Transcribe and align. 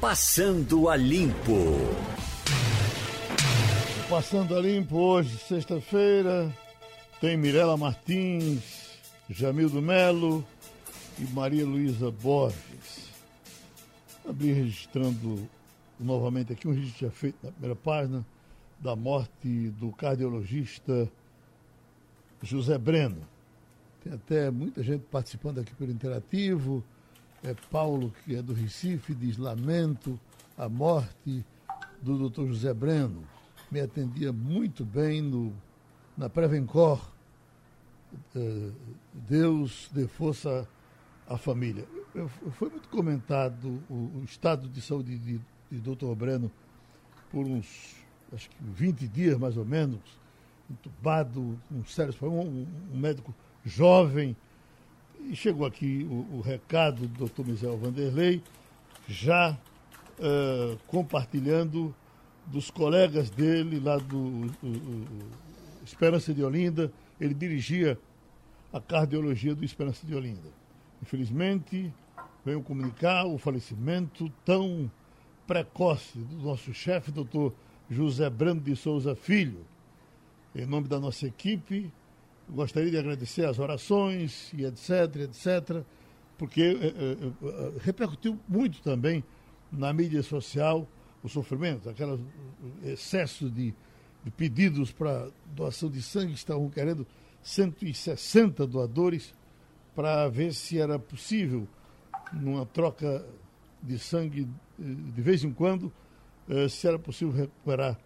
Passando 0.00 0.88
a 0.88 0.94
Limpo. 0.94 1.74
Passando 4.08 4.56
a 4.56 4.60
Limpo 4.60 4.96
hoje, 4.96 5.36
sexta-feira, 5.38 6.54
tem 7.20 7.36
Mirela 7.36 7.76
Martins, 7.76 8.96
Jamildo 9.28 9.82
Melo 9.82 10.46
e 11.18 11.24
Maria 11.32 11.66
Luísa 11.66 12.12
Borges. 12.12 13.10
Abri 14.24 14.52
registrando 14.52 15.48
novamente 15.98 16.52
aqui 16.52 16.68
um 16.68 16.72
registro 16.72 17.08
já 17.08 17.12
feito 17.12 17.36
na 17.42 17.50
primeira 17.50 17.74
página 17.74 18.24
da 18.78 18.94
morte 18.94 19.68
do 19.70 19.90
cardiologista 19.90 21.10
José 22.40 22.78
Breno. 22.78 23.26
Tem 24.04 24.12
até 24.12 24.48
muita 24.48 24.80
gente 24.80 25.02
participando 25.10 25.58
aqui 25.58 25.74
pelo 25.74 25.90
Interativo. 25.90 26.84
É 27.42 27.54
Paulo, 27.70 28.12
que 28.24 28.34
é 28.34 28.42
do 28.42 28.52
Recife, 28.52 29.14
diz 29.14 29.36
lamento 29.36 30.18
a 30.56 30.68
morte 30.68 31.44
do 32.02 32.18
doutor 32.18 32.48
José 32.48 32.74
Breno. 32.74 33.22
Me 33.70 33.80
atendia 33.80 34.32
muito 34.32 34.84
bem 34.84 35.22
no, 35.22 35.52
na 36.16 36.28
Prevencor. 36.28 37.00
Uh, 38.34 38.72
Deus 39.12 39.88
dê 39.92 40.08
força 40.08 40.66
à 41.28 41.36
família. 41.36 41.86
Foi 42.52 42.70
muito 42.70 42.88
comentado 42.88 43.80
o, 43.88 44.22
estado 44.24 44.68
de 44.68 44.80
saúde 44.80 45.16
de, 45.18 45.40
de 45.70 45.78
doutor 45.78 46.16
Breno 46.16 46.50
por 47.30 47.46
uns, 47.46 47.94
acho 48.32 48.48
que 48.48 48.56
20 48.60 49.06
dias 49.06 49.38
mais 49.38 49.56
ou 49.56 49.64
menos, 49.64 50.00
entubado, 50.68 51.58
sérios 51.86 52.16
problemas, 52.16 52.46
um, 52.46 52.66
um 52.94 52.98
médico 52.98 53.32
jovem. 53.64 54.36
E 55.20 55.36
chegou 55.36 55.66
aqui 55.66 56.06
o, 56.10 56.38
o 56.38 56.40
recado 56.40 57.06
do 57.06 57.18
doutor 57.18 57.46
Michel 57.46 57.76
Vanderlei, 57.76 58.42
já 59.06 59.58
uh, 60.18 60.78
compartilhando 60.86 61.94
dos 62.46 62.70
colegas 62.70 63.30
dele 63.30 63.78
lá 63.78 63.98
do 63.98 64.50
Esperança 65.84 66.32
de 66.32 66.42
Olinda. 66.42 66.90
Ele 67.20 67.34
dirigia 67.34 67.98
a 68.72 68.80
cardiologia 68.80 69.54
do 69.54 69.64
Esperança 69.64 70.06
de 70.06 70.14
Olinda. 70.14 70.48
Infelizmente, 71.02 71.92
veio 72.44 72.62
comunicar 72.62 73.26
o 73.26 73.38
falecimento 73.38 74.30
tão 74.44 74.90
precoce 75.46 76.18
do 76.18 76.36
nosso 76.36 76.72
chefe, 76.72 77.10
doutor 77.10 77.54
José 77.90 78.28
Brando 78.28 78.60
de 78.62 78.76
Souza 78.76 79.14
Filho. 79.14 79.64
Em 80.54 80.66
nome 80.66 80.88
da 80.88 80.98
nossa 80.98 81.26
equipe, 81.26 81.92
gostaria 82.50 82.90
de 82.90 82.98
agradecer 82.98 83.44
as 83.44 83.58
orações 83.58 84.52
e 84.52 84.64
etc, 84.64 85.16
etc, 85.22 85.84
porque 86.36 86.62
é, 86.62 86.86
é, 86.86 87.72
repercutiu 87.80 88.38
muito 88.48 88.80
também 88.82 89.24
na 89.70 89.92
mídia 89.92 90.22
social 90.22 90.88
o 91.22 91.28
sofrimento, 91.28 91.90
aquele 91.90 92.18
excesso 92.84 93.50
de, 93.50 93.74
de 94.24 94.30
pedidos 94.30 94.92
para 94.92 95.30
doação 95.54 95.90
de 95.90 96.00
sangue, 96.00 96.32
estavam 96.32 96.70
querendo 96.70 97.06
160 97.42 98.66
doadores 98.66 99.34
para 99.94 100.28
ver 100.28 100.54
se 100.54 100.78
era 100.78 100.98
possível, 100.98 101.66
numa 102.32 102.64
troca 102.64 103.26
de 103.82 103.98
sangue 103.98 104.48
de 104.78 105.22
vez 105.22 105.42
em 105.42 105.52
quando, 105.52 105.92
se 106.70 106.86
era 106.86 106.98
possível 106.98 107.34
recuperar 107.34 107.98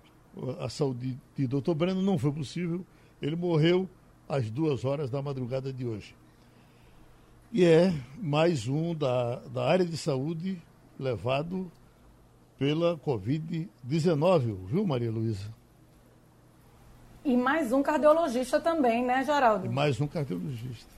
a 0.58 0.68
saúde 0.68 1.18
de 1.36 1.46
Dr. 1.46 1.74
Breno. 1.74 2.00
Não 2.00 2.18
foi 2.18 2.32
possível. 2.32 2.84
Ele 3.20 3.36
morreu 3.36 3.88
às 4.28 4.50
duas 4.50 4.84
horas 4.84 5.10
da 5.10 5.20
madrugada 5.20 5.72
de 5.72 5.86
hoje. 5.86 6.14
E 7.52 7.64
é 7.64 7.92
mais 8.16 8.66
um 8.66 8.94
da, 8.94 9.36
da 9.52 9.64
área 9.64 9.84
de 9.84 9.96
saúde 9.96 10.60
levado 10.98 11.70
pela 12.58 12.96
Covid-19, 12.98 14.56
viu, 14.66 14.86
Maria 14.86 15.10
Luísa? 15.10 15.50
E 17.24 17.36
mais 17.36 17.72
um 17.72 17.82
cardiologista 17.82 18.60
também, 18.60 19.04
né, 19.04 19.24
Geraldo? 19.24 19.66
E 19.66 19.68
mais 19.68 20.00
um 20.00 20.06
cardiologista. 20.06 20.90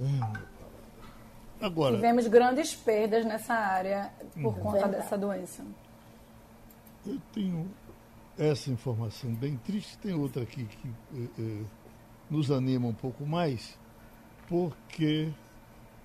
É, 0.00 1.64
agora. 1.64 1.94
Tivemos 1.94 2.26
grandes 2.26 2.74
perdas 2.74 3.24
nessa 3.24 3.54
área 3.54 4.10
por 4.34 4.54
uhum. 4.54 4.60
conta 4.60 4.88
dessa 4.88 5.16
doença. 5.16 5.64
Eu 7.06 7.18
tenho 7.32 7.68
essa 8.38 8.70
informação 8.70 9.32
bem 9.34 9.56
triste. 9.56 9.98
Tem 9.98 10.14
outra 10.14 10.42
aqui 10.42 10.64
que 10.64 10.88
eh, 10.88 11.28
eh, 11.38 11.64
nos 12.30 12.50
anima 12.50 12.88
um 12.88 12.94
pouco 12.94 13.26
mais, 13.26 13.78
porque 14.48 15.30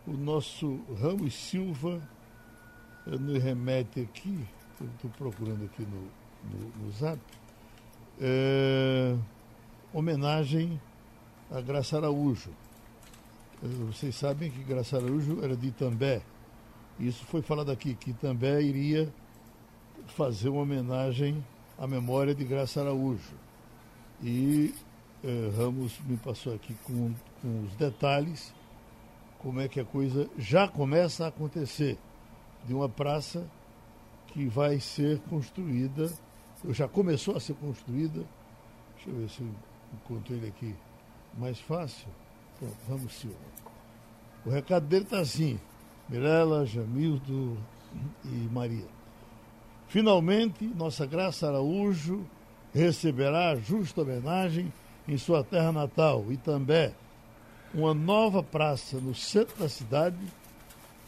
o 0.05 0.11
nosso 0.11 0.79
Ramos 0.99 1.33
Silva 1.33 2.01
eh, 3.07 3.11
nos 3.11 3.41
remete 3.41 4.01
aqui, 4.01 4.45
estou 4.81 5.09
procurando 5.11 5.65
aqui 5.65 5.83
no, 5.83 6.01
no, 6.51 6.85
no 6.85 6.91
Zap, 6.91 7.19
é, 8.19 9.15
homenagem 9.93 10.79
a 11.51 11.61
Graça 11.61 11.97
Araújo. 11.97 12.51
Vocês 13.61 14.15
sabem 14.15 14.51
que 14.51 14.63
Graça 14.63 14.97
Araújo 14.97 15.43
era 15.43 15.55
de 15.55 15.67
Itambé. 15.67 16.21
Isso 16.99 17.25
foi 17.25 17.41
falado 17.41 17.71
aqui, 17.71 17.95
que 17.95 18.11
Itambé 18.11 18.61
iria 18.61 19.11
fazer 20.07 20.49
uma 20.49 20.61
homenagem 20.61 21.43
à 21.77 21.87
memória 21.87 22.33
de 22.33 22.43
Graça 22.43 22.81
Araújo. 22.81 23.35
E 24.21 24.73
eh, 25.23 25.51
Ramos 25.55 25.99
me 26.01 26.17
passou 26.17 26.55
aqui 26.55 26.75
com, 26.83 27.13
com 27.41 27.63
os 27.63 27.75
detalhes, 27.75 28.53
como 29.39 29.61
é 29.61 29.67
que 29.67 29.79
a 29.79 29.85
coisa 29.85 30.29
já 30.37 30.67
começa 30.67 31.25
a 31.25 31.27
acontecer, 31.27 31.97
de 32.65 32.73
uma 32.73 32.89
praça 32.89 33.47
que 34.27 34.47
vai 34.47 34.79
ser 34.79 35.19
construída, 35.29 36.11
já 36.69 36.87
começou 36.87 37.35
a 37.35 37.39
ser 37.39 37.53
construída, 37.55 38.25
deixa 38.95 39.09
eu 39.09 39.15
ver 39.15 39.29
se 39.29 39.41
eu 39.41 39.49
encontro 39.93 40.33
ele 40.33 40.47
aqui 40.47 40.75
mais 41.37 41.59
fácil. 41.59 42.07
Pronto, 42.57 42.75
Ramos 42.89 43.13
Silva. 43.13 43.37
O 44.45 44.49
recado 44.49 44.87
dele 44.87 45.03
está 45.03 45.19
assim, 45.19 45.59
Mirela, 46.09 46.65
Jamildo 46.65 47.57
e 48.25 48.49
Maria. 48.51 48.96
Finalmente, 49.87 50.65
nossa 50.65 51.05
Graça 51.05 51.47
Araújo 51.47 52.25
receberá 52.73 53.55
justa 53.55 54.01
homenagem 54.01 54.71
em 55.07 55.17
sua 55.17 55.43
terra 55.43 55.71
natal, 55.71 56.25
Itambé. 56.29 56.93
Uma 57.73 57.93
nova 57.93 58.43
praça 58.43 58.99
no 58.99 59.15
centro 59.15 59.57
da 59.57 59.69
cidade 59.69 60.17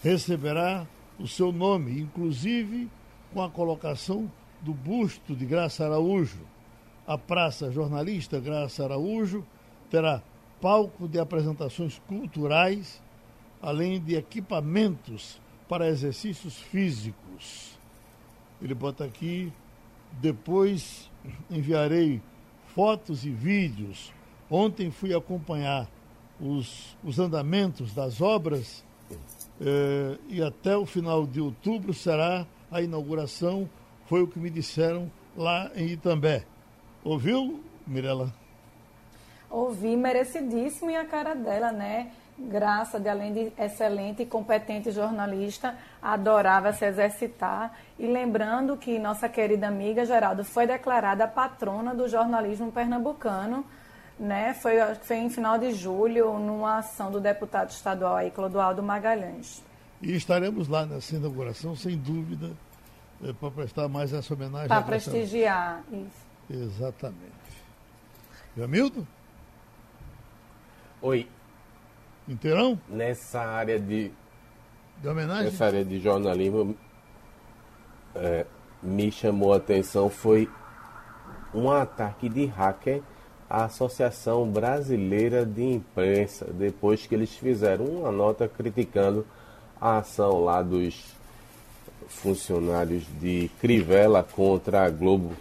receberá 0.02 0.88
o 1.20 1.28
seu 1.28 1.52
nome, 1.52 2.00
inclusive 2.00 2.90
com 3.34 3.44
a 3.44 3.50
colocação 3.50 4.32
do 4.62 4.74
busto 4.74 5.36
de 5.36 5.46
Graça 5.46 5.86
Araújo. 5.86 6.40
A 7.06 7.18
Praça 7.18 7.72
Jornalista 7.72 8.40
Graça 8.40 8.86
Araújo 8.86 9.46
terá 9.90 10.22
palco 10.62 11.08
de 11.08 11.20
apresentações 11.20 12.00
culturais, 12.08 13.02
além 13.62 14.00
de 14.00 14.16
equipamentos 14.16 15.42
para 15.68 15.90
exercícios 15.90 16.56
físicos. 16.56 17.79
Ele 18.62 18.74
bota 18.74 19.04
aqui, 19.04 19.52
depois 20.22 21.10
enviarei 21.50 22.22
fotos 22.74 23.26
e 23.26 23.30
vídeos. 23.30 24.14
Ontem 24.50 24.92
fui 24.92 25.14
acompanhar 25.14 25.88
os, 26.40 26.98
os 27.04 27.20
andamentos 27.20 27.94
das 27.94 28.22
obras 28.22 28.84
eh, 29.62 30.18
e 30.28 30.42
até 30.42 30.78
o 30.78 30.86
final 30.86 31.28
de 31.28 31.42
outubro 31.42 31.94
será 31.94 32.46
a 32.72 32.82
inauguração, 32.82 33.70
foi 34.06 34.22
o 34.22 34.28
que 34.28 34.40
me 34.40 34.50
disseram 34.50 35.12
lá 35.36 35.72
em 35.76 35.88
Itambé. 35.88 36.46
Ouviu, 37.04 37.64
Mirela? 37.86 38.34
Ouvi, 39.50 39.96
merecidíssimo 39.96 40.92
e 40.92 40.96
a 40.96 41.06
cara 41.06 41.34
dela, 41.34 41.72
né? 41.72 42.12
Graça, 42.40 42.98
de 43.00 43.10
além 43.10 43.34
de 43.34 43.54
excelente 43.58 44.24
e 44.24 44.26
competente 44.26 44.92
jornalista, 44.92 45.76
adorava 46.02 46.72
se 46.72 46.86
exercitar. 46.86 47.78
E 47.98 48.08
lembrando 48.08 48.78
que 48.78 48.98
nossa 48.98 49.28
querida 49.28 49.68
amiga 49.68 50.06
Geraldo 50.06 50.46
foi 50.46 50.66
declarada 50.66 51.28
patrona 51.28 51.94
do 51.94 52.08
jornalismo 52.08 52.72
pernambucano, 52.72 53.66
né? 54.18 54.54
Foi, 54.54 54.76
foi 55.02 55.18
em 55.18 55.30
final 55.30 55.58
de 55.58 55.74
julho, 55.74 56.40
numa 56.40 56.78
ação 56.78 57.12
do 57.12 57.20
deputado 57.20 57.72
estadual 57.72 58.16
aí, 58.16 58.32
Clodoaldo 58.32 58.82
Magalhães. 58.82 59.62
E 60.02 60.16
estaremos 60.16 60.70
lá 60.70 60.86
nessa 60.86 61.18
inauguração, 61.18 61.76
sem 61.76 61.98
dúvida, 61.98 62.52
é, 63.22 63.34
para 63.34 63.52
prestar 63.52 63.90
mais 63.90 64.14
essa 64.14 64.34
homenagem. 64.34 64.70
Para 64.70 64.82
prestigiar, 64.82 65.84
isso. 65.92 66.30
Exatamente. 66.50 67.20
Jamildo? 68.56 69.06
Oi, 71.02 71.28
Inteirão? 72.30 72.80
Nessa 72.88 73.42
área 73.42 73.80
de. 73.80 74.12
De 75.02 75.08
homenagem? 75.08 75.46
Nessa 75.46 75.66
área 75.66 75.84
de 75.84 76.00
jornalismo, 76.00 76.76
é, 78.14 78.46
me 78.84 79.12
chamou 79.12 79.54
a 79.54 79.58
atenção 79.58 80.10
foi 80.10 80.50
um 81.54 81.72
ataque 81.72 82.30
de 82.30 82.46
hacker 82.46 83.02
à 83.50 83.66
Associação 83.66 84.48
Brasileira 84.48 85.46
de 85.46 85.64
Imprensa, 85.64 86.46
depois 86.46 87.08
que 87.08 87.16
eles 87.16 87.34
fizeram 87.36 87.86
uma 87.86 88.12
nota 88.12 88.48
criticando 88.48 89.26
a 89.82 89.98
ação 89.98 90.44
lá 90.44 90.62
dos 90.62 91.16
funcionários 92.08 93.06
de 93.20 93.50
Crivella 93.60 94.24
contra 94.24 94.86
a 94.86 94.90
Globo. 94.90 95.34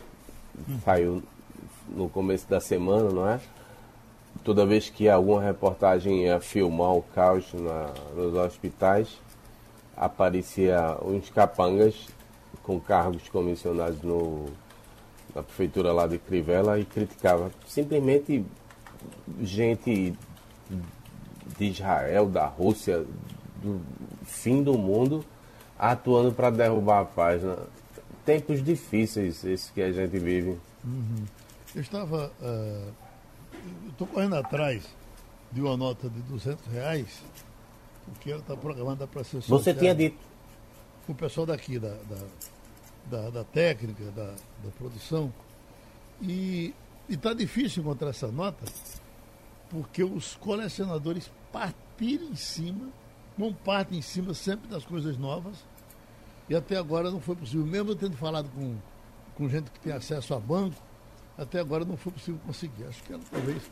Saiu 0.84 1.22
no 1.88 2.08
começo 2.08 2.48
da 2.48 2.60
semana, 2.60 3.10
não 3.10 3.28
é? 3.28 3.40
Toda 4.44 4.64
vez 4.64 4.88
que 4.88 5.08
alguma 5.08 5.42
reportagem 5.42 6.24
ia 6.24 6.40
filmar 6.40 6.94
o 6.94 7.02
caos 7.02 7.52
na, 7.52 7.92
nos 8.14 8.34
hospitais, 8.34 9.20
aparecia 9.96 10.96
uns 11.02 11.28
capangas 11.28 12.08
com 12.62 12.80
cargos 12.80 13.28
comissionados 13.28 14.00
no, 14.02 14.46
na 15.34 15.42
prefeitura 15.42 15.92
lá 15.92 16.06
de 16.06 16.18
Crivella 16.18 16.78
e 16.78 16.84
criticava 16.84 17.50
simplesmente 17.66 18.44
gente 19.40 20.16
de 21.58 21.64
Israel, 21.64 22.26
da 22.26 22.46
Rússia, 22.46 23.04
do 23.62 23.80
fim 24.24 24.62
do 24.62 24.76
mundo, 24.76 25.24
atuando 25.78 26.32
para 26.32 26.50
derrubar 26.50 27.00
a 27.00 27.04
paz. 27.04 27.42
Né? 27.42 27.56
Tempos 28.24 28.62
difíceis 28.62 29.44
esses 29.44 29.70
que 29.70 29.80
a 29.80 29.92
gente 29.92 30.18
vive. 30.18 30.58
Uhum. 30.84 31.24
Eu 31.74 31.80
estava. 31.80 32.32
Uh, 32.40 33.07
estou 33.88 34.06
correndo 34.06 34.36
atrás 34.36 34.84
de 35.50 35.60
uma 35.60 35.76
nota 35.76 36.08
de 36.08 36.20
200 36.22 36.66
reais, 36.66 37.22
porque 38.04 38.30
ela 38.30 38.40
está 38.40 38.56
programada 38.56 39.06
para 39.06 39.24
ser 39.24 39.40
Você 39.42 39.74
tinha 39.74 39.94
dito. 39.94 40.18
O 41.08 41.14
pessoal 41.14 41.46
daqui, 41.46 41.78
da, 41.78 41.88
da, 41.88 42.26
da, 43.10 43.30
da 43.30 43.44
técnica, 43.44 44.10
da, 44.10 44.34
da 44.62 44.70
produção. 44.76 45.32
E 46.20 46.74
está 47.08 47.32
difícil 47.32 47.82
encontrar 47.82 48.10
essa 48.10 48.28
nota, 48.28 48.64
porque 49.70 50.04
os 50.04 50.34
colecionadores 50.36 51.30
partiram 51.50 52.26
em 52.26 52.36
cima, 52.36 52.88
não 53.36 53.52
partem 53.52 53.98
em 53.98 54.02
cima 54.02 54.34
sempre 54.34 54.68
das 54.68 54.84
coisas 54.84 55.16
novas, 55.16 55.56
e 56.48 56.54
até 56.54 56.76
agora 56.76 57.10
não 57.10 57.20
foi 57.20 57.36
possível. 57.36 57.64
Mesmo 57.64 57.92
eu 57.92 57.96
tendo 57.96 58.16
falado 58.16 58.50
com, 58.50 58.76
com 59.36 59.48
gente 59.48 59.70
que 59.70 59.80
tem 59.80 59.92
acesso 59.92 60.34
a 60.34 60.40
banco, 60.40 60.76
até 61.38 61.60
agora 61.60 61.84
não 61.84 61.96
foi 61.96 62.12
possível 62.12 62.40
conseguir. 62.44 62.84
Acho 62.84 63.02
que 63.04 63.12
ela, 63.12 63.22
talvez 63.30 63.62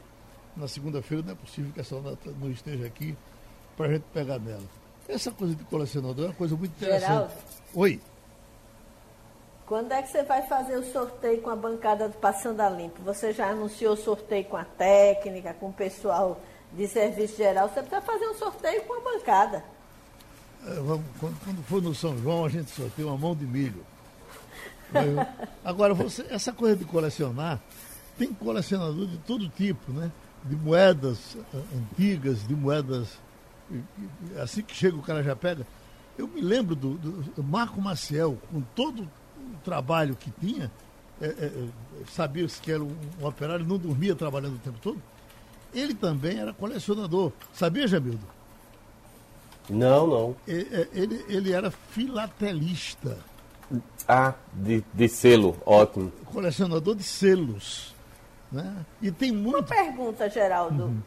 na 0.57 0.69
segunda-feira 0.69 1.25
não 1.25 1.33
é 1.33 1.35
possível 1.35 1.73
que 1.73 1.81
essa 1.81 2.01
nota 2.01 2.31
não 2.41 2.51
esteja 2.51 2.87
aqui 2.87 3.17
para 3.77 3.87
a 3.87 3.93
gente 3.93 4.05
pegar 4.15 4.39
nela. 4.39 4.63
Essa 5.09 5.31
coisa 5.31 5.55
de 5.55 5.65
colecionador 5.65 6.25
é 6.25 6.29
uma 6.29 6.35
coisa 6.35 6.57
muito 6.57 6.73
interessante. 6.73 7.09
Geraldo, 7.09 7.33
Oi. 7.75 8.01
Quando 9.67 9.93
é 9.93 10.01
que 10.01 10.09
você 10.09 10.23
vai 10.23 10.43
fazer 10.43 10.77
o 10.77 10.93
sorteio 10.93 11.43
com 11.43 11.51
a 11.51 11.57
bancada 11.57 12.09
do 12.09 12.17
Passando 12.19 12.61
a 12.61 12.71
Limpo? 12.71 13.03
Você 13.03 13.33
já 13.33 13.51
anunciou 13.51 13.95
o 13.95 13.97
sorteio 13.97 14.45
com 14.45 14.57
a 14.57 14.65
técnica, 14.65 15.53
com 15.55 15.69
o 15.69 15.73
pessoal 15.73 16.41
de 16.73 16.87
serviço 16.87 17.37
geral? 17.37 17.69
Você 17.69 17.83
precisa 17.83 18.01
fazer 18.01 18.29
um 18.29 18.35
sorteio 18.35 18.83
com 18.85 18.95
a 18.95 19.01
bancada. 19.01 19.65
É, 20.67 20.75
vamos, 20.75 21.05
quando, 21.19 21.45
quando, 21.45 21.65
for 21.65 21.83
no 21.83 21.95
São 21.95 22.17
João, 22.19 22.45
a 22.45 22.49
gente 22.49 22.71
sorteia 22.71 23.09
uma 23.09 23.19
mão 23.19 23.35
de 23.35 23.45
milho. 23.45 23.85
Agora, 25.65 25.94
você, 25.94 26.25
essa 26.31 26.53
coisa 26.53 26.77
de 26.77 26.85
colecionar, 26.85 27.61
tem 28.19 28.33
colecionador 28.33 29.06
de 29.06 29.19
todo 29.19 29.49
tipo, 29.49 29.93
né? 29.93 30.11
De 30.44 30.55
moedas 30.56 31.37
eh, 31.53 31.59
antigas, 31.77 32.47
de 32.47 32.55
moedas. 32.55 33.19
Assim 34.41 34.62
que 34.62 34.75
chega 34.75 34.97
o 34.97 35.03
cara 35.03 35.23
já 35.23 35.35
pega. 35.35 35.67
Eu 36.17 36.29
me 36.29 36.41
lembro 36.41 36.75
do, 36.75 36.94
do 36.97 37.43
Marco 37.43 37.81
Maciel, 37.81 38.38
com 38.50 38.61
todo 38.75 39.03
o 39.03 39.09
trabalho 39.65 40.17
que 40.17 40.31
tinha, 40.41 40.71
é, 41.21 41.27
é, 41.27 41.69
sabia 42.11 42.47
que 42.47 42.71
era 42.71 42.82
um, 42.82 42.94
um, 43.21 43.27
operário, 43.27 43.67
não 43.67 43.79
dormia 43.79 44.15
trabalhando 44.15 44.56
o 44.56 44.59
tempo 44.59 44.79
todo. 44.81 45.03
Ele 45.75 45.94
também 45.94 46.39
era 46.39 46.53
colecionador. 46.53 47.32
Sabia, 47.53 47.87
Jamildo? 47.87 48.27
Não, 49.69 50.06
não. 50.06 50.37
Ele, 50.47 50.89
ele, 50.93 51.25
ele 51.29 51.53
era 51.53 51.71
filatelista. 51.71 53.19
Ah, 54.09 54.35
de, 54.53 54.85
de 54.95 55.09
selo, 55.09 55.57
ótimo. 55.65 56.13
Colecionador 56.27 56.95
de 56.95 57.03
selos. 57.03 57.95
Né? 58.51 58.85
E 59.03 59.11
tem 59.11 59.33
muito. 59.33 59.57
Uma 59.57 59.63
pergunta, 59.63 60.29
Geraldo. 60.29 60.85
Uhum. 60.85 61.03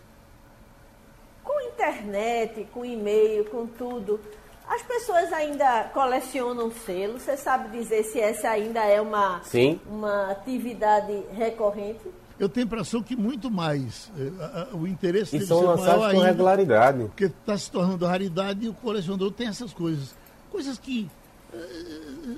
Com 1.43 1.61
internet, 1.61 2.67
com 2.73 2.83
e-mail, 2.83 3.45
com 3.45 3.65
tudo, 3.65 4.19
as 4.67 4.83
pessoas 4.83 5.33
ainda 5.33 5.85
colecionam 5.93 6.71
selos. 6.71 7.23
Você 7.23 7.37
sabe 7.37 7.75
dizer 7.75 8.03
se 8.03 8.19
essa 8.19 8.49
ainda 8.49 8.83
é 8.83 9.01
uma, 9.01 9.41
Sim. 9.43 9.79
uma 9.87 10.31
atividade 10.31 11.23
recorrente? 11.33 12.01
Eu 12.39 12.47
tenho 12.47 12.65
a 12.65 12.67
impressão 12.67 13.01
que 13.01 13.15
muito 13.15 13.49
mais. 13.49 14.11
Eh, 14.17 14.67
o 14.73 14.87
interesse 14.87 15.37
e 15.37 15.45
são 15.45 15.61
lançados 15.61 16.13
com 16.13 16.19
regularidade. 16.19 17.05
Porque 17.05 17.25
está 17.25 17.57
se 17.57 17.69
tornando 17.69 18.05
raridade 18.05 18.65
e 18.65 18.69
o 18.69 18.73
colecionador 18.73 19.31
tem 19.31 19.47
essas 19.47 19.73
coisas. 19.73 20.15
Coisas 20.51 20.77
que 20.77 21.09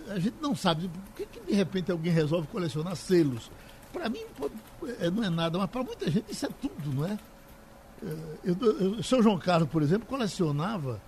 a 0.10 0.20
gente 0.20 0.36
não 0.42 0.56
sabe. 0.56 0.88
Por 0.88 1.16
que, 1.16 1.26
que, 1.26 1.40
de 1.40 1.54
repente 1.54 1.92
alguém 1.92 2.12
resolve 2.12 2.48
colecionar 2.48 2.96
selos? 2.96 3.52
Para 3.92 4.10
mim 4.10 4.22
eh, 5.00 5.10
não 5.10 5.24
é 5.24 5.30
nada, 5.30 5.58
mas 5.58 5.70
para 5.70 5.84
muita 5.84 6.10
gente 6.10 6.32
isso 6.32 6.46
é 6.46 6.50
tudo, 6.62 6.94
não 6.94 7.06
é? 7.06 7.20
Eu, 8.44 8.58
eu, 8.80 9.04
São 9.04 9.22
João 9.22 9.38
Carlos, 9.38 9.70
por 9.70 9.84
exemplo, 9.84 10.08
colecionava 10.08 11.00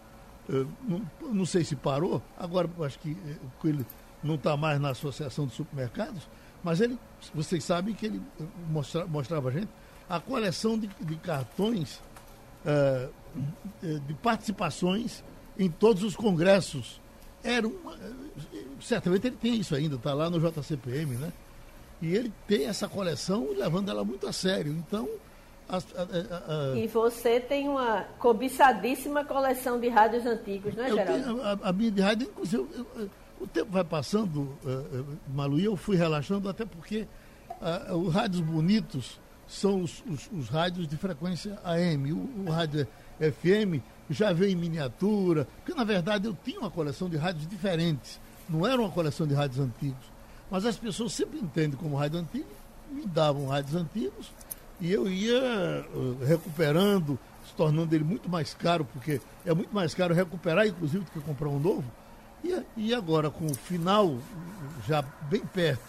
não, 0.88 1.02
não, 1.22 1.46
sei 1.46 1.64
se 1.64 1.76
parou, 1.76 2.22
agora 2.38 2.70
acho 2.82 3.00
que 3.00 3.12
eh, 3.12 3.38
ele 3.68 3.86
não 4.22 4.36
está 4.36 4.58
mais 4.58 4.80
na 4.80 4.90
Associação 4.90 5.48
de 5.48 5.54
Supermercados, 5.54 6.28
mas 6.62 6.82
ele, 6.82 7.00
vocês 7.34 7.64
sabem 7.64 7.96
que 7.96 8.06
ele 8.06 8.22
eh, 8.40 8.44
mostra, 8.70 9.06
mostrava 9.08 9.50
a 9.50 9.52
gente 9.52 9.70
a 10.10 10.20
coleção 10.20 10.78
de, 10.78 10.88
de 10.88 11.16
cartões 11.16 12.02
de 14.06 14.14
participações 14.16 15.24
em 15.58 15.70
todos 15.70 16.04
os 16.04 16.16
congressos. 16.16 17.02
Era 17.44 17.68
uma, 17.68 17.98
certamente 18.82 19.28
ele 19.28 19.36
tem 19.36 19.56
isso 19.56 19.76
ainda, 19.76 19.96
está 19.96 20.14
lá 20.14 20.30
no 20.30 20.40
JCPM, 20.40 21.16
né? 21.16 21.32
E 22.02 22.16
ele 22.16 22.34
tem 22.48 22.68
essa 22.68 22.88
coleção 22.88 23.50
levando 23.56 23.90
ela 23.90 24.04
muito 24.04 24.28
a 24.28 24.34
sério. 24.34 24.74
Então, 24.74 25.08
e 26.76 26.88
você 26.88 27.40
tem 27.40 27.68
uma 27.68 28.04
cobiçadíssima 28.20 29.24
coleção 29.24 29.80
de 29.80 29.88
rádios 29.88 30.26
antigos, 30.26 30.76
não 30.76 30.84
é, 30.84 30.90
Geraldo? 30.92 31.24
Tenho, 31.24 31.42
a, 31.42 31.52
a, 31.64 31.74
minha 31.74 31.92
de 31.92 32.02
rádio, 32.02 32.28
inclusive, 32.28 32.68
eu, 32.76 32.88
eu, 32.96 33.10
o 33.40 33.48
tempo 33.48 33.72
vai 33.72 33.84
passando, 33.84 34.42
uh, 34.42 35.18
Malu, 35.34 35.60
e 35.60 35.66
eu 35.66 35.76
fui 35.76 35.96
relaxando, 35.96 36.50
até 36.50 36.66
porque 36.66 37.08
uh, 37.90 37.96
os 37.96 38.14
rádios 38.14 38.42
bonitos 38.42 39.20
são 39.48 39.82
os, 39.82 40.04
os, 40.08 40.30
os, 40.32 40.50
rádios 40.50 40.88
de 40.88 40.98
frequência 40.98 41.58
AM. 41.64 42.12
O, 42.12 42.30
o 42.46 42.52
rádio 42.52 42.88
FM 43.20 43.82
já 44.10 44.34
veio 44.34 44.52
em 44.52 44.56
miniatura, 44.56 45.48
porque 45.58 45.78
na 45.78 45.84
verdade 45.84 46.28
eu 46.28 46.38
tinha 46.44 46.60
uma 46.60 46.72
coleção 46.72 47.10
de 47.10 47.18
rádios 47.18 47.48
diferentes, 47.48 48.20
não 48.50 48.66
era 48.66 48.80
uma 48.80 48.90
coleção 48.90 49.26
de 49.26 49.34
rádios 49.34 49.60
antigos. 49.60 50.14
Mas 50.52 50.66
as 50.66 50.78
pessoas 50.78 51.14
sempre 51.14 51.40
entendem 51.40 51.78
como 51.78 51.96
rádio 51.96 52.20
antigo, 52.20 52.50
me 52.92 53.06
davam 53.06 53.48
rádios 53.48 53.76
antigos 53.76 54.32
e 54.80 54.92
eu 54.92 55.10
ia 55.10 55.86
uh, 55.94 56.26
recuperando, 56.26 57.18
se 57.48 57.54
tornando 57.56 57.94
ele 57.96 58.04
muito 58.04 58.30
mais 58.30 58.54
caro, 58.54 58.86
porque 58.86 59.22
é 59.46 59.54
muito 59.54 59.74
mais 59.74 59.94
caro 59.94 60.14
recuperar, 60.14 60.68
inclusive, 60.68 61.06
do 61.06 61.12
que 61.12 61.20
comprar 61.22 61.50
um 61.50 61.60
novo. 61.60 61.86
E, 62.44 62.62
e 62.76 62.94
agora, 62.94 63.30
com 63.30 63.46
o 63.46 63.56
final 63.56 64.18
já 64.86 65.02
bem 65.30 65.42
perto 65.42 65.86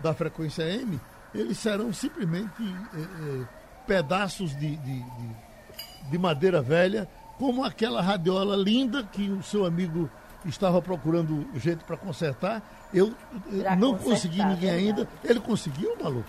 da 0.00 0.14
frequência 0.14 0.62
M, 0.62 0.98
eles 1.34 1.58
serão 1.58 1.92
simplesmente 1.92 2.62
eh, 2.62 2.98
eh, 3.00 3.44
pedaços 3.86 4.50
de, 4.58 4.76
de, 4.76 5.02
de, 5.02 6.10
de 6.10 6.18
madeira 6.18 6.62
velha, 6.62 7.08
como 7.38 7.64
aquela 7.64 8.02
radiola 8.02 8.56
linda 8.56 9.02
que 9.04 9.30
o 9.30 9.42
seu 9.42 9.64
amigo 9.64 10.10
estava 10.44 10.82
procurando 10.82 11.46
jeito 11.54 11.84
para 11.84 11.96
consertar. 11.96 12.62
Eu 12.92 13.14
pra 13.60 13.76
não 13.76 13.92
consertar, 13.92 14.10
consegui 14.10 14.44
ninguém 14.44 14.70
ainda. 14.70 15.08
Ele 15.24 15.40
conseguiu, 15.40 15.96
maluco? 16.02 16.28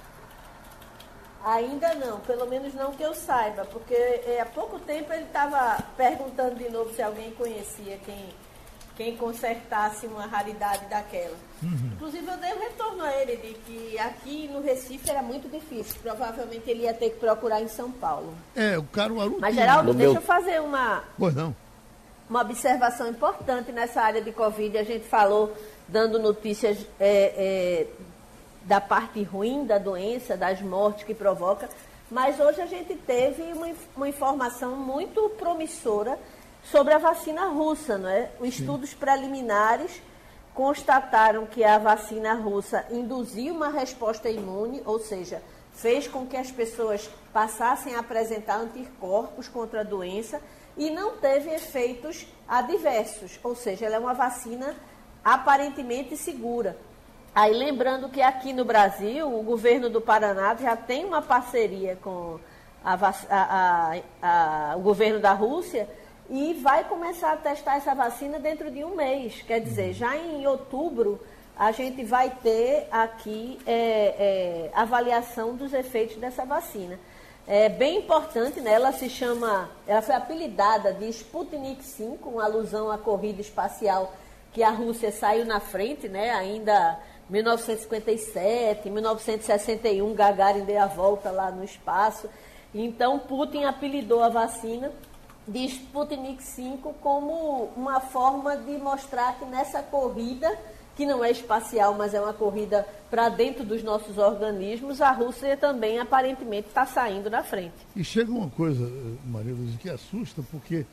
Ainda 1.43 1.95
não, 1.95 2.19
pelo 2.19 2.45
menos 2.47 2.73
não 2.73 2.91
que 2.91 3.01
eu 3.01 3.13
saiba, 3.13 3.63
porque 3.65 3.93
é, 3.93 4.39
há 4.41 4.45
pouco 4.45 4.77
tempo 4.79 5.11
ele 5.13 5.23
estava 5.23 5.81
perguntando 5.95 6.55
de 6.55 6.69
novo 6.69 6.93
se 6.93 7.01
alguém 7.01 7.31
conhecia 7.31 7.97
quem, 8.05 8.25
quem 8.99 9.15
consertasse 9.15 10.05
uma 10.07 10.25
raridade 10.25 10.85
daquela. 10.87 11.37
Uhum. 11.63 11.91
Inclusive 11.93 12.29
eu 12.29 12.37
dei 12.37 12.53
um 12.53 12.59
retorno 12.59 13.01
a 13.01 13.15
ele 13.15 13.37
de 13.37 13.53
que 13.53 13.97
aqui 13.97 14.49
no 14.51 14.61
Recife 14.61 15.09
era 15.09 15.21
muito 15.21 15.47
difícil, 15.49 15.95
provavelmente 16.03 16.69
ele 16.69 16.83
ia 16.83 16.93
ter 16.93 17.11
que 17.11 17.15
procurar 17.17 17.61
em 17.61 17.69
São 17.69 17.89
Paulo. 17.89 18.33
É, 18.53 18.77
o 18.77 18.83
Caruaru. 18.83 19.37
Mas 19.39 19.55
Geraldo, 19.55 19.93
deixa 19.93 20.11
meu... 20.11 20.21
eu 20.21 20.27
fazer 20.27 20.59
uma. 20.59 21.05
Pois 21.17 21.33
não. 21.33 21.55
Uma 22.29 22.41
observação 22.41 23.07
importante 23.07 23.71
nessa 23.71 24.01
área 24.01 24.21
de 24.21 24.33
Covid. 24.33 24.77
A 24.77 24.83
gente 24.83 25.07
falou, 25.07 25.55
dando 25.87 26.19
notícias 26.19 26.77
é, 26.99 27.33
é, 27.37 27.87
da 28.65 28.81
parte 28.81 29.23
ruim 29.23 29.65
da 29.65 29.77
doença, 29.77 30.35
das 30.35 30.61
mortes 30.61 31.05
que 31.05 31.13
provoca, 31.13 31.69
mas 32.11 32.37
hoje 32.37 32.59
a 32.59 32.65
gente 32.65 32.95
teve 32.95 33.43
uma, 33.53 33.67
uma 33.95 34.09
informação 34.09 34.75
muito 34.75 35.29
promissora 35.39 36.19
sobre 36.63 36.93
a 36.93 36.97
vacina 36.97 37.45
russa, 37.45 37.97
não 37.97 38.09
é? 38.09 38.29
Os 38.39 38.49
estudos 38.49 38.93
preliminares 38.93 40.01
constataram 40.53 41.45
que 41.45 41.63
a 41.63 41.77
vacina 41.77 42.33
russa 42.33 42.85
induziu 42.91 43.53
uma 43.53 43.69
resposta 43.69 44.29
imune, 44.29 44.81
ou 44.85 44.99
seja, 44.99 45.41
fez 45.73 46.07
com 46.07 46.25
que 46.25 46.35
as 46.35 46.51
pessoas 46.51 47.09
passassem 47.31 47.95
a 47.95 47.99
apresentar 47.99 48.57
anticorpos 48.57 49.47
contra 49.47 49.81
a 49.81 49.83
doença 49.83 50.41
e 50.75 50.89
não 50.89 51.17
teve 51.17 51.49
efeitos 51.49 52.27
adversos, 52.47 53.39
ou 53.43 53.55
seja, 53.55 53.85
ela 53.85 53.95
é 53.95 53.99
uma 53.99 54.13
vacina 54.13 54.75
aparentemente 55.23 56.17
segura. 56.17 56.77
Aí 57.33 57.53
lembrando 57.53 58.09
que 58.09 58.21
aqui 58.21 58.51
no 58.51 58.65
Brasil, 58.65 59.33
o 59.33 59.43
governo 59.43 59.89
do 59.89 60.01
Paraná 60.01 60.55
já 60.55 60.75
tem 60.75 61.05
uma 61.05 61.21
parceria 61.21 61.97
com 62.01 62.39
a, 62.83 62.97
a, 63.29 63.95
a, 64.21 64.75
o 64.75 64.79
governo 64.79 65.19
da 65.19 65.33
Rússia 65.33 65.87
e 66.29 66.53
vai 66.53 66.83
começar 66.83 67.33
a 67.33 67.37
testar 67.37 67.77
essa 67.77 67.95
vacina 67.95 68.39
dentro 68.39 68.69
de 68.69 68.83
um 68.83 68.95
mês. 68.95 69.41
Quer 69.41 69.59
dizer, 69.59 69.93
já 69.93 70.15
em 70.15 70.45
outubro 70.45 71.19
a 71.57 71.71
gente 71.73 72.03
vai 72.05 72.29
ter 72.41 72.87
aqui 72.89 73.59
é, 73.65 73.73
é, 73.73 74.71
avaliação 74.73 75.55
dos 75.55 75.73
efeitos 75.73 76.15
dessa 76.15 76.45
vacina. 76.45 76.97
É 77.45 77.67
bem 77.67 77.97
importante, 77.97 78.61
né? 78.61 78.71
ela 78.71 78.93
se 78.93 79.09
chama, 79.09 79.69
ela 79.87 80.01
foi 80.01 80.15
apelidada 80.15 80.93
de 80.93 81.09
Sputnik 81.09 81.83
5, 81.83 82.29
uma 82.29 82.45
alusão 82.45 82.91
à 82.91 82.97
corrida 82.97 83.41
espacial 83.41 84.13
que 84.53 84.63
a 84.63 84.69
Rússia 84.69 85.11
saiu 85.11 85.45
na 85.45 85.59
frente, 85.59 86.07
né? 86.07 86.29
ainda 86.29 86.99
1957, 87.29 88.89
1961, 88.89 90.13
Gagarin 90.13 90.63
deu 90.63 90.81
a 90.81 90.85
volta 90.85 91.29
lá 91.31 91.51
no 91.51 91.63
espaço. 91.63 92.29
Então, 92.73 93.19
Putin 93.19 93.63
apelidou 93.63 94.23
a 94.23 94.29
vacina 94.29 94.91
de 95.51 95.65
Sputnik 95.65 96.43
5 96.43 96.93
como 97.01 97.71
uma 97.75 97.99
forma 97.99 98.55
de 98.55 98.77
mostrar 98.77 99.37
que 99.39 99.45
nessa 99.45 99.81
corrida 99.81 100.49
que 100.95 101.05
não 101.05 101.23
é 101.23 101.31
espacial, 101.31 101.95
mas 101.97 102.13
é 102.13 102.19
uma 102.19 102.33
corrida 102.33 102.85
para 103.09 103.29
dentro 103.29 103.63
dos 103.63 103.81
nossos 103.81 104.17
organismos, 104.17 104.99
a 104.99 105.11
Rússia 105.11 105.55
também 105.55 105.97
aparentemente 105.97 106.67
está 106.67 106.85
saindo 106.85 107.29
na 107.29 107.41
frente. 107.41 107.75
E 107.95 108.03
chega 108.03 108.29
uma 108.29 108.49
coisa, 108.49 108.85
Maria 109.25 109.53
Luiz, 109.53 109.77
que 109.77 109.89
assusta, 109.89 110.43
porque 110.51 110.85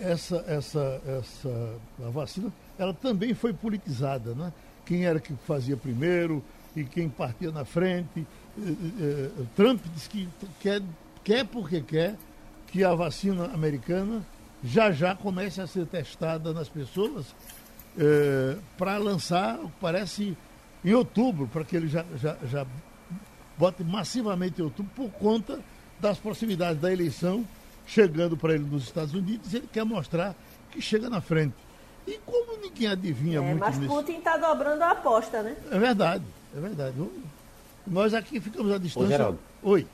essa, 0.00 0.44
essa, 0.46 1.02
essa 1.04 1.74
a 2.06 2.10
vacina 2.10 2.52
ela 2.78 2.94
também 2.94 3.34
foi 3.34 3.52
politizada, 3.52 4.34
né? 4.34 4.52
Quem 4.86 5.04
era 5.04 5.20
que 5.20 5.34
fazia 5.46 5.76
primeiro 5.76 6.42
e 6.74 6.84
quem 6.84 7.08
partia 7.08 7.50
na 7.50 7.64
frente. 7.64 8.08
Eh, 8.16 8.62
eh, 8.62 9.30
eh, 9.38 9.44
Trump 9.56 9.82
diz 9.94 10.08
que 10.08 10.28
quer, 10.60 10.80
quer 11.22 11.44
porque 11.44 11.80
quer 11.80 12.16
que 12.70 12.84
a 12.84 12.94
vacina 12.94 13.46
americana 13.52 14.22
já 14.62 14.92
já 14.92 15.14
comece 15.14 15.60
a 15.60 15.66
ser 15.66 15.86
testada 15.86 16.52
nas 16.52 16.68
pessoas 16.68 17.34
é, 17.98 18.56
para 18.76 18.98
lançar, 18.98 19.58
parece, 19.80 20.36
em 20.84 20.92
outubro, 20.92 21.46
para 21.48 21.64
que 21.64 21.76
ele 21.76 21.88
já, 21.88 22.04
já, 22.16 22.36
já 22.44 22.66
bote 23.56 23.82
massivamente 23.82 24.60
em 24.60 24.64
outubro, 24.64 24.90
por 24.94 25.10
conta 25.10 25.58
das 25.98 26.18
proximidades 26.18 26.80
da 26.80 26.92
eleição 26.92 27.44
chegando 27.86 28.36
para 28.36 28.54
ele 28.54 28.64
nos 28.64 28.84
Estados 28.84 29.12
Unidos, 29.12 29.52
ele 29.52 29.68
quer 29.72 29.84
mostrar 29.84 30.34
que 30.70 30.80
chega 30.80 31.10
na 31.10 31.20
frente. 31.20 31.54
E 32.06 32.18
como 32.24 32.56
ninguém 32.62 32.88
adivinha 32.88 33.38
é, 33.38 33.40
muito 33.40 33.58
Mas 33.58 33.78
nisso, 33.78 33.92
Putin 33.92 34.18
está 34.18 34.36
dobrando 34.36 34.82
a 34.82 34.92
aposta, 34.92 35.42
né? 35.42 35.56
É 35.70 35.78
verdade, 35.78 36.24
é 36.56 36.60
verdade. 36.60 36.96
Nós 37.86 38.14
aqui 38.14 38.40
ficamos 38.40 38.72
à 38.72 38.78
distância. 38.78 39.06
Ô, 39.06 39.10
Geraldo. 39.10 39.38
Oi. 39.62 39.86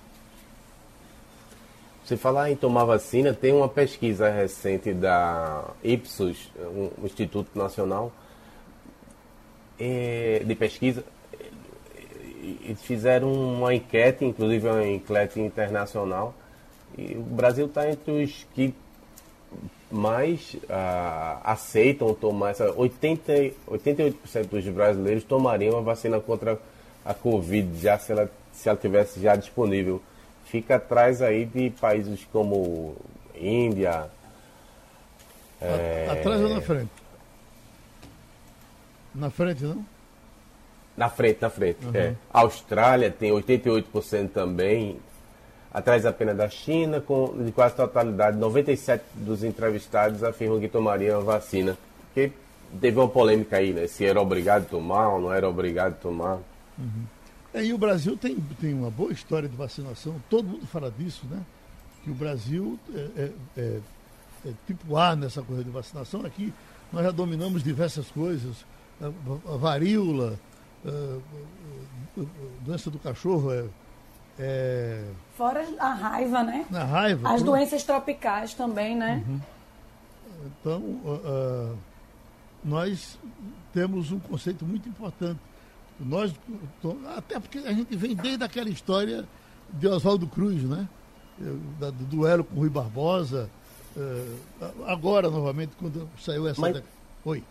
Você 2.07 2.17
falar 2.17 2.53
em 2.53 2.55
tomar 2.55 2.85
vacina, 2.85 3.35
tem 3.35 3.53
uma 3.53 3.69
pesquisa 3.69 4.31
recente 4.31 4.95
da 4.95 5.65
Ipsos, 5.83 6.53
um 6.57 7.05
Instituto 7.05 7.59
Nacional 7.59 8.13
é, 9.77 10.41
de 10.45 10.55
Pesquisa. 10.55 11.03
Eles 12.63 12.81
fizeram 12.83 13.33
uma 13.33 13.75
enquete, 13.75 14.25
inclusive 14.25 14.69
uma 14.69 14.87
enquete 14.87 15.41
internacional, 15.41 16.33
e 16.97 17.17
o 17.17 17.23
Brasil 17.23 17.67
está 17.67 17.91
entre 17.91 18.23
os 18.23 18.47
que 18.55 18.73
mais 19.91 20.55
uh, 20.55 21.41
aceitam 21.43 22.15
tomar 22.15 22.51
essa. 22.51 22.71
80, 22.71 23.33
88% 23.69 24.47
dos 24.49 24.65
brasileiros 24.69 25.25
tomariam 25.25 25.77
a 25.77 25.81
vacina 25.81 26.21
contra 26.21 26.57
a 27.05 27.13
Covid, 27.13 27.81
já 27.81 27.99
se 27.99 28.13
ela, 28.13 28.31
se 28.53 28.69
ela 28.69 28.79
tivesse 28.79 29.19
já 29.19 29.35
disponível 29.35 30.01
fica 30.47 30.77
atrás 30.77 31.21
aí 31.21 31.45
de 31.45 31.71
países 31.71 32.27
como 32.33 32.97
Índia. 33.35 34.07
É... 35.61 36.09
Atrás 36.11 36.41
ou 36.41 36.49
na 36.49 36.61
frente? 36.61 36.91
Na 39.15 39.31
frente, 39.31 39.65
não? 39.65 39.85
Na 40.97 41.09
frente, 41.11 41.39
na 41.41 41.51
frente. 41.51 41.85
Uhum. 41.85 41.95
É. 41.95 42.15
Austrália 42.33 43.11
tem 43.11 43.31
88% 43.31 44.31
também, 44.31 44.99
atrás 45.73 46.07
apenas 46.07 46.37
da 46.37 46.49
China, 46.49 47.01
com 47.01 47.45
de 47.45 47.53
quase 47.53 47.75
totalidade. 47.75 48.39
97% 48.39 49.01
dos 49.15 49.45
entrevistados 49.45 50.23
afirmam 50.23 50.61
que 50.61 50.69
tomariam 50.69 51.21
a 51.21 51.23
vacina. 51.23 51.77
Porque 52.07 52.33
teve 52.81 52.99
uma 52.99 53.09
polêmica 53.09 53.57
aí, 53.57 53.73
né? 53.73 53.87
Se 53.87 54.05
era 54.05 54.21
obrigado 54.21 54.63
a 54.63 54.67
tomar 54.67 55.09
ou 55.09 55.21
não 55.21 55.33
era 55.33 55.49
obrigado 55.49 55.93
a 55.93 55.97
tomar. 55.97 56.39
Uhum. 56.79 57.05
É, 57.57 57.65
e 57.65 57.73
o 57.73 57.79
Brasil 57.79 58.19
tem, 58.19 58.37
tem 58.61 58.75
uma 58.75 58.91
boa 58.91 59.11
história 59.11 59.49
de 59.49 59.57
vacinação, 59.57 60.21
todo 60.29 60.47
mundo 60.47 60.67
fala 60.67 60.91
disso, 60.91 61.25
né? 61.31 61.41
Que 62.05 62.11
o 62.11 62.15
Brasil 62.15 62.79
é, 62.95 62.99
é, 62.99 63.33
é, 63.57 63.81
é 64.45 64.53
tipo 64.67 64.95
A 64.95 65.17
nessa 65.17 65.41
coisa 65.41 65.65
de 65.65 65.71
vacinação. 65.71 66.27
Aqui 66.27 66.53
nós 66.93 67.03
já 67.03 67.11
dominamos 67.11 67.65
diversas 67.65 68.11
coisas, 68.11 68.67
a, 69.01 69.57
varíola, 69.57 70.39
a, 70.85 71.19
doença 72.61 72.91
do 72.91 72.99
cachorro 72.99 73.51
é, 73.51 73.65
é, 74.39 75.05
Fora 75.35 75.67
a 75.79 75.95
raiva, 75.95 76.43
né? 76.43 76.67
A 76.71 76.85
raiva. 76.85 77.33
As 77.33 77.43
doenças 77.43 77.83
tropicais 77.85 78.53
também, 78.53 78.95
né? 78.95 79.25
Uhum. 79.27 79.41
Então, 80.61 80.81
uh, 80.83 81.73
uh, 81.73 81.79
nós 82.63 83.19
temos 83.73 84.13
um 84.13 84.19
conceito 84.19 84.67
muito 84.67 84.87
importante 84.91 85.41
nós, 85.99 86.35
até 87.17 87.41
porque 87.41 87.59
a 87.59 87.73
gente 87.73 87.97
vem 87.97 88.15
desde 88.15 88.45
aquela 88.45 88.69
história 88.69 89.25
de 89.73 89.87
Oswaldo 89.89 90.27
Cruz, 90.27 90.63
né? 90.63 90.89
do 91.39 92.05
duelo 92.05 92.45
com 92.45 92.57
Rui 92.57 92.69
Barbosa. 92.69 93.51
Eh, 93.97 94.25
agora, 94.87 95.31
novamente, 95.31 95.73
quando 95.79 96.09
saiu 96.19 96.49
essa. 96.49 96.61
Mas, 96.61 96.83
Oi. 97.25 97.43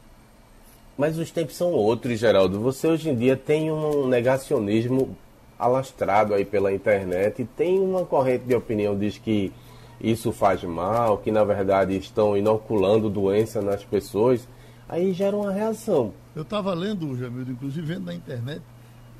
Mas 0.98 1.18
os 1.18 1.30
tempos 1.30 1.56
são 1.56 1.72
outros, 1.72 2.20
Geraldo. 2.20 2.60
Você 2.62 2.88
hoje 2.88 3.10
em 3.10 3.16
dia 3.16 3.36
tem 3.36 3.72
um 3.72 4.08
negacionismo 4.08 5.16
alastrado 5.60 6.34
aí 6.34 6.46
pela 6.46 6.74
internet. 6.74 7.42
E 7.42 7.46
tem 7.46 7.80
uma 7.80 8.06
corrente 8.06 8.46
de 8.46 8.56
opinião 8.56 8.94
que 8.94 9.00
diz 9.02 9.18
que 9.18 9.52
isso 10.00 10.32
faz 10.32 10.64
mal, 10.64 11.18
que 11.18 11.32
na 11.32 11.44
verdade 11.44 11.98
estão 11.98 12.38
inoculando 12.38 13.10
doença 13.10 13.62
nas 13.62 13.84
pessoas. 13.84 14.48
Aí 14.88 15.14
gera 15.14 15.36
uma 15.36 15.52
reação. 15.52 16.14
Eu 16.36 16.42
estava 16.42 16.74
lendo, 16.74 17.18
Jamildo, 17.18 17.51
inclusive 17.51 17.86
vendo 17.86 18.06
na 18.06 18.13
internet, 18.13 18.62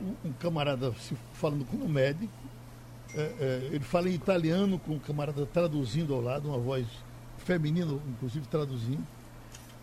um, 0.02 0.30
um 0.30 0.34
camarada 0.34 0.94
se 1.00 1.16
falando 1.34 1.66
como 1.66 1.88
médico, 1.88 2.34
é, 3.14 3.22
é, 3.22 3.70
ele 3.72 3.84
fala 3.84 4.10
em 4.10 4.14
italiano 4.14 4.78
com 4.78 4.96
um 4.96 5.00
camarada 5.00 5.46
traduzindo 5.46 6.14
ao 6.14 6.20
lado, 6.20 6.50
uma 6.50 6.58
voz 6.58 6.86
feminina, 7.38 7.98
inclusive 8.10 8.46
traduzindo, 8.48 9.06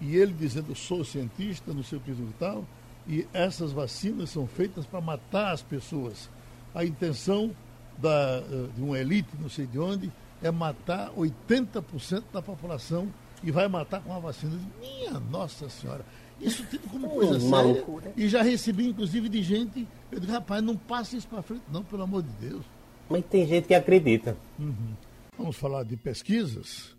e 0.00 0.16
ele 0.16 0.34
dizendo, 0.34 0.74
sou 0.74 1.04
cientista, 1.04 1.72
não 1.72 1.82
sei 1.82 1.96
o 1.96 2.00
que 2.02 2.10
e 2.10 2.34
tal, 2.38 2.66
e 3.06 3.26
essas 3.32 3.72
vacinas 3.72 4.28
são 4.28 4.46
feitas 4.46 4.84
para 4.84 5.00
matar 5.00 5.52
as 5.52 5.62
pessoas. 5.62 6.28
A 6.74 6.84
intenção 6.84 7.52
da, 7.98 8.42
eh, 8.50 8.68
de 8.74 8.82
uma 8.82 8.98
elite, 8.98 9.30
não 9.40 9.48
sei 9.48 9.66
de 9.66 9.78
onde, 9.78 10.12
é 10.42 10.50
matar 10.50 11.10
80% 11.16 12.24
da 12.32 12.42
população 12.42 13.08
e 13.42 13.50
vai 13.50 13.68
matar 13.68 14.00
com 14.02 14.12
a 14.12 14.18
vacina. 14.18 14.58
Minha 14.80 15.18
Nossa 15.18 15.68
Senhora! 15.68 16.04
Isso 16.42 16.64
tido 16.66 16.88
como 16.88 17.08
coisa 17.08 17.38
séria. 17.38 17.62
Loucura. 17.62 18.12
E 18.16 18.28
já 18.28 18.42
recebi, 18.42 18.88
inclusive, 18.88 19.28
de 19.28 19.42
gente. 19.42 19.86
Eu 20.10 20.18
digo, 20.18 20.32
rapaz, 20.32 20.62
não 20.62 20.76
passe 20.76 21.16
isso 21.16 21.28
para 21.28 21.42
frente, 21.42 21.62
não, 21.72 21.84
pelo 21.84 22.02
amor 22.02 22.22
de 22.22 22.32
Deus. 22.48 22.64
Mas 23.08 23.24
tem 23.26 23.46
gente 23.46 23.68
que 23.68 23.74
acredita. 23.74 24.36
Uhum. 24.58 24.94
Vamos 25.38 25.56
falar 25.56 25.84
de 25.84 25.96
pesquisas. 25.96 26.96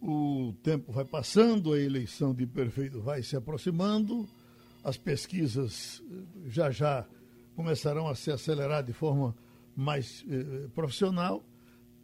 O 0.00 0.52
tempo 0.62 0.90
vai 0.92 1.04
passando, 1.04 1.72
a 1.72 1.78
eleição 1.78 2.34
de 2.34 2.46
prefeito 2.46 3.00
vai 3.00 3.22
se 3.22 3.36
aproximando, 3.36 4.28
as 4.82 4.96
pesquisas 4.96 6.02
eh, 6.10 6.48
já 6.48 6.72
já 6.72 7.06
começarão 7.54 8.08
a 8.08 8.14
se 8.16 8.32
acelerar 8.32 8.82
de 8.82 8.92
forma 8.92 9.34
mais 9.76 10.24
eh, 10.28 10.66
profissional. 10.74 11.44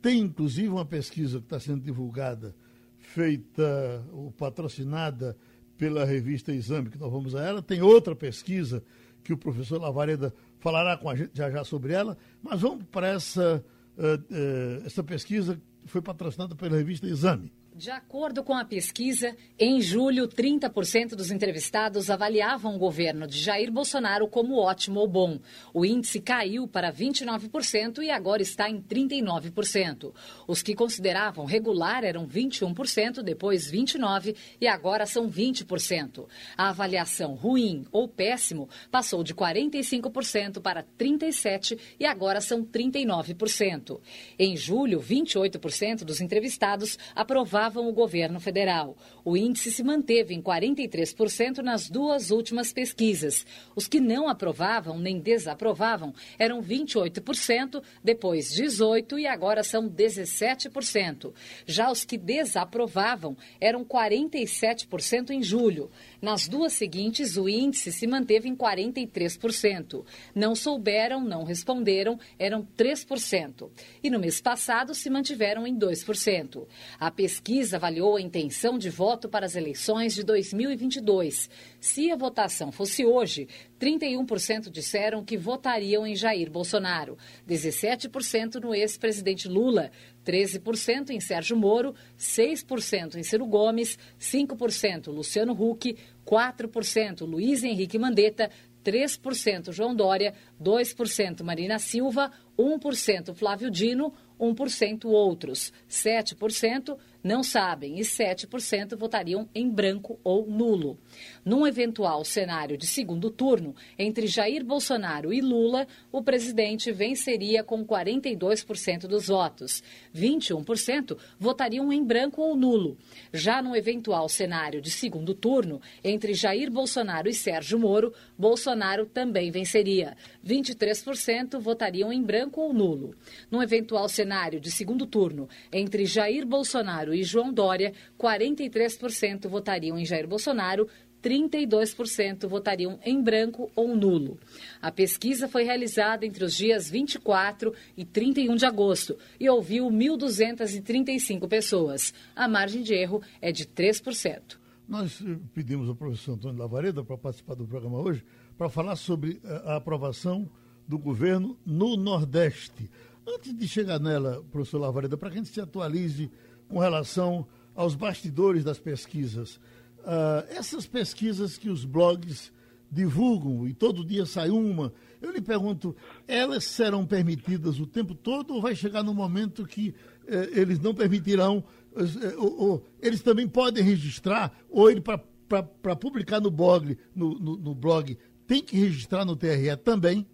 Tem 0.00 0.20
inclusive 0.20 0.68
uma 0.68 0.84
pesquisa 0.84 1.38
que 1.38 1.46
está 1.46 1.58
sendo 1.58 1.82
divulgada, 1.82 2.54
feita 3.00 4.04
ou 4.12 4.30
patrocinada 4.30 5.36
pela 5.78 6.04
revista 6.04 6.52
Exame, 6.52 6.90
que 6.90 6.98
nós 6.98 7.10
vamos 7.10 7.34
a 7.34 7.42
ela. 7.42 7.62
Tem 7.62 7.80
outra 7.80 8.14
pesquisa 8.14 8.82
que 9.22 9.32
o 9.32 9.38
professor 9.38 9.80
Lavareda 9.80 10.34
falará 10.58 10.96
com 10.96 11.08
a 11.08 11.14
gente 11.14 11.30
já 11.32 11.50
já 11.50 11.64
sobre 11.64 11.92
ela, 11.92 12.18
mas 12.42 12.60
vamos 12.60 12.84
para 12.90 13.08
essa, 13.08 13.64
uh, 13.96 14.02
uh, 14.02 14.86
essa 14.86 15.02
pesquisa 15.02 15.54
que 15.84 15.90
foi 15.90 16.02
patrocinada 16.02 16.54
pela 16.54 16.76
revista 16.76 17.06
Exame. 17.06 17.52
De 17.78 17.92
acordo 17.92 18.42
com 18.42 18.54
a 18.54 18.64
pesquisa, 18.64 19.36
em 19.56 19.80
julho, 19.80 20.26
30% 20.26 21.10
dos 21.10 21.30
entrevistados 21.30 22.10
avaliavam 22.10 22.74
o 22.74 22.78
governo 22.78 23.24
de 23.24 23.38
Jair 23.38 23.70
Bolsonaro 23.70 24.26
como 24.26 24.58
ótimo 24.58 24.98
ou 24.98 25.06
bom. 25.06 25.38
O 25.72 25.84
índice 25.84 26.18
caiu 26.18 26.66
para 26.66 26.92
29% 26.92 28.02
e 28.02 28.10
agora 28.10 28.42
está 28.42 28.68
em 28.68 28.82
39%. 28.82 30.12
Os 30.48 30.60
que 30.60 30.74
consideravam 30.74 31.44
regular 31.44 32.02
eram 32.02 32.26
21%, 32.26 33.22
depois 33.22 33.70
29% 33.70 34.34
e 34.60 34.66
agora 34.66 35.06
são 35.06 35.30
20%. 35.30 36.26
A 36.56 36.70
avaliação 36.70 37.36
ruim 37.36 37.86
ou 37.92 38.08
péssimo 38.08 38.68
passou 38.90 39.22
de 39.22 39.32
45% 39.36 40.60
para 40.60 40.82
37% 40.98 41.78
e 42.00 42.04
agora 42.04 42.40
são 42.40 42.64
39%. 42.64 44.00
Em 44.36 44.56
julho, 44.56 44.98
28% 44.98 46.02
dos 46.02 46.20
entrevistados 46.20 46.98
aprovavam 47.14 47.67
apoiavam 47.68 47.88
o 47.88 47.92
governo 47.92 48.40
federal. 48.40 48.96
O 49.28 49.36
índice 49.36 49.70
se 49.70 49.82
manteve 49.82 50.32
em 50.32 50.40
43% 50.40 51.58
nas 51.58 51.90
duas 51.90 52.30
últimas 52.30 52.72
pesquisas. 52.72 53.44
Os 53.76 53.86
que 53.86 54.00
não 54.00 54.26
aprovavam 54.26 54.98
nem 54.98 55.20
desaprovavam 55.20 56.14
eram 56.38 56.62
28%, 56.62 57.82
depois 58.02 58.50
18% 58.54 59.18
e 59.20 59.26
agora 59.26 59.62
são 59.62 59.86
17%. 59.86 61.34
Já 61.66 61.90
os 61.90 62.06
que 62.06 62.16
desaprovavam 62.16 63.36
eram 63.60 63.84
47% 63.84 65.28
em 65.28 65.42
julho. 65.42 65.90
Nas 66.22 66.48
duas 66.48 66.72
seguintes, 66.72 67.36
o 67.36 67.50
índice 67.50 67.92
se 67.92 68.06
manteve 68.06 68.48
em 68.48 68.56
43%. 68.56 70.06
Não 70.34 70.54
souberam, 70.54 71.22
não 71.22 71.44
responderam, 71.44 72.18
eram 72.38 72.66
3%. 72.78 73.68
E 74.02 74.08
no 74.08 74.18
mês 74.18 74.40
passado 74.40 74.94
se 74.94 75.10
mantiveram 75.10 75.66
em 75.66 75.78
2%. 75.78 76.66
A 76.98 77.10
pesquisa 77.10 77.76
avaliou 77.76 78.16
a 78.16 78.22
intenção 78.22 78.78
de 78.78 78.88
voto 78.88 79.17
para 79.26 79.46
as 79.46 79.56
eleições 79.56 80.14
de 80.14 80.22
2022. 80.22 81.48
Se 81.80 82.10
a 82.10 82.16
votação 82.16 82.70
fosse 82.70 83.06
hoje, 83.06 83.48
31% 83.80 84.70
disseram 84.70 85.24
que 85.24 85.38
votariam 85.38 86.06
em 86.06 86.14
Jair 86.14 86.50
Bolsonaro, 86.50 87.16
17% 87.48 88.56
no 88.56 88.74
ex-presidente 88.74 89.48
Lula, 89.48 89.90
13% 90.26 91.08
em 91.08 91.20
Sérgio 91.20 91.56
Moro, 91.56 91.94
6% 92.18 93.14
em 93.14 93.22
Ciro 93.22 93.46
Gomes, 93.46 93.98
5% 94.20 95.06
Luciano 95.06 95.54
Huck, 95.54 95.96
4% 96.26 97.22
Luiz 97.22 97.64
Henrique 97.64 97.98
Mandetta, 97.98 98.50
3% 98.84 99.72
João 99.72 99.94
Dória, 99.94 100.34
2% 100.62 101.42
Marina 101.42 101.78
Silva, 101.78 102.30
1% 102.58 103.34
Flávio 103.34 103.70
Dino, 103.70 104.12
1% 104.40 105.04
outros, 105.06 105.72
7% 105.88 106.96
não 107.28 107.42
sabem 107.42 107.98
e 107.98 108.00
7% 108.00 108.96
votariam 108.96 109.48
em 109.54 109.68
branco 109.68 110.18
ou 110.24 110.46
nulo. 110.46 110.98
Num 111.44 111.66
eventual 111.66 112.24
cenário 112.24 112.76
de 112.76 112.86
segundo 112.86 113.30
turno, 113.30 113.74
entre 113.98 114.26
Jair 114.26 114.64
Bolsonaro 114.64 115.32
e 115.32 115.40
Lula, 115.40 115.86
o 116.10 116.22
presidente 116.22 116.92
venceria 116.92 117.62
com 117.62 117.84
42% 117.84 119.06
dos 119.06 119.28
votos. 119.28 119.82
21% 120.14 121.16
votariam 121.38 121.92
em 121.92 122.04
branco 122.04 122.42
ou 122.42 122.56
nulo. 122.56 122.96
Já 123.32 123.62
no 123.62 123.76
eventual 123.76 124.28
cenário 124.28 124.80
de 124.80 124.90
segundo 124.90 125.34
turno, 125.34 125.80
entre 126.02 126.34
Jair 126.34 126.70
Bolsonaro 126.70 127.28
e 127.28 127.34
Sérgio 127.34 127.78
Moro, 127.78 128.12
Bolsonaro 128.36 129.06
também 129.06 129.50
venceria. 129.50 130.16
23% 130.46 131.58
votariam 131.58 132.12
em 132.12 132.22
branco 132.22 132.60
ou 132.60 132.72
nulo. 132.72 133.14
No 133.50 133.62
eventual 133.62 134.08
cenário 134.08 134.60
de 134.60 134.70
segundo 134.70 135.06
turno, 135.06 135.48
entre 135.72 136.04
Jair 136.04 136.46
Bolsonaro 136.46 137.14
e 137.14 137.22
João 137.22 137.52
Dória, 137.52 137.92
43% 138.18 139.48
votariam 139.48 139.98
em 139.98 140.04
Jair 140.04 140.26
Bolsonaro, 140.26 140.88
32% 141.22 142.46
votariam 142.48 142.98
em 143.04 143.22
branco 143.22 143.70
ou 143.74 143.96
nulo. 143.96 144.38
A 144.80 144.90
pesquisa 144.90 145.48
foi 145.48 145.64
realizada 145.64 146.24
entre 146.24 146.44
os 146.44 146.54
dias 146.54 146.88
24 146.88 147.72
e 147.96 148.04
31 148.04 148.56
de 148.56 148.66
agosto 148.66 149.16
e 149.38 149.48
ouviu 149.48 149.86
1.235 149.90 151.48
pessoas. 151.48 152.14
A 152.34 152.48
margem 152.48 152.82
de 152.82 152.94
erro 152.94 153.22
é 153.40 153.52
de 153.52 153.66
3%. 153.66 154.58
Nós 154.88 155.20
eh, 155.20 155.36
pedimos 155.52 155.88
ao 155.88 155.94
professor 155.94 156.32
Antônio 156.32 156.58
Lavareda 156.58 157.04
para 157.04 157.18
participar 157.18 157.54
do 157.54 157.66
programa 157.66 157.98
hoje 158.00 158.24
para 158.56 158.70
falar 158.70 158.96
sobre 158.96 159.40
eh, 159.44 159.62
a 159.66 159.76
aprovação 159.76 160.48
do 160.86 160.98
governo 160.98 161.58
no 161.66 161.96
Nordeste. 161.96 162.90
Antes 163.26 163.54
de 163.54 163.68
chegar 163.68 164.00
nela, 164.00 164.42
professor 164.50 164.78
Lavareda, 164.78 165.18
para 165.18 165.28
que 165.28 165.34
a 165.36 165.38
gente 165.38 165.52
se 165.52 165.60
atualize 165.60 166.30
com 166.66 166.78
relação 166.78 167.46
aos 167.74 167.94
bastidores 167.94 168.64
das 168.64 168.78
pesquisas. 168.78 169.60
Uh, 170.00 170.46
essas 170.50 170.86
pesquisas 170.86 171.58
que 171.58 171.68
os 171.68 171.84
blogs 171.84 172.52
divulgam 172.90 173.66
e 173.66 173.74
todo 173.74 174.04
dia 174.04 174.24
sai 174.24 174.48
uma, 174.48 174.92
eu 175.20 175.30
lhe 175.30 175.40
pergunto, 175.40 175.94
elas 176.26 176.64
serão 176.64 177.04
permitidas 177.04 177.80
o 177.80 177.86
tempo 177.86 178.14
todo 178.14 178.54
ou 178.54 178.62
vai 178.62 178.74
chegar 178.74 179.02
no 179.02 179.12
momento 179.12 179.66
que 179.66 179.94
eh, 180.26 180.50
eles 180.52 180.78
não 180.78 180.94
permitirão, 180.94 181.64
eh, 181.96 182.36
ou, 182.36 182.60
ou, 182.60 182.84
eles 183.02 183.22
também 183.22 183.48
podem 183.48 183.82
registrar, 183.82 184.52
ou 184.70 184.90
ele 184.90 185.00
para 185.00 185.96
publicar 185.96 186.40
no 186.40 186.50
blog, 186.50 186.96
no, 187.14 187.38
no, 187.38 187.56
no, 187.56 187.74
blog, 187.74 188.16
tem 188.46 188.62
que 188.62 188.76
registrar 188.76 189.24
no 189.24 189.36
TRE 189.36 189.76
também? 189.82 190.26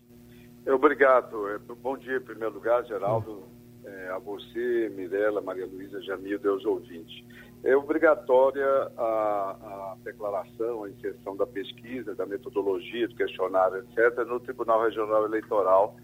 Obrigado. 0.66 1.48
É, 1.48 1.59
bom 1.59 1.96
dia, 1.96 2.16
em 2.16 2.20
primeiro 2.20 2.55
lugar, 2.55 2.85
Geraldo 2.85 3.44
é, 3.85 4.09
a 4.11 4.18
você, 4.18 4.90
Mirela, 4.94 5.40
Maria 5.40 5.66
Luísa, 5.66 6.00
Jamil, 6.03 6.38
Deus 6.38 6.64
ouvintes. 6.64 7.24
É 7.64 7.74
obrigatória 7.74 8.66
a, 8.96 9.03
a, 9.03 9.96
declaração, 10.05 10.85
a 10.85 10.90
inserção 10.90 11.35
da 11.35 11.46
pesquisa, 11.46 12.14
da 12.14 12.27
metodologia, 12.27 13.09
do 13.09 13.14
questionário, 13.14 13.79
etc., 13.79 14.18
no 14.27 14.38
Tribunal 14.38 14.83
Regional 14.83 15.24
Eleitoral, 15.24 15.96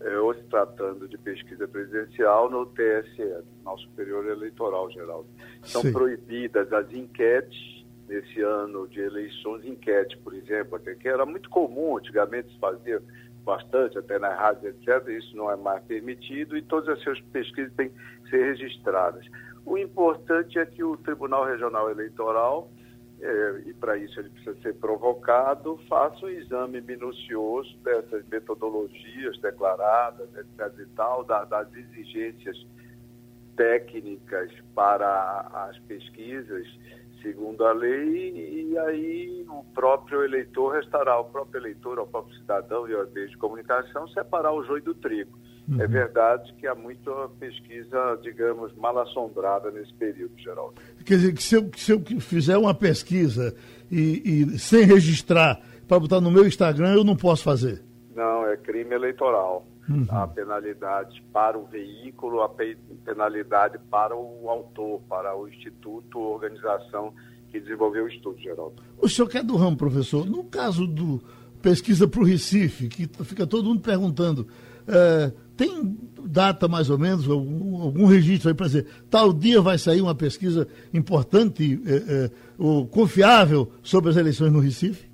é, 0.00 0.16
ou 0.16 0.32
se 0.32 0.44
tratando 0.44 1.08
de 1.08 1.18
pesquisa 1.18 1.66
presidencial, 1.66 2.48
no 2.48 2.66
TSE, 2.66 3.16
Tribunal 3.16 3.78
Superior 3.78 4.26
Eleitoral 4.26 4.90
Geral. 4.92 5.26
São 5.64 5.82
Sim. 5.82 5.92
proibidas 5.92 6.72
as 6.72 6.88
enquetes 6.92 7.84
nesse 8.08 8.40
ano 8.40 8.86
de 8.86 9.00
eleições, 9.00 9.64
enquete, 9.64 10.16
por 10.18 10.32
exemplo, 10.34 10.78
que 10.78 11.08
era 11.08 11.26
muito 11.26 11.50
comum, 11.50 11.98
antigamente 11.98 12.52
se 12.52 12.58
fazia 12.60 13.02
bastante, 13.44 13.98
até 13.98 14.18
na 14.18 14.34
rádio, 14.34 14.68
etc. 14.68 15.08
Isso 15.08 15.36
não 15.36 15.50
é 15.50 15.56
mais 15.56 15.82
permitido 15.84 16.56
e 16.56 16.62
todas 16.62 16.88
as 16.88 17.02
suas 17.02 17.20
pesquisas 17.32 17.72
têm 17.74 17.88
que 17.88 18.30
ser 18.30 18.44
registradas. 18.44 19.26
O 19.68 19.76
importante 19.76 20.58
é 20.58 20.64
que 20.64 20.82
o 20.82 20.96
Tribunal 20.96 21.44
Regional 21.44 21.90
Eleitoral, 21.90 22.70
é, 23.20 23.62
e 23.66 23.74
para 23.74 23.98
isso 23.98 24.18
ele 24.18 24.30
precisa 24.30 24.58
ser 24.62 24.74
provocado, 24.76 25.78
faça 25.86 26.24
um 26.24 26.30
exame 26.30 26.80
minucioso 26.80 27.76
dessas 27.84 28.26
metodologias 28.28 29.38
declaradas, 29.40 30.26
etc. 30.34 30.72
e 30.78 30.86
tal, 30.96 31.22
da, 31.22 31.44
das 31.44 31.68
exigências 31.74 32.56
técnicas 33.56 34.50
para 34.74 35.40
as 35.68 35.78
pesquisas 35.80 36.66
segundo 37.20 37.66
a 37.66 37.72
lei, 37.72 38.70
e 38.70 38.78
aí 38.78 39.44
o 39.50 39.64
próprio 39.74 40.24
eleitor 40.24 40.76
restará 40.76 41.18
o 41.18 41.26
próprio 41.26 41.60
eleitor, 41.60 41.98
ao 41.98 42.06
próprio 42.06 42.34
cidadão 42.38 42.88
e 42.88 42.94
ao 42.94 43.06
meio 43.08 43.28
de 43.28 43.36
comunicação 43.36 44.08
separar 44.08 44.52
o 44.52 44.64
joio 44.64 44.82
do 44.82 44.94
trigo. 44.94 45.38
É 45.70 45.74
uhum. 45.74 45.82
É 45.82 45.86
verdade 45.86 46.54
que 46.54 46.66
há 46.66 46.74
muita 46.74 47.10
pesquisa, 47.38 48.18
digamos, 48.22 48.74
mal 48.76 48.98
assombrada 48.98 49.70
nesse 49.70 49.92
período, 49.94 50.32
Geraldo. 50.38 50.74
Quer 51.04 51.16
dizer, 51.16 51.34
que 51.34 51.42
se 51.42 51.54
eu, 51.56 51.70
se 51.76 51.92
eu 51.92 52.00
fizer 52.20 52.56
uma 52.56 52.74
pesquisa 52.74 53.54
e, 53.90 54.22
e 54.24 54.58
sem 54.58 54.84
registrar 54.84 55.60
para 55.86 56.00
botar 56.00 56.20
no 56.20 56.30
meu 56.30 56.46
Instagram, 56.46 56.94
eu 56.94 57.04
não 57.04 57.16
posso 57.16 57.42
fazer? 57.42 57.82
Não, 58.14 58.46
é 58.46 58.56
crime 58.56 58.94
eleitoral. 58.94 59.66
Uhum. 59.88 60.06
A 60.10 60.26
penalidade 60.26 61.22
para 61.32 61.58
o 61.58 61.64
veículo, 61.64 62.42
a 62.42 62.50
penalidade 63.04 63.78
para 63.90 64.14
o 64.14 64.48
autor, 64.50 65.00
para 65.08 65.34
o 65.34 65.48
instituto, 65.48 66.18
organização 66.18 67.12
que 67.50 67.58
desenvolveu 67.58 68.04
o 68.04 68.08
estudo, 68.08 68.38
Geraldo. 68.38 68.82
O 69.00 69.08
senhor 69.08 69.28
que 69.28 69.38
é 69.38 69.42
do 69.42 69.56
ramo, 69.56 69.76
professor, 69.76 70.26
no 70.26 70.44
caso 70.44 70.86
do 70.86 71.22
pesquisa 71.62 72.06
para 72.06 72.20
o 72.20 72.24
Recife, 72.24 72.88
que 72.88 73.08
fica 73.24 73.46
todo 73.46 73.64
mundo 73.64 73.80
perguntando, 73.80 74.46
é, 74.86 75.32
tem 75.58 75.98
data 76.22 76.68
mais 76.68 76.88
ou 76.88 76.96
menos, 76.96 77.28
algum, 77.28 77.82
algum 77.82 78.06
registro 78.06 78.48
aí 78.48 78.54
para 78.54 78.66
dizer, 78.66 78.86
tal 79.10 79.32
dia 79.32 79.60
vai 79.60 79.76
sair 79.76 80.00
uma 80.00 80.14
pesquisa 80.14 80.68
importante 80.94 81.82
é, 81.84 81.96
é, 81.96 82.30
ou 82.56 82.86
confiável 82.86 83.70
sobre 83.82 84.08
as 84.10 84.16
eleições 84.16 84.52
no 84.52 84.60
Recife? 84.60 85.08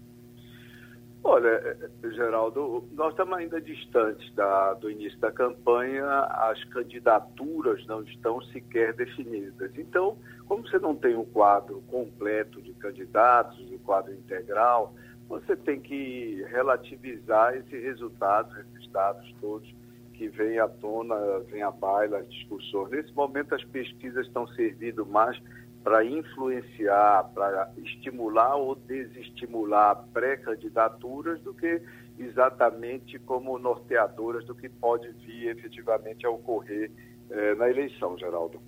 Olha, 1.26 1.48
eh, 1.48 2.10
Geraldo, 2.10 2.84
nós 2.92 3.12
estamos 3.12 3.38
ainda 3.38 3.58
distantes 3.58 4.30
da, 4.34 4.74
do 4.74 4.90
início 4.90 5.18
da 5.18 5.32
campanha, 5.32 6.04
as 6.06 6.62
candidaturas 6.64 7.84
não 7.86 8.02
estão 8.02 8.42
sequer 8.42 8.92
definidas. 8.92 9.70
Então, 9.78 10.18
como 10.46 10.68
você 10.68 10.78
não 10.78 10.94
tem 10.94 11.16
um 11.16 11.24
quadro 11.24 11.82
completo 11.88 12.60
de 12.60 12.74
candidatos, 12.74 13.58
um 13.72 13.78
quadro 13.78 14.12
integral, 14.12 14.94
você 15.26 15.56
tem 15.56 15.80
que 15.80 16.44
relativizar 16.50 17.56
esse 17.56 17.78
resultado, 17.78 18.54
esses 18.60 18.86
dados 18.90 19.34
todos 19.40 19.74
que 20.14 20.28
vêm 20.28 20.58
à 20.58 20.68
tona, 20.68 21.14
vêm 21.50 21.62
à 21.62 21.70
baila 21.70 22.18
as 22.18 22.28
discussões. 22.28 22.90
Nesse 22.90 23.12
momento, 23.12 23.54
as 23.54 23.64
pesquisas 23.64 24.26
estão 24.26 24.46
servindo 24.48 25.04
mais 25.04 25.40
para 25.82 26.04
influenciar, 26.04 27.24
para 27.34 27.70
estimular 27.84 28.56
ou 28.56 28.74
desestimular 28.74 30.02
pré-candidaturas 30.14 31.40
do 31.42 31.52
que 31.52 31.82
exatamente 32.18 33.18
como 33.18 33.58
norteadoras 33.58 34.44
do 34.46 34.54
que 34.54 34.68
pode 34.68 35.10
vir 35.26 35.48
efetivamente 35.48 36.24
a 36.24 36.30
ocorrer 36.30 36.90
eh, 37.30 37.54
na 37.56 37.68
eleição, 37.68 38.16
Geraldo. 38.16 38.60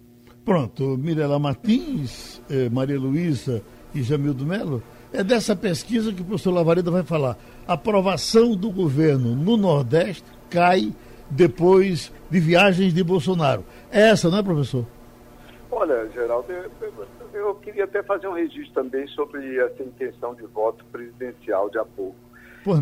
Pronto, 0.45 0.97
Mirela 0.99 1.39
Martins, 1.39 2.43
eh, 2.51 2.69
Maria 2.69 2.99
Luísa 2.99 3.63
e 3.95 4.03
Jamildo 4.03 4.45
Melo, 4.45 4.83
é 5.13 5.25
dessa 5.25 5.57
pesquisa 5.57 6.13
que 6.13 6.21
o 6.21 6.25
professor 6.25 6.53
Lavareda 6.53 6.91
vai 6.91 7.03
falar. 7.03 7.39
A 7.67 7.73
aprovação 7.73 8.55
do 8.55 8.71
governo 8.71 9.35
no 9.35 9.57
Nordeste 9.57 10.25
cai 10.51 10.93
depois 11.31 12.13
de 12.31 12.41
viagens 12.41 12.93
de 12.93 13.03
Bolsonaro. 13.03 13.65
É 13.91 14.11
essa, 14.11 14.31
não 14.31 14.39
é, 14.39 14.43
professor? 14.43 14.85
Olha, 15.71 16.09
Geraldo, 16.11 16.47
eu, 17.35 17.55
queria 17.57 17.85
até 17.85 18.03
fazer 18.03 18.29
um 18.29 18.33
registro 18.33 18.73
também 18.73 19.07
sobre 19.09 19.59
essa 19.59 19.83
intenção 19.83 20.35
de 20.35 20.43
voto 20.47 20.85
presidencial 20.87 21.69
de 21.69 21.79
há 21.79 21.85
pouco. 21.85 22.17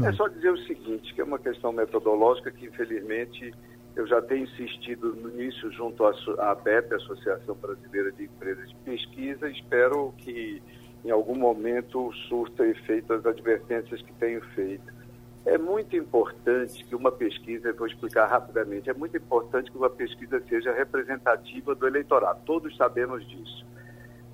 É 0.06 0.12
só 0.12 0.28
dizer 0.28 0.50
o 0.50 0.58
seguinte, 0.58 1.12
que 1.12 1.20
é 1.20 1.24
uma 1.24 1.38
questão 1.38 1.70
metodológica 1.72 2.50
que, 2.50 2.66
infelizmente, 2.66 3.52
eu 3.96 4.06
já 4.06 4.22
tenho 4.22 4.44
insistido 4.44 5.14
no 5.14 5.30
início 5.30 5.70
junto 5.72 6.04
à 6.04 6.52
ABEP, 6.52 6.94
Associação 6.94 7.54
Brasileira 7.54 8.10
de 8.12 8.24
Empresas 8.24 8.68
de 8.68 8.74
Pesquisa, 8.76 9.50
espero 9.50 10.14
que 10.18 10.62
em 11.04 11.10
algum 11.10 11.34
momento 11.34 12.10
surta 12.28 12.66
efeito 12.66 13.12
as 13.12 13.26
advertências 13.26 14.00
que 14.00 14.12
tenho 14.14 14.40
feito. 14.54 14.93
É 15.46 15.58
muito 15.58 15.94
importante 15.94 16.82
que 16.84 16.94
uma 16.94 17.12
pesquisa, 17.12 17.72
vou 17.74 17.86
explicar 17.86 18.26
rapidamente, 18.26 18.88
é 18.88 18.94
muito 18.94 19.16
importante 19.16 19.70
que 19.70 19.76
uma 19.76 19.90
pesquisa 19.90 20.42
seja 20.48 20.72
representativa 20.72 21.74
do 21.74 21.86
eleitorado. 21.86 22.40
Todos 22.46 22.74
sabemos 22.76 23.26
disso. 23.28 23.66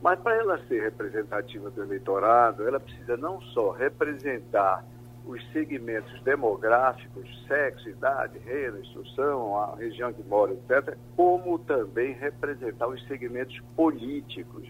Mas 0.01 0.19
para 0.21 0.37
ela 0.37 0.59
ser 0.67 0.83
representativa 0.83 1.69
do 1.69 1.83
eleitorado, 1.83 2.67
ela 2.67 2.79
precisa 2.79 3.17
não 3.17 3.41
só 3.41 3.73
representar 3.73 4.85
os 5.27 5.45
segmentos 5.53 6.23
demográficos, 6.23 7.29
sexo, 7.47 7.89
idade, 7.89 8.39
renda, 8.39 8.79
instrução, 8.79 9.57
a 9.57 9.77
região 9.77 10.13
que 10.13 10.23
mora, 10.23 10.53
etc., 10.53 10.97
como 11.17 11.59
também 11.59 12.13
representar 12.15 12.87
os 12.89 13.05
segmentos 13.07 13.61
políticos. 13.77 14.69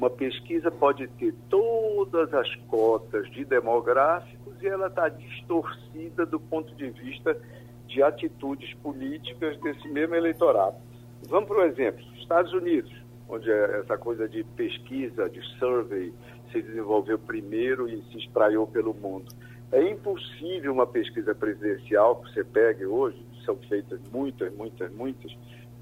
Uma 0.00 0.08
pesquisa 0.08 0.70
pode 0.70 1.06
ter 1.08 1.34
todas 1.50 2.32
as 2.32 2.54
cotas 2.68 3.30
de 3.32 3.44
demográficos 3.44 4.54
e 4.62 4.66
ela 4.66 4.86
está 4.86 5.10
distorcida 5.10 6.24
do 6.24 6.40
ponto 6.40 6.74
de 6.74 6.88
vista 6.88 7.36
de 7.86 8.02
atitudes 8.02 8.72
políticas 8.78 9.60
desse 9.60 9.86
mesmo 9.88 10.14
eleitorado. 10.14 10.76
Vamos 11.28 11.50
para 11.50 11.58
o 11.58 11.64
exemplo, 11.66 12.02
Estados 12.16 12.50
Unidos, 12.54 12.90
onde 13.28 13.50
é 13.50 13.80
essa 13.80 13.98
coisa 13.98 14.26
de 14.26 14.42
pesquisa, 14.42 15.28
de 15.28 15.42
survey, 15.58 16.14
se 16.50 16.62
desenvolveu 16.62 17.18
primeiro 17.18 17.86
e 17.86 18.02
se 18.04 18.20
espraiou 18.20 18.66
pelo 18.66 18.94
mundo. 18.94 19.26
É 19.70 19.86
impossível 19.86 20.72
uma 20.72 20.86
pesquisa 20.86 21.34
presidencial 21.34 22.16
que 22.22 22.32
você 22.32 22.42
pegue 22.42 22.86
hoje, 22.86 23.22
são 23.44 23.54
feitas 23.68 24.00
muitas, 24.10 24.50
muitas, 24.54 24.90
muitas, 24.94 25.30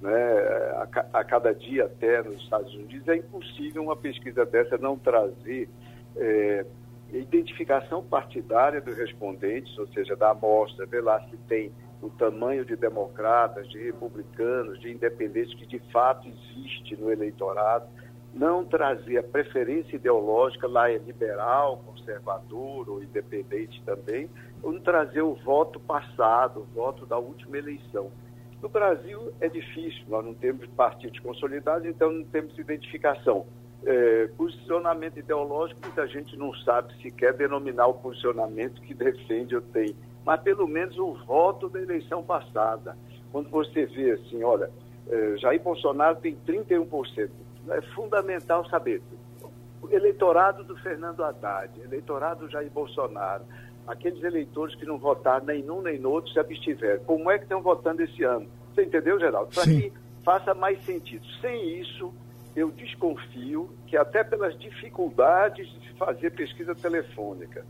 né, 0.00 0.11
a, 0.12 1.18
a, 1.20 1.24
cada 1.24 1.52
dia 1.54 1.87
até 1.87 2.22
nos 2.22 2.42
Estados 2.42 2.72
Unidos, 2.74 3.08
é 3.08 3.16
impossível 3.16 3.82
uma 3.82 3.96
pesquisa 3.96 4.44
dessa 4.46 4.78
não 4.78 4.96
trazer 4.98 5.68
é, 6.16 6.64
identificação 7.12 8.04
partidária 8.04 8.80
dos 8.80 8.96
respondentes, 8.96 9.76
ou 9.78 9.87
seja, 9.88 10.14
da 10.14 10.30
amostra, 10.30 10.87
ver 10.87 11.02
lá 11.02 11.20
se 11.28 11.37
tem 11.48 11.72
o 12.00 12.08
tamanho 12.11 12.64
de 12.64 12.76
democratas, 12.76 13.68
de 13.68 13.78
republicanos, 13.78 14.80
de 14.80 14.92
independentes 14.92 15.54
que 15.54 15.66
de 15.66 15.80
fato 15.90 16.28
existe 16.28 16.96
no 16.96 17.11
eleitorado, 17.11 17.87
não 18.32 18.64
trazer 18.64 19.18
a 19.18 19.22
preferência 19.22 19.96
ideológica, 19.96 20.68
lá 20.68 20.90
é 20.90 20.98
liberal, 20.98 21.82
conservador 21.84 22.88
ou 22.88 23.02
independente 23.02 23.82
também, 23.84 24.30
não 24.62 24.78
trazer 24.78 25.22
o 25.22 25.34
voto 25.34 25.80
passado, 25.80 26.61
o 26.61 26.74
voto 26.74 27.06
da 27.06 27.18
última 27.18 27.58
eleição. 27.58 28.11
No 28.61 28.68
Brasil 28.68 29.33
é 29.40 29.49
difícil, 29.49 30.05
nós 30.09 30.25
não 30.25 30.35
temos 30.35 30.66
partidos 30.68 31.21
consolidados, 31.21 31.87
então 31.87 32.11
não 32.11 32.25
temos 32.25 32.59
identificação. 32.59 33.47
É, 33.85 34.27
posicionamento 34.37 35.18
ideológico, 35.18 35.81
muita 35.85 36.07
gente 36.09 36.37
não 36.37 36.53
sabe 36.53 36.92
sequer 37.01 37.33
denominar 37.35 37.87
o 37.87 37.94
posicionamento 37.94 38.83
que 38.83 38.92
defende 38.92 39.55
ou 39.55 39.62
tem, 39.62 39.94
mas 40.25 40.40
pelo 40.40 40.66
menos 40.66 40.99
o 40.99 41.14
voto 41.25 41.68
da 41.68 41.81
eleição 41.81 42.23
passada. 42.23 42.97
Quando 43.31 43.49
você 43.49 43.87
vê 43.87 44.12
assim, 44.12 44.42
olha, 44.42 44.71
é, 45.09 45.37
Jair 45.37 45.62
Bolsonaro 45.62 46.16
tem 46.16 46.37
31%, 46.47 47.31
é 47.71 47.81
fundamental 47.94 48.68
saber. 48.68 49.01
O 49.81 49.88
eleitorado 49.90 50.64
do 50.64 50.77
Fernando 50.79 51.23
Haddad, 51.23 51.81
eleitorado 51.81 52.47
do 52.47 52.51
Jair 52.51 52.71
Bolsonaro, 52.71 53.44
aqueles 53.88 54.22
eleitores 54.22 54.74
que 54.74 54.85
não 54.85 54.98
votaram 54.98 55.46
nem 55.46 55.62
num 55.62 55.83
nem 55.83 55.98
no 55.98 56.11
outro 56.11 56.31
se 56.33 56.38
abstiveram. 56.38 57.03
Como 57.05 57.31
é 57.31 57.38
que 57.38 57.44
estão 57.44 57.62
votando 57.62 58.03
esse 58.03 58.22
ano? 58.22 58.46
Você 58.74 58.85
entendeu, 58.85 59.18
Geraldo? 59.18 59.53
Para 59.55 59.64
que 59.64 59.92
faça 60.22 60.55
mais 60.55 60.81
sentido. 60.85 61.27
Sem 61.40 61.81
isso, 61.81 62.12
eu 62.55 62.70
desconfio 62.70 63.70
que 63.87 63.96
até 63.96 64.22
pelas 64.22 64.57
dificuldades 64.59 65.66
de 65.81 65.92
fazer 65.94 66.31
pesquisa 66.31 66.74
telefônica 66.74 67.64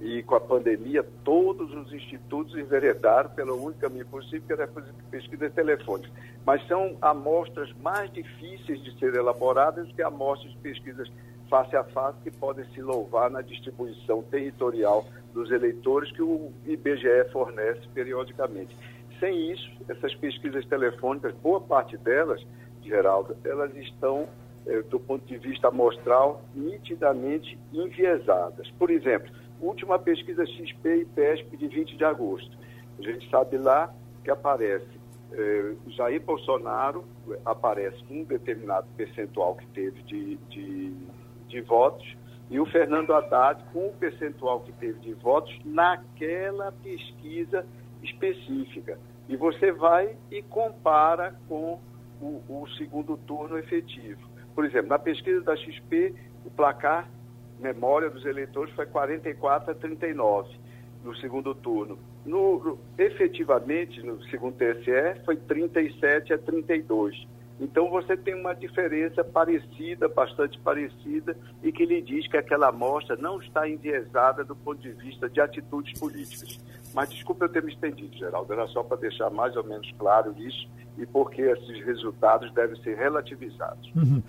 e 0.00 0.22
com 0.22 0.34
a 0.34 0.40
pandemia, 0.40 1.04
todos 1.24 1.72
os 1.72 1.92
institutos 1.92 2.56
enveredaram 2.56 3.30
pelo 3.30 3.54
único 3.54 3.80
caminho 3.80 4.06
possível, 4.06 4.42
que 4.46 4.52
era 4.52 4.66
fazer 4.66 4.92
pesquisa 5.10 5.48
telefônica. 5.48 6.10
Mas 6.44 6.66
são 6.66 6.96
amostras 7.00 7.72
mais 7.82 8.12
difíceis 8.12 8.82
de 8.82 8.98
ser 8.98 9.14
elaboradas 9.14 9.86
do 9.88 9.94
que 9.94 10.02
amostras 10.02 10.52
de 10.52 10.58
pesquisas 10.58 11.10
face 11.48 11.76
a 11.76 11.84
face 11.84 12.18
que 12.22 12.30
podem 12.30 12.64
se 12.74 12.82
louvar 12.82 13.30
na 13.30 13.40
distribuição 13.40 14.22
territorial 14.24 15.06
dos 15.34 15.50
eleitores 15.50 16.10
que 16.12 16.22
o 16.22 16.52
IBGE 16.64 17.28
fornece 17.32 17.80
periodicamente. 17.92 18.74
Sem 19.18 19.52
isso, 19.52 19.68
essas 19.88 20.14
pesquisas 20.14 20.64
telefônicas, 20.66 21.34
boa 21.42 21.60
parte 21.60 21.96
delas, 21.98 22.44
Geraldo, 22.82 23.36
elas 23.44 23.74
estão, 23.76 24.28
eh, 24.66 24.82
do 24.82 25.00
ponto 25.00 25.26
de 25.26 25.36
vista 25.36 25.68
amostral, 25.68 26.42
nitidamente 26.54 27.58
enviesadas. 27.72 28.70
Por 28.78 28.90
exemplo, 28.90 29.30
última 29.60 29.98
pesquisa 29.98 30.46
XP 30.46 30.96
e 30.96 31.04
PESP 31.04 31.56
de 31.56 31.68
20 31.68 31.96
de 31.96 32.04
agosto. 32.04 32.56
A 32.98 33.02
gente 33.02 33.28
sabe 33.30 33.58
lá 33.58 33.92
que 34.22 34.30
aparece 34.30 34.86
eh, 35.32 35.74
Jair 35.88 36.20
Bolsonaro, 36.20 37.04
aparece 37.44 37.98
um 38.10 38.22
determinado 38.24 38.86
percentual 38.96 39.56
que 39.56 39.66
teve 39.68 40.02
de, 40.02 40.36
de, 40.48 40.94
de 41.48 41.60
votos, 41.62 42.06
e 42.50 42.60
o 42.60 42.66
Fernando 42.66 43.12
Haddad 43.14 43.62
com 43.72 43.88
o 43.88 43.92
percentual 43.92 44.60
que 44.60 44.72
teve 44.72 45.00
de 45.00 45.14
votos 45.14 45.56
naquela 45.64 46.72
pesquisa 46.72 47.66
específica. 48.02 48.98
E 49.28 49.36
você 49.36 49.72
vai 49.72 50.16
e 50.30 50.42
compara 50.42 51.34
com 51.48 51.80
o, 52.20 52.42
o, 52.48 52.66
segundo 52.76 53.16
turno 53.16 53.58
efetivo. 53.58 54.20
Por 54.54 54.64
exemplo, 54.64 54.88
na 54.88 54.98
pesquisa 54.98 55.40
da 55.40 55.56
XP, 55.56 56.14
o 56.44 56.50
placar 56.50 57.08
memória 57.58 58.10
dos 58.10 58.24
eleitores 58.26 58.74
foi 58.74 58.86
44 58.86 59.70
a 59.70 59.74
39 59.74 60.64
no 61.02 61.14
segundo 61.16 61.54
turno. 61.54 61.98
No, 62.24 62.78
efetivamente, 62.96 64.02
no 64.02 64.22
segundo 64.24 64.56
TSE, 64.56 65.24
foi 65.24 65.36
37 65.36 66.32
a 66.32 66.38
32. 66.38 67.26
Então 67.60 67.88
você 67.88 68.16
tem 68.16 68.34
uma 68.34 68.54
diferença 68.54 69.22
parecida, 69.22 70.08
bastante 70.08 70.58
parecida, 70.58 71.36
e 71.62 71.70
que 71.70 71.86
lhe 71.86 72.02
diz 72.02 72.26
que 72.28 72.36
aquela 72.36 72.68
amostra 72.68 73.16
não 73.16 73.40
está 73.40 73.68
enviesada 73.68 74.44
do 74.44 74.56
ponto 74.56 74.80
de 74.80 74.90
vista 74.90 75.28
de 75.28 75.40
atitudes 75.40 75.98
políticas. 75.98 76.58
Mas 76.92 77.10
desculpa 77.10 77.44
eu 77.44 77.48
ter 77.48 77.62
me 77.62 77.72
estendido, 77.72 78.16
Geraldo, 78.16 78.52
era 78.52 78.66
só 78.68 78.82
para 78.82 78.96
deixar 78.98 79.30
mais 79.30 79.56
ou 79.56 79.64
menos 79.64 79.90
claro 79.98 80.34
isso 80.38 80.68
e 80.96 81.04
porque 81.06 81.42
esses 81.42 81.84
resultados 81.84 82.52
devem 82.54 82.80
ser 82.82 82.96
relativizados. 82.96 83.90
Uhum. 83.96 84.22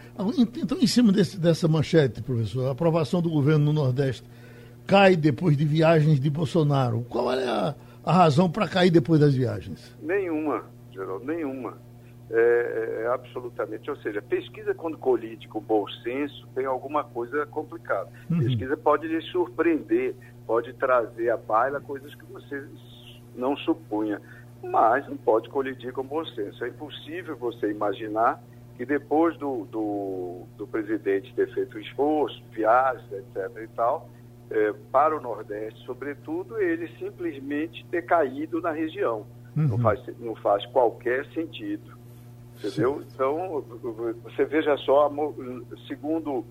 Então, 0.58 0.78
em 0.80 0.88
cima 0.88 1.12
desse, 1.12 1.40
dessa 1.40 1.68
manchete, 1.68 2.24
professor, 2.24 2.68
a 2.68 2.72
aprovação 2.72 3.22
do 3.22 3.30
governo 3.30 3.66
no 3.66 3.74
Nordeste 3.74 4.28
cai 4.88 5.16
depois 5.16 5.56
de 5.56 5.66
viagens 5.66 6.20
de 6.20 6.30
Bolsonaro. 6.30 7.06
Qual 7.10 7.32
é 7.32 7.48
a, 7.48 7.76
a 8.04 8.12
razão 8.12 8.50
para 8.50 8.68
cair 8.68 8.90
depois 8.90 9.20
das 9.20 9.34
viagens? 9.34 9.96
Nenhuma, 10.02 10.64
Geraldo, 10.92 11.26
nenhuma. 11.26 11.85
É, 12.32 12.38
é, 12.38 13.04
é, 13.04 13.08
absolutamente. 13.08 13.90
Ou 13.90 13.98
seja, 13.98 14.22
pesquisa 14.22 14.74
quando 14.74 14.98
colide 14.98 15.48
com 15.48 15.60
bom 15.60 15.88
senso 16.04 16.48
tem 16.56 16.66
alguma 16.66 17.04
coisa 17.04 17.46
complicada. 17.46 18.10
Uhum. 18.30 18.40
Pesquisa 18.40 18.76
pode 18.76 19.08
lhe 19.08 19.22
surpreender, 19.22 20.16
pode 20.48 20.74
trazer 20.74 21.30
à 21.30 21.38
baila 21.38 21.80
coisas 21.80 22.14
que 22.16 22.26
você 22.26 22.66
não 23.36 23.56
supunha, 23.58 24.20
mas 24.64 25.08
não 25.08 25.18
pode 25.18 25.50
colidir 25.50 25.94
com 25.94 26.04
bom 26.04 26.26
senso. 26.26 26.64
É 26.64 26.70
impossível 26.70 27.36
você 27.38 27.70
imaginar 27.70 28.42
que 28.76 28.86
depois 28.86 29.38
do, 29.38 29.66
do, 29.66 30.44
do 30.58 30.68
presidente 30.68 31.34
ter 31.36 31.54
feito 31.54 31.80
esforço, 31.80 32.42
viagens, 32.52 33.10
etc. 33.12 33.52
e 33.64 33.68
tal, 33.68 34.10
é, 34.50 34.74
para 34.92 35.16
o 35.16 35.22
Nordeste, 35.22 35.80
sobretudo, 35.86 36.60
ele 36.60 36.88
simplesmente 37.00 37.86
ter 37.86 38.02
caído 38.02 38.60
na 38.62 38.72
região. 38.72 39.26
Uhum. 39.56 39.68
Não, 39.68 39.78
faz, 39.80 40.02
não 40.20 40.36
faz 40.36 40.66
qualquer 40.68 41.26
sentido. 41.28 41.95
Entendeu? 42.58 43.00
Sim. 43.00 43.08
Então, 43.14 43.64
você 44.24 44.46
veja 44.46 44.76
só, 44.78 45.12
segundo 45.88 46.46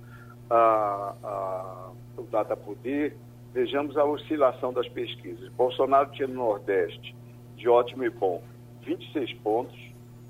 a, 0.50 1.14
a, 1.22 1.90
o 2.16 2.22
Data 2.24 2.56
Poder, 2.56 3.16
vejamos 3.52 3.96
a 3.96 4.04
oscilação 4.04 4.72
das 4.72 4.88
pesquisas. 4.88 5.48
Bolsonaro 5.52 6.10
tinha 6.12 6.28
no 6.28 6.34
Nordeste, 6.34 7.14
de 7.56 7.68
ótimo 7.68 8.04
e 8.04 8.10
bom, 8.10 8.42
26 8.82 9.32
pontos, 9.34 9.78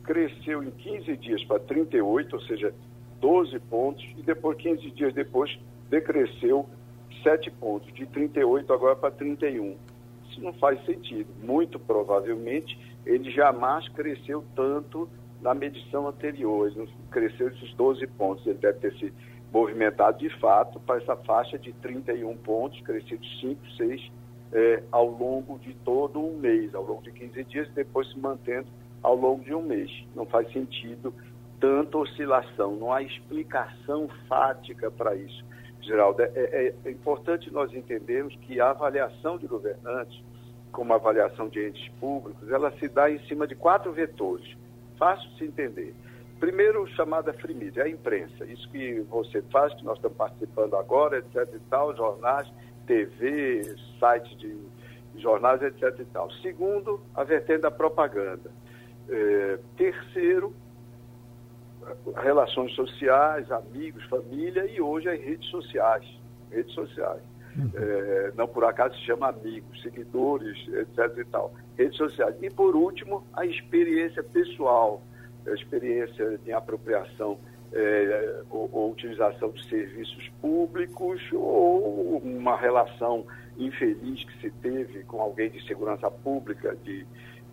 cresceu 0.04 0.62
em 0.62 0.70
15 0.70 1.16
dias 1.16 1.42
para 1.44 1.58
38, 1.60 2.36
ou 2.36 2.42
seja, 2.42 2.74
12 3.20 3.58
pontos, 3.60 4.04
e 4.16 4.22
depois, 4.22 4.56
15 4.58 4.90
dias 4.90 5.14
depois, 5.14 5.58
decresceu 5.88 6.68
7 7.22 7.50
pontos, 7.52 7.92
de 7.94 8.06
38 8.06 8.72
agora 8.72 8.94
para 8.94 9.10
31. 9.10 9.76
Isso 10.28 10.42
não 10.42 10.52
faz 10.52 10.84
sentido. 10.84 11.28
Muito 11.42 11.78
provavelmente, 11.78 12.78
ele 13.06 13.30
jamais 13.30 13.88
cresceu 13.88 14.44
tanto 14.54 15.08
na 15.44 15.52
medição 15.52 16.08
anterior, 16.08 16.66
ele 16.66 16.88
cresceu 17.10 17.48
esses 17.48 17.74
12 17.74 18.06
pontos, 18.06 18.46
ele 18.46 18.58
deve 18.58 18.78
ter 18.78 18.94
se 18.94 19.12
movimentado 19.52 20.18
de 20.18 20.30
fato 20.40 20.80
para 20.80 20.96
essa 20.96 21.14
faixa 21.16 21.58
de 21.58 21.70
31 21.74 22.34
pontos, 22.38 22.80
crescido 22.80 23.24
5, 23.40 23.70
6 23.76 24.12
é, 24.54 24.82
ao 24.90 25.06
longo 25.06 25.58
de 25.58 25.74
todo 25.84 26.18
um 26.18 26.38
mês, 26.38 26.74
ao 26.74 26.82
longo 26.82 27.02
de 27.02 27.12
15 27.12 27.44
dias, 27.44 27.68
depois 27.74 28.10
se 28.10 28.18
mantendo 28.18 28.68
ao 29.02 29.14
longo 29.14 29.44
de 29.44 29.54
um 29.54 29.60
mês. 29.60 29.90
Não 30.16 30.24
faz 30.24 30.50
sentido 30.50 31.12
tanta 31.60 31.98
oscilação, 31.98 32.74
não 32.76 32.90
há 32.90 33.02
explicação 33.02 34.08
fática 34.26 34.90
para 34.90 35.14
isso. 35.14 35.44
Geraldo, 35.82 36.22
é, 36.22 36.30
é, 36.34 36.74
é, 36.86 36.90
importante 36.90 37.52
nós 37.52 37.70
entendermos 37.74 38.34
que 38.36 38.58
a 38.58 38.70
avaliação 38.70 39.36
de 39.36 39.46
governantes, 39.46 40.18
como 40.72 40.94
a 40.94 40.96
avaliação 40.96 41.48
de 41.48 41.68
entes 41.68 41.86
públicos, 42.00 42.50
ela 42.50 42.70
se 42.78 42.88
dá 42.88 43.10
em 43.10 43.18
cima 43.26 43.46
de 43.46 43.54
quatro 43.54 43.92
vetores. 43.92 44.56
Fácil 44.98 45.28
de 45.30 45.38
se 45.38 45.44
entender. 45.44 45.94
Primeiro, 46.40 46.86
chamada 46.88 47.32
free 47.32 47.54
media, 47.54 47.84
a 47.84 47.88
imprensa. 47.88 48.44
Isso 48.44 48.68
que 48.70 49.00
você 49.08 49.40
faz, 49.50 49.72
que 49.74 49.84
nós 49.84 49.96
estamos 49.96 50.16
participando 50.16 50.76
agora, 50.76 51.18
etc 51.18 51.48
e 51.54 51.58
tal, 51.70 51.96
jornais, 51.96 52.46
TV, 52.86 53.62
sites 53.98 54.38
de 54.38 54.58
jornais, 55.16 55.62
etc 55.62 55.98
e 55.98 56.04
tal. 56.06 56.30
Segundo, 56.42 57.00
a 57.14 57.24
vertente 57.24 57.62
da 57.62 57.70
propaganda. 57.70 58.50
É, 59.08 59.58
terceiro, 59.76 60.54
relações 62.16 62.72
sociais, 62.74 63.50
amigos, 63.50 64.04
família 64.04 64.66
e 64.66 64.80
hoje 64.80 65.08
as 65.08 65.20
redes 65.20 65.48
sociais. 65.48 66.04
Redes 66.50 66.72
sociais. 66.74 67.22
É, 67.74 68.32
não 68.36 68.48
por 68.48 68.64
acaso 68.64 68.94
se 68.96 69.06
chama 69.06 69.28
amigos, 69.28 69.80
seguidores, 69.82 70.56
etc 70.68 71.18
e 71.18 71.24
tal. 71.24 71.54
Redes 71.76 71.96
sociais. 71.96 72.34
E 72.42 72.50
por 72.50 72.74
último, 72.74 73.24
a 73.32 73.46
experiência 73.46 74.22
pessoal 74.22 75.02
experiência 75.52 76.38
de 76.38 76.52
apropriação 76.52 77.38
é, 77.72 78.42
ou, 78.50 78.70
ou, 78.72 78.92
utilização 78.92 79.50
de 79.50 79.68
serviços 79.68 80.28
públicos 80.40 81.20
ou 81.32 82.18
uma 82.18 82.56
relação 82.56 83.26
infeliz 83.58 84.24
que 84.24 84.40
se 84.40 84.50
teve 84.62 85.02
com 85.04 85.20
alguém 85.20 85.50
de 85.50 85.64
segurança 85.66 86.10
pública, 86.10 86.76
de, 86.84 87.04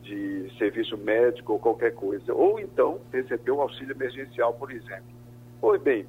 de 0.03 0.51
serviço 0.57 0.97
médico 0.97 1.53
ou 1.53 1.59
qualquer 1.59 1.93
coisa. 1.93 2.33
Ou 2.33 2.59
então 2.59 2.99
recebeu 3.11 3.61
auxílio 3.61 3.95
emergencial, 3.95 4.53
por 4.53 4.71
exemplo. 4.71 5.11
Pois 5.59 5.81
bem, 5.81 6.05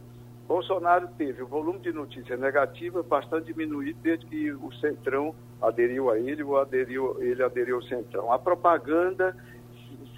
Bolsonaro 0.47 1.09
teve 1.17 1.43
o 1.43 1.47
volume 1.47 1.79
de 1.79 1.93
notícias 1.93 2.39
negativas 2.39 3.07
bastante 3.07 3.47
diminuído 3.47 3.99
desde 4.03 4.27
que 4.27 4.53
o 4.53 4.73
Centrão 4.75 5.35
aderiu 5.61 6.11
a 6.11 6.19
ele 6.19 6.43
ou 6.43 6.59
aderiu, 6.59 7.17
ele 7.23 7.43
aderiu 7.43 7.77
ao 7.77 7.83
Centrão. 7.83 8.33
A 8.33 8.39
propaganda 8.39 9.37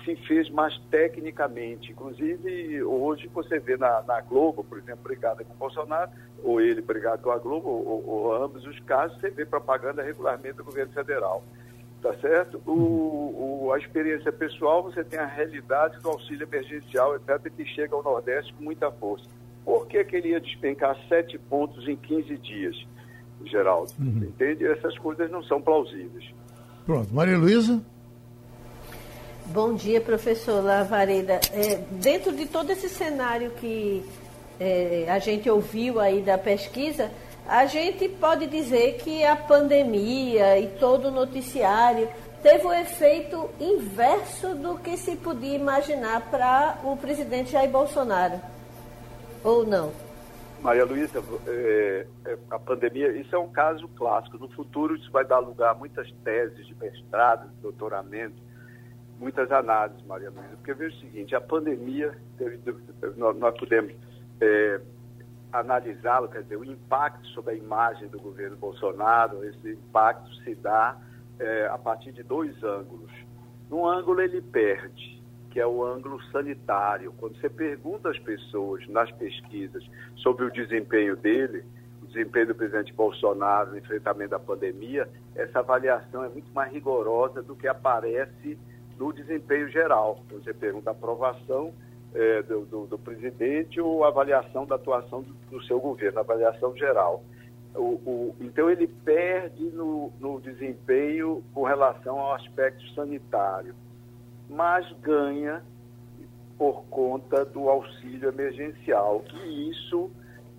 se 0.04 0.14
fez 0.26 0.50
mais 0.50 0.78
tecnicamente. 0.90 1.92
Inclusive, 1.92 2.82
hoje 2.82 3.26
você 3.28 3.58
vê 3.58 3.76
na, 3.76 4.02
na 4.02 4.20
Globo, 4.20 4.62
por 4.62 4.78
exemplo, 4.78 5.02
brigada 5.02 5.42
com 5.42 5.52
o 5.52 5.56
Bolsonaro, 5.56 6.10
ou 6.42 6.60
ele 6.60 6.82
brigado 6.82 7.22
com 7.22 7.30
a 7.30 7.38
Globo, 7.38 7.68
ou, 7.68 8.04
ou, 8.06 8.34
ambos 8.34 8.66
os 8.66 8.78
casos, 8.80 9.18
você 9.18 9.30
vê 9.30 9.46
propaganda 9.46 10.02
regularmente 10.02 10.56
do 10.56 10.64
governo 10.64 10.92
federal. 10.92 11.42
Tá 12.02 12.12
certo? 12.18 12.60
O, 12.66 13.64
o, 13.64 13.72
a 13.72 13.78
experiência 13.78 14.30
pessoal, 14.30 14.82
você 14.82 15.02
tem 15.02 15.18
a 15.18 15.24
realidade 15.24 15.98
do 16.00 16.10
auxílio 16.10 16.46
emergencial, 16.46 17.16
etc., 17.16 17.50
que 17.56 17.64
chega 17.64 17.94
ao 17.94 18.02
Nordeste 18.02 18.52
com 18.52 18.62
muita 18.62 18.90
força. 18.92 19.24
Por 19.64 19.86
que, 19.86 20.04
que 20.04 20.16
ele 20.16 20.28
ia 20.28 20.40
despencar 20.40 20.96
sete 21.08 21.38
pontos 21.38 21.88
em 21.88 21.96
15 21.96 22.36
dias, 22.38 22.76
Geraldo? 23.44 23.92
Uhum. 23.98 24.24
Entende? 24.24 24.66
Essas 24.66 24.98
coisas 24.98 25.30
não 25.30 25.42
são 25.42 25.60
plausíveis. 25.60 26.24
Pronto. 26.84 27.14
Maria 27.14 27.38
Luísa? 27.38 27.82
Bom 29.46 29.74
dia, 29.74 30.00
professor 30.00 30.62
Lavareda. 30.62 31.40
É, 31.52 31.76
dentro 31.92 32.32
de 32.32 32.46
todo 32.46 32.70
esse 32.70 32.88
cenário 32.88 33.50
que 33.52 34.02
é, 34.58 35.06
a 35.08 35.18
gente 35.18 35.48
ouviu 35.48 36.00
aí 36.00 36.22
da 36.22 36.38
pesquisa, 36.38 37.10
a 37.46 37.66
gente 37.66 38.08
pode 38.08 38.46
dizer 38.46 38.96
que 38.96 39.24
a 39.24 39.36
pandemia 39.36 40.58
e 40.58 40.68
todo 40.78 41.08
o 41.08 41.10
noticiário 41.10 42.08
teve 42.42 42.64
o 42.64 42.68
um 42.68 42.72
efeito 42.72 43.50
inverso 43.60 44.54
do 44.54 44.76
que 44.76 44.96
se 44.96 45.16
podia 45.16 45.56
imaginar 45.56 46.22
para 46.30 46.78
o 46.82 46.96
presidente 46.96 47.52
Jair 47.52 47.70
Bolsonaro. 47.70 48.40
Ou 49.44 49.64
não? 49.66 49.92
Maria 50.62 50.86
Luísa, 50.86 51.22
é, 51.46 52.06
é, 52.24 52.38
a 52.50 52.58
pandemia, 52.58 53.12
isso 53.12 53.36
é 53.36 53.38
um 53.38 53.50
caso 53.50 53.86
clássico. 53.88 54.38
No 54.38 54.48
futuro, 54.48 54.96
isso 54.96 55.12
vai 55.12 55.22
dar 55.22 55.38
lugar 55.38 55.72
a 55.72 55.74
muitas 55.74 56.10
teses 56.24 56.66
de 56.66 56.74
mestrado, 56.76 57.50
de 57.50 57.56
doutoramento, 57.60 58.42
muitas 59.18 59.52
análises, 59.52 60.02
Maria 60.06 60.30
Luísa, 60.30 60.56
porque 60.56 60.72
veja 60.72 60.96
o 60.96 61.00
seguinte, 61.00 61.34
a 61.34 61.40
pandemia, 61.40 62.16
nós, 63.18 63.36
nós 63.36 63.58
podemos 63.58 63.92
é, 64.40 64.80
analisá-lo, 65.52 66.28
quer 66.28 66.42
dizer, 66.42 66.56
o 66.56 66.64
impacto 66.64 67.26
sobre 67.28 67.52
a 67.52 67.56
imagem 67.56 68.08
do 68.08 68.18
governo 68.18 68.56
Bolsonaro, 68.56 69.44
esse 69.44 69.72
impacto 69.72 70.34
se 70.36 70.54
dá 70.54 70.96
é, 71.38 71.66
a 71.66 71.76
partir 71.76 72.12
de 72.12 72.22
dois 72.22 72.50
ângulos. 72.64 73.12
Num 73.68 73.86
ângulo 73.86 74.20
ele 74.22 74.40
perde, 74.40 75.22
que 75.54 75.60
é 75.60 75.66
o 75.66 75.84
ângulo 75.84 76.20
sanitário. 76.32 77.14
Quando 77.16 77.40
você 77.40 77.48
pergunta 77.48 78.10
às 78.10 78.18
pessoas 78.18 78.84
nas 78.88 79.08
pesquisas 79.12 79.88
sobre 80.16 80.44
o 80.44 80.50
desempenho 80.50 81.14
dele, 81.16 81.64
o 82.02 82.06
desempenho 82.06 82.48
do 82.48 82.56
presidente 82.56 82.92
Bolsonaro 82.92 83.70
no 83.70 83.78
enfrentamento 83.78 84.32
da 84.32 84.40
pandemia, 84.40 85.08
essa 85.32 85.60
avaliação 85.60 86.24
é 86.24 86.28
muito 86.28 86.52
mais 86.52 86.72
rigorosa 86.72 87.40
do 87.40 87.54
que 87.54 87.68
aparece 87.68 88.58
do 88.98 89.12
desempenho 89.12 89.68
geral. 89.68 90.20
Então, 90.26 90.40
você 90.42 90.52
pergunta 90.52 90.90
a 90.90 90.92
aprovação 90.92 91.72
é, 92.12 92.42
do, 92.42 92.64
do, 92.64 92.86
do, 92.86 92.98
presidente 92.98 93.80
ou 93.80 94.02
avaliação 94.02 94.66
da 94.66 94.74
atuação 94.74 95.22
do, 95.22 95.34
do 95.52 95.62
seu 95.66 95.78
governo, 95.78 96.18
avaliação 96.18 96.76
geral. 96.76 97.22
O, 97.76 98.00
o, 98.04 98.36
então, 98.40 98.68
ele 98.68 98.88
perde 98.88 99.66
no, 99.66 100.12
no 100.18 100.40
desempenho 100.40 101.44
com 101.54 101.62
relação 101.62 102.18
ao 102.18 102.34
aspecto 102.34 102.84
sanitário, 102.92 103.72
mas 104.48 104.90
ganha 105.00 105.62
por 106.56 106.84
conta 106.84 107.44
do 107.44 107.68
auxílio 107.68 108.28
emergencial. 108.28 109.24
E 109.32 109.70
isso 109.70 110.10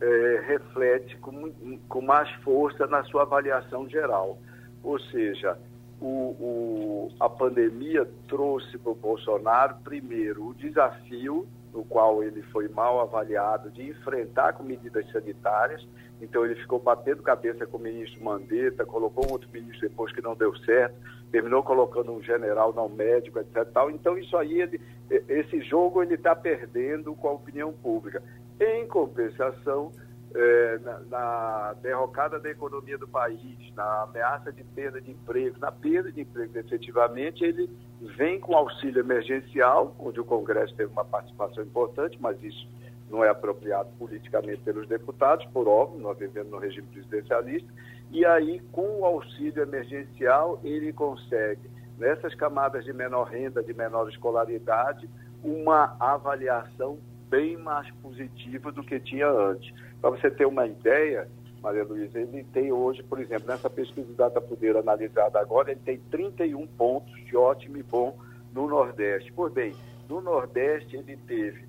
é, 0.02 0.44
reflete 0.48 1.18
com, 1.18 1.52
com 1.88 2.02
mais 2.02 2.30
força 2.44 2.86
na 2.88 3.04
sua 3.06 3.24
avaliação 3.24 3.88
geral. 3.88 4.38
Ou 4.84 5.00
seja, 5.00 5.58
o, 6.00 6.08
o, 6.08 7.12
a 7.20 7.30
pandemia 7.30 8.08
trouxe 8.28 8.78
para 8.78 8.92
o 8.92 8.96
Bolsonaro, 8.96 9.76
primeiro, 9.84 10.48
o 10.48 10.54
desafio, 10.54 11.48
no 11.74 11.84
qual 11.84 12.24
ele 12.24 12.42
foi 12.44 12.68
mal 12.70 13.02
avaliado, 13.02 13.70
de 13.72 13.90
enfrentar 13.90 14.54
com 14.54 14.64
medidas 14.64 15.10
sanitárias. 15.12 15.86
Então, 16.22 16.46
ele 16.46 16.56
ficou 16.56 16.80
batendo 16.80 17.22
cabeça 17.22 17.66
com 17.66 17.78
o 17.78 17.82
ministro 17.82 18.24
Mandetta, 18.24 18.86
colocou 18.86 19.30
outro 19.30 19.50
ministro 19.52 19.90
depois 19.90 20.14
que 20.14 20.22
não 20.22 20.36
deu 20.36 20.56
certo, 20.60 20.96
terminou 21.32 21.64
colocando 21.64 22.12
um 22.12 22.22
general 22.22 22.74
não 22.74 22.90
médico, 22.90 23.40
etc. 23.40 23.66
Tal. 23.74 23.92
Então, 23.92 24.18
isso 24.18 24.36
aí, 24.38 24.62
ele, 24.62 24.82
esse 25.10 25.62
jogo 25.62 26.02
ele 26.02 26.16
está 26.16 26.36
perdendo 26.36 27.14
com 27.16 27.28
a 27.28 27.34
opinião 27.34 27.74
pública. 27.74 28.24
Em 28.60 28.88
compensação, 28.88 29.92
é, 30.36 30.80
na, 30.80 31.00
na, 31.00 31.74
derrocada 31.82 32.40
da 32.40 32.50
economia 32.50 32.98
do 32.98 33.08
país, 33.08 33.58
na 33.74 34.04
ameaça 34.04 34.52
de 34.52 34.64
perda 34.64 35.00
de 35.00 35.12
empregos, 35.12 35.60
na 35.60 35.72
perda 35.72 36.12
de 36.12 36.22
empregos 36.22 36.56
efetivamente, 36.56 37.44
ele 37.44 37.70
vem 38.18 38.40
com 38.40 38.56
auxílio 38.56 39.00
emergencial, 39.00 39.96
onde 39.98 40.20
o 40.20 40.26
Congresso 40.26 40.76
teve 40.76 40.92
uma 40.92 41.06
participação 41.06 41.64
importante, 41.64 42.18
mas 42.20 42.42
isso 42.44 42.68
não 43.10 43.24
é 43.24 43.30
apropriado 43.30 43.90
politicamente 43.98 44.62
pelos 44.62 44.88
deputados, 44.88 45.46
por 45.54 45.68
óbvio, 45.68 46.02
nós 46.02 46.18
vivemos 46.18 46.52
no 46.52 46.58
regime 46.58 46.88
presidencialista, 46.88 47.72
e 48.12 48.26
aí, 48.26 48.62
com 48.72 49.00
o 49.00 49.06
auxílio 49.06 49.64
emergencial, 49.64 50.60
ele 50.64 50.94
consegue, 50.94 51.70
nessas 51.98 52.34
camadas 52.36 52.86
de 52.86 52.94
menor 52.94 53.26
renda, 53.26 53.64
de 53.64 53.74
menor 53.74 54.10
escolaridade, 54.10 55.10
uma 55.44 55.96
avaliação 56.00 56.98
bem 57.30 57.58
mais 57.58 57.90
positiva 58.02 58.72
do 58.72 58.84
que 58.84 59.00
tinha 59.00 59.28
antes. 59.28 59.74
Para 60.00 60.12
você 60.12 60.30
ter 60.30 60.46
uma 60.46 60.66
ideia, 60.66 61.28
Maria 61.62 61.84
Luísa, 61.84 62.20
ele 62.20 62.44
tem 62.54 62.72
hoje, 62.72 63.04
por 63.04 63.20
exemplo, 63.20 63.48
nessa 63.48 63.70
pesquisa 63.70 64.08
de 64.08 64.14
data 64.14 64.40
poder 64.40 64.78
analisada 64.78 65.40
agora, 65.40 65.72
ele 65.72 65.82
tem 65.84 65.98
31 66.12 66.68
pontos 66.68 67.14
de 67.26 67.36
ótimo 67.36 67.78
e 67.78 67.84
bom 67.84 68.18
no 68.54 68.68
Nordeste. 68.68 69.34
Pois 69.34 69.52
bem, 69.52 69.76
No 70.08 70.22
Nordeste, 70.22 70.96
ele 70.96 71.18
teve 71.28 71.66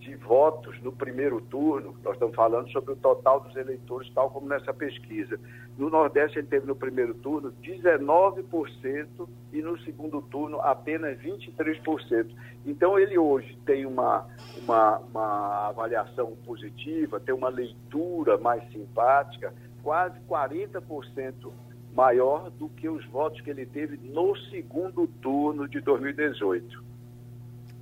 de 0.00 0.16
votos 0.16 0.80
no 0.82 0.90
primeiro 0.90 1.40
turno, 1.42 1.94
nós 2.02 2.14
estamos 2.14 2.34
falando 2.34 2.70
sobre 2.70 2.92
o 2.92 2.96
total 2.96 3.40
dos 3.40 3.54
eleitores, 3.54 4.10
tal 4.14 4.30
como 4.30 4.48
nessa 4.48 4.72
pesquisa. 4.72 5.38
No 5.76 5.90
Nordeste, 5.90 6.38
ele 6.38 6.48
teve 6.48 6.66
no 6.66 6.74
primeiro 6.74 7.14
turno 7.14 7.52
19% 7.62 9.28
e 9.52 9.62
no 9.62 9.78
segundo 9.80 10.22
turno 10.22 10.60
apenas 10.62 11.18
23%. 11.18 12.30
Então, 12.64 12.98
ele 12.98 13.18
hoje 13.18 13.56
tem 13.66 13.84
uma, 13.84 14.26
uma, 14.62 14.98
uma 14.98 15.68
avaliação 15.68 16.34
positiva, 16.44 17.20
tem 17.20 17.34
uma 17.34 17.48
leitura 17.48 18.38
mais 18.38 18.62
simpática, 18.72 19.52
quase 19.82 20.18
40% 20.28 21.52
maior 21.94 22.50
do 22.50 22.68
que 22.70 22.88
os 22.88 23.04
votos 23.06 23.40
que 23.42 23.50
ele 23.50 23.66
teve 23.66 23.98
no 24.08 24.34
segundo 24.48 25.06
turno 25.20 25.68
de 25.68 25.80
2018. 25.80 26.84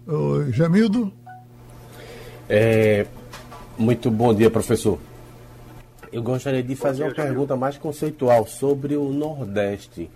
Oi, 0.09 0.52
Jamildo? 0.52 1.12
É, 2.48 3.06
muito 3.76 4.11
bom 4.11 4.32
dia, 4.32 4.50
professor. 4.50 4.98
Eu 6.11 6.22
gostaria 6.22 6.62
de 6.62 6.74
fazer 6.74 7.02
uma 7.02 7.14
pergunta 7.14 7.54
mais 7.54 7.76
conceitual 7.76 8.46
sobre 8.46 8.96
o 8.96 9.12
Nordeste. 9.12 10.11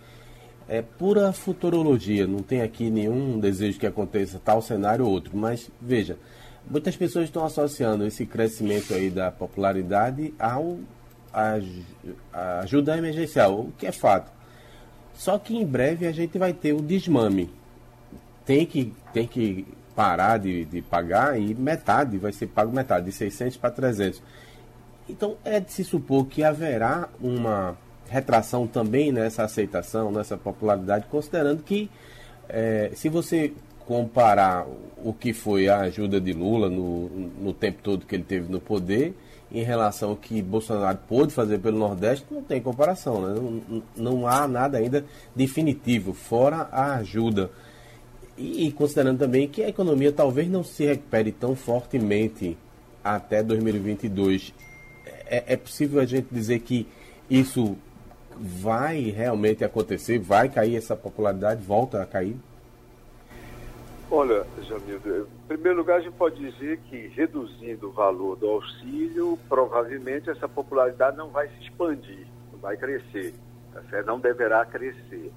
É 0.66 0.80
pura 0.80 1.30
futurologia, 1.32 2.26
não 2.26 2.38
tem 2.38 2.62
aqui 2.62 2.88
nenhum 2.88 3.38
desejo 3.38 3.78
que 3.78 3.86
aconteça 3.86 4.40
tal 4.42 4.62
cenário 4.62 5.04
ou 5.04 5.10
outro, 5.10 5.36
mas 5.36 5.70
veja, 5.78 6.16
muitas 6.70 6.96
pessoas 6.96 7.26
estão 7.26 7.44
associando 7.44 8.06
esse 8.06 8.24
crescimento 8.24 8.94
aí 8.94 9.10
da 9.10 9.30
popularidade 9.30 10.32
ao 10.38 10.78
a, 11.34 11.58
a 12.32 12.60
ajuda 12.60 12.96
emergencial, 12.96 13.60
o 13.60 13.72
que 13.76 13.86
é 13.86 13.92
fato. 13.92 14.32
Só 15.14 15.38
que 15.38 15.54
em 15.54 15.66
breve 15.66 16.06
a 16.06 16.12
gente 16.12 16.38
vai 16.38 16.54
ter 16.54 16.72
o 16.72 16.80
desmame. 16.80 17.50
Tem 18.46 18.64
que, 18.64 18.94
tem 19.12 19.26
que 19.26 19.66
parar 19.94 20.38
de, 20.38 20.64
de 20.64 20.82
pagar 20.82 21.38
e 21.40 21.54
metade 21.54 22.18
vai 22.18 22.32
ser 22.32 22.46
pago 22.48 22.74
metade, 22.74 23.06
de 23.06 23.12
600 23.12 23.56
para 23.56 23.70
300. 23.70 24.22
Então 25.08 25.36
é 25.44 25.60
de 25.60 25.72
se 25.72 25.84
supor 25.84 26.26
que 26.26 26.42
haverá 26.42 27.08
uma 27.20 27.76
retração 28.08 28.66
também 28.66 29.10
nessa 29.10 29.44
aceitação, 29.44 30.12
nessa 30.12 30.36
popularidade, 30.36 31.06
considerando 31.10 31.62
que 31.62 31.90
é, 32.48 32.90
se 32.94 33.08
você 33.08 33.52
comparar 33.86 34.66
o 35.04 35.12
que 35.12 35.32
foi 35.32 35.68
a 35.68 35.80
ajuda 35.80 36.20
de 36.20 36.32
Lula 36.32 36.68
no, 36.70 37.08
no 37.08 37.52
tempo 37.52 37.80
todo 37.82 38.06
que 38.06 38.14
ele 38.14 38.22
teve 38.22 38.50
no 38.50 38.60
poder, 38.60 39.14
em 39.50 39.62
relação 39.62 40.10
ao 40.10 40.16
que 40.16 40.40
Bolsonaro 40.40 40.98
pôde 41.08 41.32
fazer 41.32 41.58
pelo 41.58 41.78
Nordeste, 41.78 42.24
não 42.30 42.42
tem 42.42 42.60
comparação. 42.60 43.20
Né? 43.20 43.62
Não, 43.68 43.82
não 43.96 44.26
há 44.26 44.48
nada 44.48 44.78
ainda 44.78 45.04
definitivo, 45.36 46.14
fora 46.14 46.68
a 46.72 46.94
ajuda. 46.94 47.50
E, 48.36 48.66
e, 48.66 48.72
considerando 48.72 49.18
também 49.18 49.46
que 49.46 49.62
a 49.62 49.68
economia 49.68 50.12
talvez 50.12 50.48
não 50.48 50.64
se 50.64 50.86
recupere 50.86 51.32
tão 51.32 51.54
fortemente 51.54 52.56
até 53.04 53.42
2022, 53.42 54.54
é, 55.26 55.54
é 55.54 55.56
possível 55.56 56.00
a 56.00 56.04
gente 56.04 56.28
dizer 56.30 56.60
que 56.60 56.86
isso 57.28 57.76
vai 58.38 59.00
realmente 59.10 59.64
acontecer? 59.64 60.18
Vai 60.18 60.48
cair 60.48 60.76
essa 60.76 60.96
popularidade? 60.96 61.62
Volta 61.62 62.02
a 62.02 62.06
cair? 62.06 62.36
Olha, 64.10 64.46
Jamildo, 64.62 65.26
em 65.44 65.46
primeiro 65.48 65.78
lugar, 65.78 65.96
a 65.96 66.00
gente 66.02 66.12
pode 66.12 66.36
dizer 66.38 66.78
que 66.90 67.08
reduzindo 67.08 67.88
o 67.88 67.92
valor 67.92 68.36
do 68.36 68.46
auxílio, 68.46 69.38
provavelmente 69.48 70.28
essa 70.28 70.46
popularidade 70.46 71.16
não 71.16 71.30
vai 71.30 71.48
se 71.48 71.62
expandir, 71.62 72.26
não 72.52 72.58
vai 72.58 72.76
crescer, 72.76 73.32
tá 73.72 74.02
não 74.02 74.20
deverá 74.20 74.66
crescer. 74.66 75.32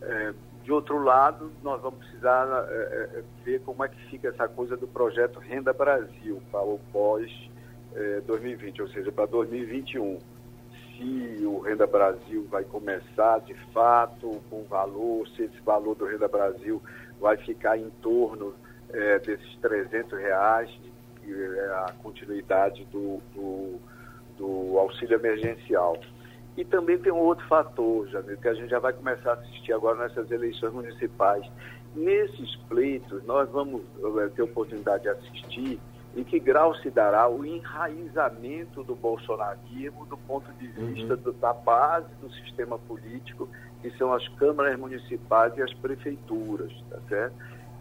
É, 0.00 0.32
de 0.62 0.72
outro 0.72 1.02
lado, 1.02 1.50
nós 1.62 1.80
vamos 1.82 1.98
precisar 2.00 2.46
é, 2.68 3.22
ver 3.44 3.60
como 3.62 3.84
é 3.84 3.88
que 3.88 3.96
fica 4.06 4.28
essa 4.28 4.46
coisa 4.48 4.76
do 4.76 4.86
projeto 4.86 5.40
Renda 5.40 5.72
Brasil 5.72 6.40
para 6.50 6.62
o 6.62 6.78
pós-2020, 6.92 8.78
é, 8.78 8.82
ou 8.82 8.88
seja, 8.88 9.10
para 9.10 9.26
2021. 9.26 10.18
Se 10.96 11.44
o 11.46 11.58
Renda 11.60 11.86
Brasil 11.86 12.46
vai 12.48 12.62
começar 12.64 13.40
de 13.40 13.54
fato 13.72 14.40
com 14.48 14.62
valor, 14.64 15.26
se 15.28 15.42
esse 15.42 15.60
valor 15.62 15.96
do 15.96 16.04
Renda 16.04 16.28
Brasil 16.28 16.80
vai 17.20 17.36
ficar 17.36 17.76
em 17.76 17.90
torno 18.00 18.54
é, 18.92 19.18
desses 19.18 19.56
300 19.56 20.18
reais, 20.18 20.70
que 21.20 21.32
é 21.32 21.66
a 21.86 21.94
continuidade 22.02 22.84
do, 22.86 23.20
do, 23.34 23.80
do, 24.36 24.78
auxílio 24.78 25.16
emergencial. 25.16 25.96
E 26.56 26.64
também 26.64 26.98
tem 26.98 27.12
um 27.12 27.18
outro 27.18 27.46
fator, 27.46 28.06
Jamil, 28.08 28.36
que 28.36 28.48
a 28.48 28.54
gente 28.54 28.68
já 28.68 28.78
vai 28.78 28.92
começar 28.92 29.30
a 29.30 29.34
assistir 29.34 29.72
agora 29.72 30.06
nessas 30.06 30.30
eleições 30.30 30.72
municipais. 30.72 31.46
Nesses 31.94 32.56
pleitos, 32.68 33.24
nós 33.24 33.48
vamos 33.50 33.82
é, 34.20 34.28
ter 34.28 34.42
oportunidade 34.42 35.04
de 35.04 35.08
assistir 35.08 35.80
em 36.14 36.24
que 36.24 36.38
grau 36.38 36.74
se 36.76 36.90
dará 36.90 37.26
o 37.28 37.44
enraizamento 37.44 38.84
do 38.84 38.94
bolsonarismo 38.94 40.04
do 40.06 40.16
ponto 40.18 40.52
de 40.52 40.66
vista 40.68 41.14
uhum. 41.14 41.20
do, 41.20 41.32
da 41.32 41.54
base 41.54 42.08
do 42.20 42.30
sistema 42.34 42.78
político 42.78 43.48
que 43.80 43.90
são 43.96 44.12
as 44.12 44.26
câmaras 44.28 44.78
municipais 44.78 45.56
e 45.56 45.62
as 45.62 45.72
prefeituras, 45.74 46.72
tá 46.88 46.98
certo? 47.08 47.34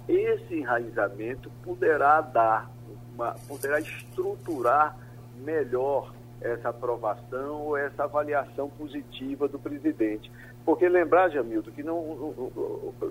Esse 0.07 0.55
enraizamento 0.55 1.51
poderá 1.63 2.21
dar, 2.21 2.71
uma, 3.13 3.36
poderá 3.47 3.79
estruturar 3.79 4.97
melhor 5.38 6.12
essa 6.41 6.69
aprovação 6.69 7.62
ou 7.62 7.77
essa 7.77 8.04
avaliação 8.04 8.69
positiva 8.69 9.47
do 9.47 9.60
presidente. 9.60 10.32
Porque 10.65 10.88
lembrar, 10.88 11.30
Jamildo, 11.30 11.71
que 11.71 11.84
não, 11.84 12.51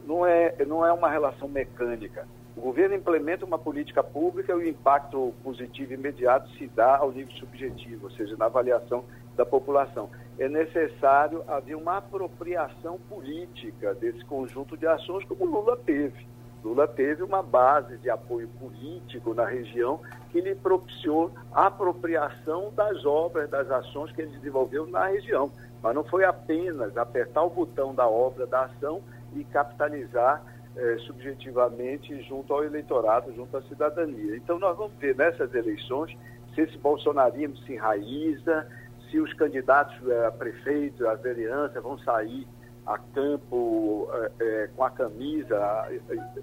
não, 0.06 0.26
é, 0.26 0.54
não 0.66 0.84
é 0.84 0.92
uma 0.92 1.08
relação 1.08 1.48
mecânica. 1.48 2.26
O 2.56 2.60
governo 2.60 2.94
implementa 2.94 3.44
uma 3.44 3.58
política 3.58 4.02
pública 4.02 4.52
e 4.52 4.56
o 4.56 4.68
impacto 4.68 5.32
positivo 5.42 5.94
imediato 5.94 6.48
se 6.50 6.66
dá 6.68 6.98
ao 6.98 7.10
nível 7.10 7.32
subjetivo, 7.36 8.06
ou 8.06 8.10
seja, 8.10 8.36
na 8.36 8.46
avaliação 8.46 9.04
da 9.36 9.46
população. 9.46 10.10
É 10.38 10.48
necessário 10.48 11.44
haver 11.48 11.76
uma 11.76 11.98
apropriação 11.98 12.98
política 13.08 13.94
desse 13.94 14.24
conjunto 14.24 14.76
de 14.76 14.86
ações, 14.86 15.24
como 15.24 15.44
Lula 15.44 15.76
teve. 15.76 16.26
Lula 16.62 16.86
teve 16.86 17.22
uma 17.22 17.42
base 17.42 17.96
de 17.98 18.10
apoio 18.10 18.48
político 18.48 19.32
na 19.32 19.46
região 19.46 20.00
que 20.30 20.40
lhe 20.40 20.54
propiciou 20.54 21.32
a 21.52 21.66
apropriação 21.66 22.72
das 22.74 23.04
obras, 23.04 23.48
das 23.48 23.70
ações 23.70 24.12
que 24.12 24.22
ele 24.22 24.36
desenvolveu 24.36 24.86
na 24.86 25.06
região. 25.06 25.50
Mas 25.82 25.94
não 25.94 26.04
foi 26.04 26.24
apenas 26.24 26.96
apertar 26.96 27.42
o 27.42 27.50
botão 27.50 27.94
da 27.94 28.06
obra, 28.06 28.46
da 28.46 28.64
ação 28.64 29.02
e 29.34 29.42
capitalizar 29.44 30.42
eh, 30.76 30.98
subjetivamente 31.06 32.22
junto 32.22 32.52
ao 32.52 32.62
eleitorado, 32.62 33.32
junto 33.34 33.56
à 33.56 33.62
cidadania. 33.62 34.36
Então 34.36 34.58
nós 34.58 34.76
vamos 34.76 34.92
ver 34.98 35.16
nessas 35.16 35.54
eleições 35.54 36.16
se 36.54 36.60
esse 36.60 36.76
bolsonarismo 36.78 37.56
se 37.58 37.72
enraiza, 37.72 38.66
se 39.10 39.18
os 39.18 39.32
candidatos 39.32 39.96
eh, 40.06 40.26
a 40.26 40.30
prefeito, 40.30 41.08
a 41.08 41.14
vereança 41.14 41.80
vão 41.80 41.98
sair 41.98 42.46
a 42.90 42.98
campo 43.14 44.08
é, 44.40 44.68
com 44.74 44.82
a 44.82 44.90
camisa, 44.90 45.88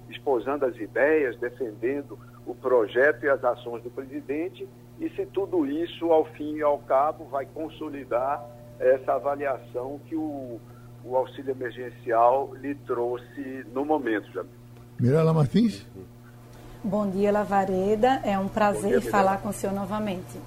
exposando 0.09 0.65
as 0.65 0.77
ideias, 0.77 1.37
defendendo 1.37 2.17
o 2.45 2.55
projeto 2.55 3.25
e 3.25 3.29
as 3.29 3.43
ações 3.43 3.83
do 3.83 3.89
presidente, 3.89 4.65
e 4.97 5.09
se 5.09 5.25
tudo 5.25 5.65
isso, 5.65 6.09
ao 6.11 6.23
fim 6.23 6.55
e 6.55 6.61
ao 6.61 6.77
cabo, 6.79 7.25
vai 7.25 7.45
consolidar 7.45 8.43
essa 8.79 9.13
avaliação 9.13 9.99
que 10.07 10.15
o, 10.15 10.57
o 11.03 11.17
auxílio 11.17 11.51
emergencial 11.51 12.53
lhe 12.55 12.73
trouxe 12.75 13.65
no 13.73 13.83
momento, 13.83 14.31
Jamil. 14.31 14.51
Mirela 14.97 15.33
Martins. 15.33 15.85
Bom 16.81 17.09
dia, 17.09 17.29
Lavareda. 17.29 18.21
É 18.23 18.39
um 18.39 18.47
prazer 18.47 19.01
dia, 19.01 19.11
falar 19.11 19.39
com 19.39 19.49
o 19.49 19.53
senhor 19.53 19.73
novamente. 19.73 20.39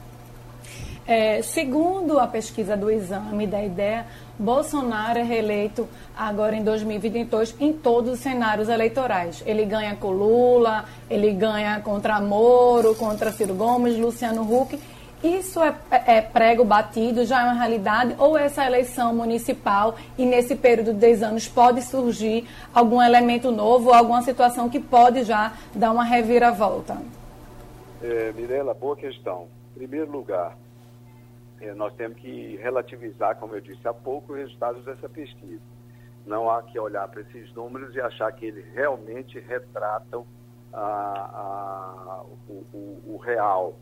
É, 1.07 1.43
segundo 1.43 2.19
a 2.19 2.27
pesquisa 2.27 2.77
do 2.77 2.91
exame 2.91 3.47
da 3.47 3.63
IDEA, 3.63 4.07
Bolsonaro 4.41 5.19
é 5.19 5.23
reeleito 5.23 5.87
agora 6.17 6.57
em 6.57 6.65
2022 6.65 7.55
em 7.61 7.75
todos 7.75 8.15
os 8.15 8.21
cenários 8.21 8.71
eleitorais. 8.71 9.43
Ele 9.45 9.67
ganha 9.67 9.95
com 9.95 10.09
Lula, 10.09 10.87
ele 11.11 11.31
ganha 11.33 11.79
contra 11.81 12.19
Moro, 12.23 12.95
contra 12.95 13.31
Ciro 13.33 13.53
Gomes, 13.53 13.99
Luciano 13.99 14.43
Huck. 14.43 14.81
Isso 15.23 15.61
é, 15.63 15.75
é, 16.07 16.23
prego 16.23 16.65
batido, 16.65 17.27
já 17.27 17.43
é 17.43 17.45
uma 17.45 17.53
realidade? 17.53 18.15
Ou 18.19 18.39
essa 18.39 18.65
eleição 18.65 19.15
municipal 19.15 19.95
e 20.17 20.25
nesse 20.25 20.57
período 20.57 20.95
de 20.95 21.01
10 21.01 21.23
anos 21.23 21.47
pode 21.47 21.83
surgir 21.83 22.49
algum 22.73 23.03
elemento 23.03 23.53
novo, 23.53 23.93
alguma 23.93 24.23
situação 24.23 24.71
que 24.71 24.81
pode 24.81 25.23
já 25.25 25.53
dar 25.75 25.93
uma 25.93 26.05
reviravolta? 26.05 26.97
É, 28.03 28.33
Mirela, 28.33 28.73
boa 28.73 28.97
questão. 28.97 29.49
Em 29.77 29.81
primeiro 29.81 30.11
lugar, 30.11 30.57
nós 31.75 31.95
temos 31.95 32.19
que 32.19 32.57
relativizar, 32.57 33.37
como 33.37 33.55
eu 33.55 33.61
disse 33.61 33.87
há 33.87 33.93
pouco, 33.93 34.33
os 34.33 34.39
resultados 34.39 34.85
dessa 34.85 35.09
pesquisa. 35.09 35.63
Não 36.27 36.51
há 36.51 36.63
que 36.63 36.79
olhar 36.79 37.07
para 37.09 37.23
esses 37.23 37.53
números 37.55 37.95
e 37.95 38.01
achar 38.01 38.31
que 38.33 38.47
eles 38.47 38.65
realmente 38.75 39.39
retratam 39.41 40.27
a, 40.73 40.81
a, 40.81 42.25
o, 42.49 42.65
o, 42.73 43.15
o 43.15 43.17
real 43.17 43.75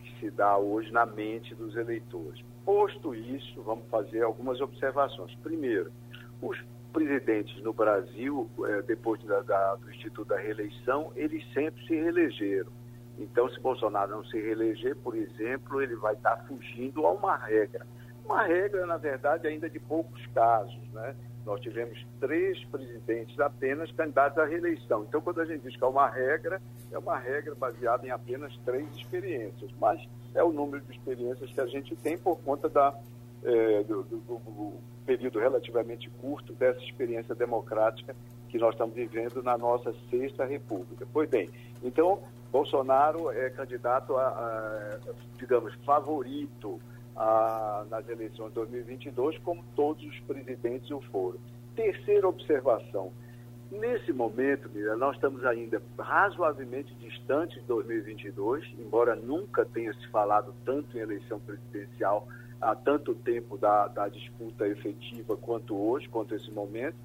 que 0.00 0.20
se 0.20 0.30
dá 0.30 0.56
hoje 0.58 0.90
na 0.92 1.06
mente 1.06 1.54
dos 1.54 1.76
eleitores. 1.76 2.42
Posto 2.64 3.14
isso, 3.14 3.62
vamos 3.62 3.86
fazer 3.88 4.22
algumas 4.22 4.60
observações. 4.60 5.34
Primeiro, 5.36 5.90
Os 6.40 6.58
presidentes 6.92 7.62
no 7.62 7.72
Brasil, 7.72 8.50
é, 8.66 8.82
depois 8.82 9.22
da, 9.24 9.40
da, 9.42 9.76
do 9.76 9.90
Instituto 9.90 10.28
da 10.28 10.38
Reeleição, 10.38 11.12
eles 11.16 11.42
sempre 11.52 11.84
se 11.86 11.94
reelegeram. 11.94 12.70
Então, 13.18 13.48
se 13.50 13.60
Bolsonaro 13.60 14.10
não 14.10 14.24
se 14.24 14.40
reeleger, 14.40 14.96
por 14.96 15.16
exemplo, 15.16 15.82
ele 15.82 15.96
vai 15.96 16.14
estar 16.14 16.36
fugindo 16.46 17.06
a 17.06 17.12
uma 17.12 17.36
regra. 17.36 17.86
Uma 18.24 18.42
regra, 18.42 18.86
na 18.86 18.96
verdade, 18.96 19.46
ainda 19.46 19.68
de 19.68 19.78
poucos 19.78 20.24
casos. 20.28 20.80
Né? 20.92 21.14
Nós 21.44 21.60
tivemos 21.60 22.04
três 22.20 22.64
presidentes 22.66 23.38
apenas 23.40 23.90
candidatos 23.92 24.38
à 24.38 24.44
reeleição. 24.44 25.04
Então, 25.04 25.20
quando 25.20 25.40
a 25.40 25.44
gente 25.44 25.62
diz 25.62 25.76
que 25.76 25.84
é 25.84 25.86
uma 25.86 26.08
regra, 26.08 26.60
é 26.90 26.98
uma 26.98 27.18
regra 27.18 27.54
baseada 27.54 28.06
em 28.06 28.10
apenas 28.10 28.56
três 28.64 28.86
experiências. 28.96 29.70
Mas 29.80 30.00
é 30.34 30.42
o 30.42 30.52
número 30.52 30.82
de 30.84 30.92
experiências 30.92 31.50
que 31.50 31.60
a 31.60 31.66
gente 31.66 31.94
tem 31.96 32.16
por 32.16 32.36
conta 32.40 32.68
da, 32.68 32.94
é, 33.44 33.82
do, 33.82 34.02
do, 34.04 34.16
do, 34.18 34.72
período 35.04 35.38
relativamente 35.38 36.08
curto 36.20 36.52
dessa 36.52 36.80
experiência 36.80 37.34
democrática 37.34 38.14
que 38.48 38.58
nós 38.58 38.74
estamos 38.74 38.94
vivendo 38.94 39.42
na 39.42 39.58
nossa 39.58 39.92
sexta 40.10 40.44
república. 40.44 41.06
Pois 41.12 41.28
bem, 41.28 41.50
então 41.82 42.22
Bolsonaro 42.52 43.30
é 43.30 43.48
candidato 43.48 44.14
a, 44.16 44.28
a 44.28 44.98
digamos, 45.38 45.74
favorito 45.86 46.78
a, 47.16 47.86
nas 47.88 48.06
eleições 48.08 48.48
de 48.48 48.54
2022, 48.56 49.38
como 49.38 49.64
todos 49.74 50.04
os 50.04 50.20
presidentes 50.20 50.90
o 50.90 51.00
foram. 51.00 51.38
Terceira 51.74 52.28
observação. 52.28 53.10
Nesse 53.70 54.12
momento, 54.12 54.68
Mira, 54.68 54.94
nós 54.96 55.14
estamos 55.14 55.42
ainda 55.46 55.80
razoavelmente 55.98 56.94
distantes 56.96 57.58
de 57.62 57.66
2022, 57.66 58.70
embora 58.78 59.16
nunca 59.16 59.64
tenha 59.64 59.94
se 59.94 60.06
falado 60.08 60.54
tanto 60.62 60.94
em 60.96 61.00
eleição 61.00 61.40
presidencial 61.40 62.28
há 62.60 62.74
tanto 62.74 63.14
tempo 63.14 63.56
da, 63.56 63.88
da 63.88 64.08
disputa 64.08 64.68
efetiva 64.68 65.38
quanto 65.38 65.74
hoje, 65.74 66.06
quanto 66.10 66.34
esse 66.34 66.50
momento. 66.50 66.96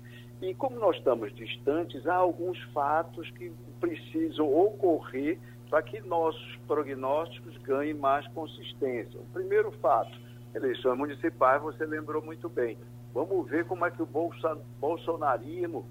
E 0.41 0.53
como 0.53 0.77
nós 0.77 0.97
estamos 0.97 1.33
distantes, 1.33 2.05
há 2.05 2.15
alguns 2.15 2.61
fatos 2.73 3.31
que 3.31 3.51
precisam 3.79 4.53
ocorrer 4.53 5.39
para 5.69 5.81
que 5.81 5.99
nossos 6.01 6.55
prognósticos 6.67 7.57
ganhem 7.57 7.93
mais 7.93 8.27
consistência. 8.29 9.19
O 9.19 9.25
primeiro 9.33 9.71
fato, 9.73 10.17
eleições 10.55 10.97
municipais, 10.97 11.61
você 11.61 11.85
lembrou 11.85 12.23
muito 12.23 12.47
bem. 12.47 12.77
Vamos 13.13 13.49
ver 13.49 13.65
como 13.65 13.85
é 13.85 13.91
que 13.91 14.01
o 14.01 14.05
bolsa, 14.05 14.57
bolsonarismo 14.79 15.85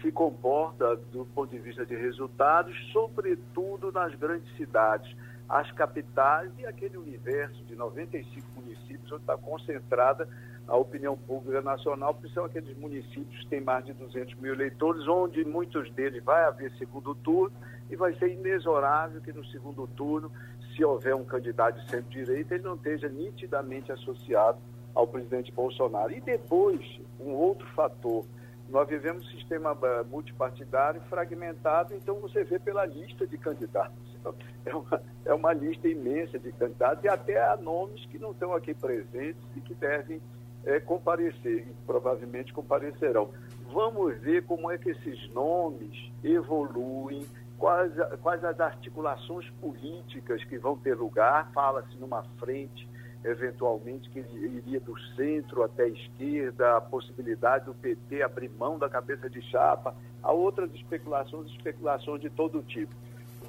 se 0.00 0.10
comporta 0.10 0.96
do 0.96 1.24
ponto 1.26 1.50
de 1.50 1.58
vista 1.58 1.86
de 1.86 1.94
resultados, 1.94 2.76
sobretudo 2.92 3.92
nas 3.92 4.14
grandes 4.16 4.54
cidades, 4.56 5.14
as 5.48 5.70
capitais 5.72 6.50
e 6.58 6.66
aquele 6.66 6.96
universo 6.96 7.62
de 7.64 7.74
95 7.74 8.46
municípios 8.56 9.12
onde 9.12 9.22
está 9.22 9.36
concentrada 9.36 10.28
a 10.66 10.76
opinião 10.76 11.16
pública 11.16 11.60
nacional, 11.60 12.14
porque 12.14 12.32
são 12.32 12.44
aqueles 12.44 12.76
municípios 12.78 13.42
que 13.42 13.48
têm 13.48 13.60
mais 13.60 13.84
de 13.84 13.92
200 13.92 14.34
mil 14.36 14.54
eleitores, 14.54 15.06
onde 15.08 15.44
muitos 15.44 15.90
deles 15.92 16.22
vai 16.22 16.44
haver 16.44 16.70
segundo 16.78 17.14
turno 17.16 17.54
e 17.90 17.96
vai 17.96 18.14
ser 18.14 18.32
inexorável 18.32 19.20
que 19.20 19.32
no 19.32 19.44
segundo 19.46 19.86
turno, 19.88 20.30
se 20.74 20.84
houver 20.84 21.14
um 21.14 21.24
candidato 21.24 21.80
de 21.80 21.90
centro-direita, 21.90 22.54
ele 22.54 22.64
não 22.64 22.74
esteja 22.74 23.08
nitidamente 23.08 23.92
associado 23.92 24.58
ao 24.94 25.06
presidente 25.06 25.52
Bolsonaro. 25.52 26.12
E 26.12 26.20
depois, 26.20 26.80
um 27.20 27.32
outro 27.32 27.66
fator, 27.74 28.24
nós 28.70 28.88
vivemos 28.88 29.26
um 29.26 29.30
sistema 29.30 29.76
eh, 29.82 30.02
multipartidário 30.04 31.00
fragmentado, 31.02 31.94
então 31.94 32.14
você 32.20 32.42
vê 32.44 32.58
pela 32.58 32.86
lista 32.86 33.26
de 33.26 33.36
candidatos. 33.36 34.11
É 34.64 34.72
uma, 34.76 35.02
é 35.24 35.34
uma 35.34 35.52
lista 35.52 35.88
imensa 35.88 36.38
de 36.38 36.52
candidatos 36.52 37.02
e 37.02 37.08
até 37.08 37.42
há 37.42 37.56
nomes 37.56 38.06
que 38.06 38.16
não 38.16 38.30
estão 38.30 38.54
aqui 38.54 38.72
presentes 38.72 39.42
e 39.56 39.60
que 39.60 39.74
devem 39.74 40.20
é, 40.64 40.78
comparecer, 40.80 41.66
e 41.68 41.74
provavelmente 41.86 42.52
comparecerão. 42.52 43.30
Vamos 43.72 44.16
ver 44.20 44.44
como 44.44 44.70
é 44.70 44.78
que 44.78 44.90
esses 44.90 45.28
nomes 45.32 46.12
evoluem, 46.22 47.26
quais, 47.58 47.92
quais 48.22 48.44
as 48.44 48.60
articulações 48.60 49.48
políticas 49.60 50.44
que 50.44 50.58
vão 50.58 50.76
ter 50.76 50.94
lugar. 50.94 51.50
Fala-se 51.52 51.96
numa 51.96 52.22
frente, 52.38 52.88
eventualmente, 53.24 54.10
que 54.10 54.20
iria 54.20 54.78
do 54.78 54.98
centro 55.16 55.62
até 55.62 55.84
a 55.84 55.88
esquerda, 55.88 56.76
a 56.76 56.80
possibilidade 56.80 57.64
do 57.64 57.74
PT 57.74 58.22
abrir 58.22 58.50
mão 58.50 58.78
da 58.78 58.88
cabeça 58.88 59.28
de 59.28 59.40
chapa. 59.42 59.94
Há 60.22 60.32
outras 60.32 60.72
especulações, 60.74 61.50
especulações 61.50 62.20
de 62.20 62.30
todo 62.30 62.62
tipo. 62.62 62.94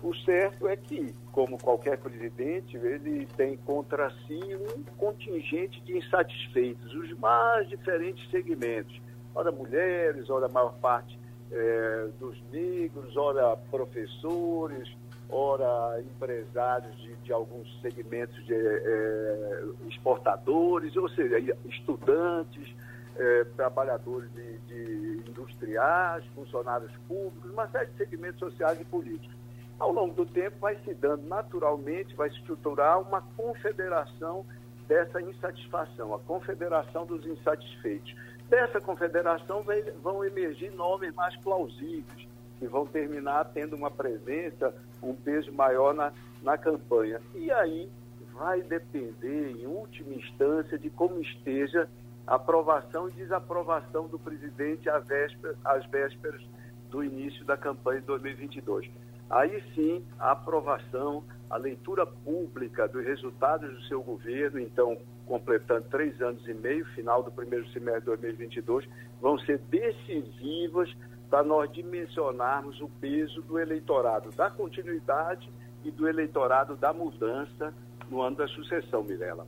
O 0.04 0.14
certo 0.14 0.68
é 0.68 0.76
que, 0.76 1.16
como 1.32 1.58
qualquer 1.58 1.97
presidente, 1.97 2.76
ele 2.76 3.26
tem 3.38 3.56
contra 3.56 4.12
si 4.28 4.38
um 4.54 4.84
contingente 4.97 5.80
de 5.80 5.97
insatisfeitos, 5.97 6.93
os 6.93 7.18
mais 7.20 7.70
diferentes 7.70 8.30
segmentos. 8.30 9.01
Ora 9.34 9.49
mulheres, 9.49 10.30
ora 10.30 10.47
a 10.47 10.49
maior 10.49 10.74
parte 10.80 11.18
é, 11.49 12.10
dos 12.20 12.38
negros, 12.51 13.16
ora 13.16 13.56
professores, 13.72 14.93
ora 15.30 16.01
empresários 16.01 16.93
de, 16.97 17.16
de 17.16 17.32
alguns 17.32 17.66
segmentos 17.82 18.45
de 18.45 18.54
é, 18.54 19.64
exportadores, 19.88 20.97
ou 20.97 21.08
seja, 21.08 21.39
estudantes, 21.64 22.76
é, 23.16 23.45
trabalhadores 23.56 24.30
de, 24.34 24.58
de 24.68 25.30
industriais, 25.30 26.26
funcionários 26.36 26.91
públicos, 27.08 27.49
uma 27.49 27.70
série 27.70 27.89
de 27.91 27.97
segmentos 27.97 28.39
sociais 28.39 28.82
e 28.82 28.84
políticos 28.84 29.43
ao 29.84 29.92
longo 29.92 30.14
do 30.14 30.26
tempo 30.26 30.58
vai 30.62 30.78
se 30.78 30.94
dando 30.94 31.28
naturalmente, 31.28 32.16
vai 32.16 32.30
se 32.30 32.38
estruturar 32.38 33.02
uma 33.02 33.22
confederação 33.36 34.46
dessa 34.88 35.22
insatisfação, 35.22 36.16
a 36.16 36.20
confederação 36.20 37.06
dos 37.06 37.26
insatisfeitos. 37.26 38.16
Dessa 38.50 38.80
confederação 38.80 39.62
vão 40.02 40.24
emergir 40.24 40.72
nomes 40.72 41.14
mais 41.14 41.36
plausíveis, 41.38 42.28
que 42.60 42.68
vão 42.68 42.86
terminar 42.86 43.44
tendo 43.54 43.76
uma 43.76 43.92
presença, 43.92 44.74
um 45.02 45.14
peso 45.14 45.52
maior 45.52 45.94
na, 45.94 46.14
na 46.42 46.58
campanha. 46.58 47.20
E 47.36 47.52
aí 47.52 47.90
vai 48.32 48.62
depender, 48.62 49.52
em 49.52 49.68
última 49.68 50.14
instância, 50.14 50.78
de 50.78 50.90
como 50.90 51.20
esteja 51.20 51.90
a 52.26 52.36
aprovação 52.36 53.10
e 53.10 53.12
desaprovação 53.12 54.08
do 54.08 54.18
presidente 54.18 54.90
às 54.90 55.06
vésperas 55.06 56.42
do 56.90 57.04
início 57.04 57.44
da 57.44 57.58
campanha 57.58 58.00
de 58.00 58.08
2022. 58.08 58.90
Aí 59.34 59.64
sim, 59.74 60.04
a 60.20 60.34
aprovação, 60.34 61.24
a 61.50 61.58
leitura 61.58 62.06
pública 62.06 62.88
dos 62.88 63.04
resultados 63.04 63.68
do 63.74 63.82
seu 63.86 64.04
governo, 64.04 64.60
então, 64.60 64.96
completando 65.26 65.86
três 65.90 66.22
anos 66.22 66.48
e 66.48 66.54
meio, 66.54 66.86
final 66.94 67.24
do 67.24 67.32
primeiro 67.32 67.68
semestre 67.70 68.02
de 68.02 68.22
2022, 68.22 68.88
vão 69.20 69.40
ser 69.40 69.58
decisivas 69.72 70.96
para 71.32 71.44
nós 71.44 71.72
dimensionarmos 71.72 72.80
o 72.80 72.88
peso 73.02 73.42
do 73.42 73.58
eleitorado 73.58 74.30
da 74.34 74.52
continuidade 74.52 75.50
e 75.84 75.90
do 75.90 76.08
eleitorado 76.08 76.76
da 76.76 76.94
mudança 76.94 77.74
no 78.12 78.22
ano 78.22 78.36
da 78.36 78.48
sucessão, 78.50 79.04
Mirella. 79.04 79.48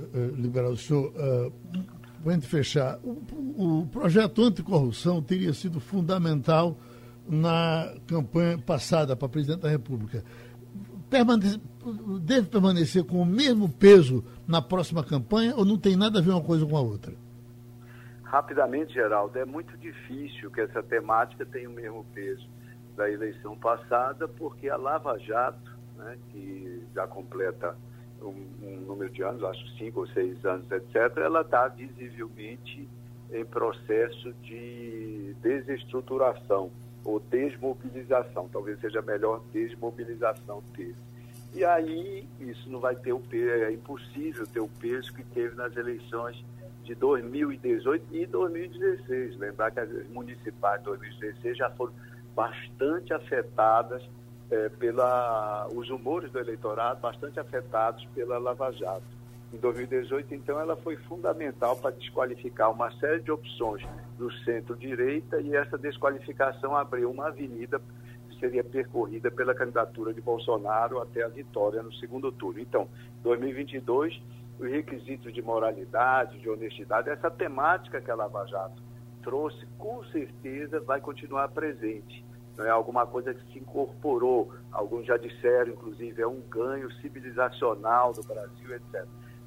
Uh, 0.00 0.34
liberal, 0.34 0.74
senhor, 0.76 1.08
uh, 1.08 1.52
para 2.22 2.32
a 2.32 2.34
gente 2.34 2.46
fechar, 2.46 2.98
o, 3.04 3.82
o 3.82 3.86
projeto 3.88 4.42
anticorrupção 4.42 5.22
teria 5.22 5.52
sido 5.52 5.78
fundamental 5.78 6.74
na 7.28 7.94
campanha 8.06 8.58
passada 8.58 9.16
para 9.16 9.28
presidente 9.28 9.60
da 9.60 9.68
República, 9.68 10.22
permanece, 11.10 11.60
deve 12.20 12.48
permanecer 12.48 13.04
com 13.04 13.20
o 13.20 13.26
mesmo 13.26 13.68
peso 13.68 14.24
na 14.46 14.60
próxima 14.62 15.04
campanha 15.04 15.54
ou 15.56 15.64
não 15.64 15.78
tem 15.78 15.96
nada 15.96 16.18
a 16.18 16.22
ver 16.22 16.30
uma 16.30 16.42
coisa 16.42 16.66
com 16.66 16.76
a 16.76 16.80
outra? 16.80 17.12
Rapidamente, 18.24 18.92
Geraldo, 18.92 19.38
é 19.38 19.44
muito 19.44 19.76
difícil 19.78 20.50
que 20.50 20.60
essa 20.60 20.82
temática 20.82 21.46
tenha 21.46 21.68
o 21.68 21.72
mesmo 21.72 22.04
peso 22.12 22.46
da 22.96 23.10
eleição 23.10 23.56
passada, 23.56 24.26
porque 24.26 24.68
a 24.68 24.76
Lava 24.76 25.18
Jato, 25.18 25.76
né, 25.96 26.18
que 26.30 26.82
já 26.94 27.06
completa 27.06 27.76
um, 28.20 28.46
um 28.62 28.80
número 28.80 29.12
de 29.12 29.22
anos, 29.22 29.44
acho 29.44 29.68
cinco 29.78 30.00
ou 30.00 30.06
seis 30.08 30.44
anos, 30.44 30.70
etc., 30.70 31.16
ela 31.18 31.42
está 31.42 31.68
visivelmente 31.68 32.88
em 33.32 33.44
processo 33.44 34.32
de 34.42 35.34
desestruturação 35.40 36.70
ou 37.06 37.20
desmobilização, 37.20 38.48
talvez 38.48 38.80
seja 38.80 39.00
melhor 39.00 39.40
desmobilização 39.52 40.62
ter. 40.74 40.94
E 41.54 41.64
aí 41.64 42.28
isso 42.40 42.68
não 42.68 42.80
vai 42.80 42.96
ter 42.96 43.12
o 43.12 43.20
peso, 43.20 43.64
é 43.64 43.72
impossível 43.72 44.46
ter 44.46 44.60
o 44.60 44.68
peso 44.68 45.14
que 45.14 45.22
teve 45.22 45.54
nas 45.54 45.74
eleições 45.76 46.44
de 46.82 46.94
2018 46.96 48.04
e 48.12 48.26
2016. 48.26 49.38
Lembrar 49.38 49.70
que 49.70 49.80
as 49.80 50.08
municipais 50.08 50.80
de 50.80 50.86
2016 50.86 51.56
já 51.56 51.70
foram 51.70 51.92
bastante 52.34 53.14
afetadas 53.14 54.02
é, 54.50 54.68
pela 54.68 55.68
os 55.72 55.88
humores 55.88 56.30
do 56.32 56.38
eleitorado, 56.38 57.00
bastante 57.00 57.38
afetados 57.38 58.04
pela 58.14 58.36
Lava 58.36 58.72
Jato. 58.72 59.16
Em 59.52 59.58
2018, 59.58 60.34
então, 60.34 60.58
ela 60.58 60.76
foi 60.76 60.96
fundamental 60.96 61.76
para 61.76 61.92
desqualificar 61.92 62.70
uma 62.70 62.90
série 62.98 63.20
de 63.20 63.30
opções 63.30 63.86
do 64.16 64.32
centro-direita 64.44 65.40
e 65.40 65.54
essa 65.54 65.76
desqualificação 65.76 66.76
abriu 66.76 67.10
uma 67.10 67.28
avenida 67.28 67.80
que 68.28 68.38
seria 68.38 68.64
percorrida 68.64 69.30
pela 69.30 69.54
candidatura 69.54 70.12
de 70.12 70.20
Bolsonaro 70.20 71.00
até 71.00 71.24
a 71.24 71.28
vitória 71.28 71.82
no 71.82 71.92
segundo 71.94 72.32
turno. 72.32 72.60
Então, 72.60 72.88
2022 73.22 74.20
os 74.58 74.70
requisitos 74.70 75.32
de 75.34 75.42
moralidade, 75.42 76.38
de 76.38 76.48
honestidade, 76.48 77.10
essa 77.10 77.30
temática 77.30 78.00
que 78.00 78.10
a 78.10 78.14
Lava 78.14 78.46
Jato 78.46 78.82
trouxe, 79.22 79.66
com 79.78 80.02
certeza 80.04 80.80
vai 80.80 81.00
continuar 81.00 81.48
presente. 81.48 82.24
Não 82.56 82.64
é 82.64 82.70
alguma 82.70 83.06
coisa 83.06 83.34
que 83.34 83.52
se 83.52 83.58
incorporou, 83.58 84.50
alguns 84.72 85.04
já 85.04 85.18
disseram, 85.18 85.72
inclusive, 85.72 86.22
é 86.22 86.26
um 86.26 86.40
ganho 86.40 86.90
civilizacional 86.94 88.14
do 88.14 88.22
Brasil, 88.22 88.74
etc. 88.74 89.04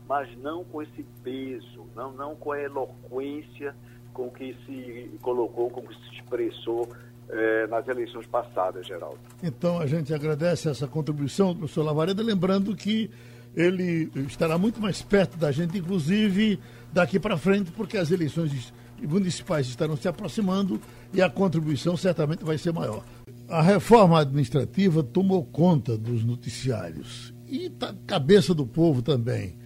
Mas 0.08 0.38
não 0.38 0.64
com 0.64 0.82
esse 0.82 1.04
peso, 1.24 1.88
não, 1.96 2.12
não 2.12 2.36
com 2.36 2.52
a 2.52 2.62
eloquência 2.62 3.76
com 4.20 4.30
que 4.30 4.54
se 4.66 5.10
colocou, 5.22 5.70
com 5.70 5.82
que 5.82 5.94
se 5.94 6.16
expressou 6.16 6.90
eh, 7.30 7.68
nas 7.68 7.88
eleições 7.88 8.28
passadas, 8.28 8.86
Geraldo. 8.86 9.20
Então 9.42 9.80
a 9.80 9.88
gente 9.88 10.14
agradece 10.14 10.68
essa 10.68 10.88
contribuição 10.88 11.54
do 11.54 11.60
professor 11.60 11.84
Lavareda, 11.84 12.22
lembrando 12.22 12.76
que 12.76 13.10
ele 13.56 14.12
estará 14.28 14.58
muito 14.58 14.82
mais 14.82 15.02
perto 15.02 15.38
da 15.38 15.52
gente, 15.54 15.78
inclusive 15.78 16.60
daqui 16.92 17.18
para 17.18 17.38
frente, 17.38 17.72
porque 17.72 17.98
as 17.98 18.12
eleições 18.12 18.74
municipais 19.02 19.68
estarão 19.68 19.96
se 19.96 20.10
aproximando 20.10 20.82
e 21.14 21.22
a 21.22 21.30
contribuição 21.30 21.96
certamente 21.96 22.44
vai 22.44 22.58
ser 22.58 22.74
maior. 22.74 23.04
A 23.48 23.62
reforma 23.62 24.20
administrativa 24.20 25.02
tomou 25.02 25.46
conta 25.46 25.98
dos 25.98 26.26
noticiários 26.26 27.34
e 27.48 27.68
está 27.68 27.96
cabeça 28.06 28.54
do 28.54 28.68
povo 28.68 29.02
também, 29.02 29.58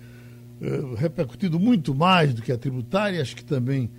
é, 0.62 0.96
repercutido 0.96 1.60
muito 1.60 1.96
mais 1.96 2.36
do 2.36 2.42
que 2.44 2.52
a 2.52 2.58
tributária, 2.58 3.20
acho 3.20 3.36
que 3.36 3.44
também 3.44 3.90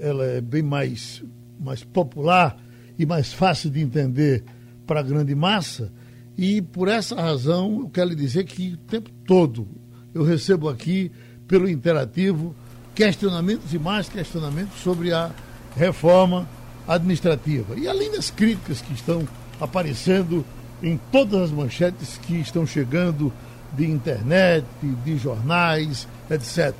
ela 0.00 0.24
é 0.24 0.40
bem 0.40 0.62
mais, 0.62 1.22
mais 1.58 1.82
popular 1.82 2.56
e 2.98 3.04
mais 3.04 3.32
fácil 3.32 3.70
de 3.70 3.80
entender 3.80 4.44
para 4.86 5.00
a 5.00 5.02
grande 5.02 5.34
massa. 5.34 5.92
E 6.36 6.60
por 6.60 6.88
essa 6.88 7.14
razão 7.14 7.80
eu 7.80 7.88
quero 7.88 8.10
lhe 8.10 8.16
dizer 8.16 8.44
que 8.44 8.74
o 8.74 8.76
tempo 8.76 9.10
todo 9.26 9.66
eu 10.14 10.22
recebo 10.22 10.68
aqui, 10.68 11.10
pelo 11.46 11.68
interativo, 11.68 12.54
questionamentos 12.94 13.74
e 13.74 13.78
mais 13.78 14.08
questionamentos 14.08 14.78
sobre 14.80 15.12
a 15.12 15.30
reforma 15.76 16.48
administrativa. 16.86 17.74
E 17.76 17.88
além 17.88 18.12
das 18.12 18.30
críticas 18.30 18.80
que 18.80 18.92
estão 18.94 19.26
aparecendo 19.60 20.44
em 20.82 20.98
todas 21.10 21.42
as 21.42 21.50
manchetes 21.50 22.18
que 22.18 22.34
estão 22.34 22.66
chegando 22.66 23.32
de 23.72 23.90
internet, 23.90 24.64
de 25.04 25.16
jornais, 25.16 26.06
etc. 26.30 26.74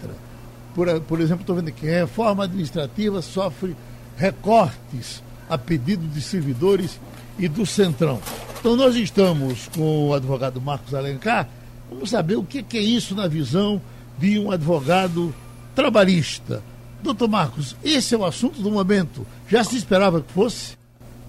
Por, 0.75 1.01
por 1.03 1.21
exemplo, 1.21 1.43
estou 1.43 1.57
vendo 1.57 1.69
aqui, 1.69 1.87
reforma 1.87 2.45
administrativa 2.45 3.23
sofre 3.23 3.77
recortes 4.17 5.23
a 5.49 5.57
pedido 5.57 6.07
de 6.09 6.21
servidores 6.21 6.99
e 7.39 7.49
do 7.49 7.65
Centrão. 7.65 8.21
Então 8.59 8.77
nós 8.77 8.97
estamos 8.97 9.69
com 9.69 10.09
o 10.09 10.15
advogado 10.15 10.61
Marcos 10.61 10.95
Alencar, 10.95 11.49
vamos 11.89 12.11
saber 12.11 12.37
o 12.37 12.45
que 12.45 12.65
é 12.77 12.81
isso 12.81 13.15
na 13.15 13.29
visão 13.29 13.81
de 14.19 14.39
um 14.39 14.51
advogado 14.51 15.35
trabalhista. 15.75 16.63
Doutor 17.03 17.29
Marcos, 17.29 17.77
esse 17.85 18.15
é 18.15 18.19
o 18.19 18.25
assunto 18.25 18.63
do 18.63 18.71
momento. 18.71 19.27
Já 19.49 19.63
se 19.63 19.77
esperava 19.77 20.23
que 20.23 20.33
fosse? 20.33 20.77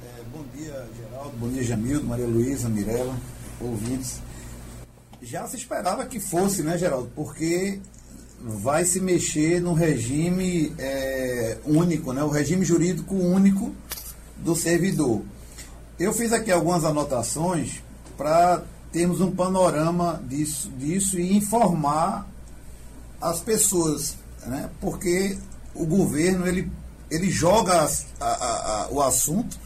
É, 0.01 0.23
bom 0.31 0.45
dia, 0.55 0.87
Geraldo. 0.95 1.37
Bom 1.37 1.49
dia, 1.49 1.63
Jamildo, 1.63 2.07
Maria 2.07 2.25
Luísa, 2.25 2.69
Mirella, 2.69 3.15
ouvintes. 3.59 4.21
Já 5.21 5.45
se 5.47 5.57
esperava 5.57 6.05
que 6.05 6.19
fosse, 6.19 6.63
né, 6.63 6.77
Geraldo? 6.77 7.11
Porque 7.13 7.81
vai 8.47 8.85
se 8.85 8.99
mexer 8.99 9.59
no 9.59 9.73
regime 9.73 10.71
é, 10.77 11.57
único, 11.65 12.13
né? 12.13 12.23
o 12.23 12.29
regime 12.29 12.63
jurídico 12.63 13.15
único 13.15 13.73
do 14.37 14.55
servidor. 14.55 15.23
Eu 15.99 16.13
fiz 16.13 16.31
aqui 16.31 16.51
algumas 16.51 16.85
anotações 16.85 17.81
para 18.15 18.63
termos 18.91 19.19
um 19.19 19.31
panorama 19.31 20.21
disso, 20.27 20.69
disso 20.77 21.19
e 21.19 21.35
informar 21.35 22.27
as 23.19 23.39
pessoas 23.39 24.15
né? 24.45 24.69
porque 24.79 25.37
o 25.73 25.83
governo 25.83 26.47
ele, 26.47 26.71
ele 27.09 27.31
joga 27.31 27.73
a, 27.81 28.25
a, 28.25 28.83
a, 28.83 28.87
o 28.91 29.01
assunto 29.01 29.57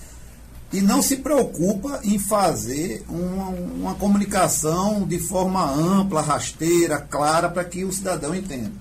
e 0.71 0.81
não 0.81 1.01
se 1.01 1.17
preocupa 1.17 1.99
em 2.03 2.19
fazer 2.19 3.03
uma, 3.09 3.49
uma 3.49 3.95
comunicação 3.95 5.07
de 5.07 5.17
forma 5.17 5.63
ampla, 5.63 6.21
rasteira, 6.21 6.99
clara, 6.99 7.49
para 7.49 7.63
que 7.63 7.83
o 7.83 7.91
cidadão 7.91 8.35
entenda. 8.35 8.71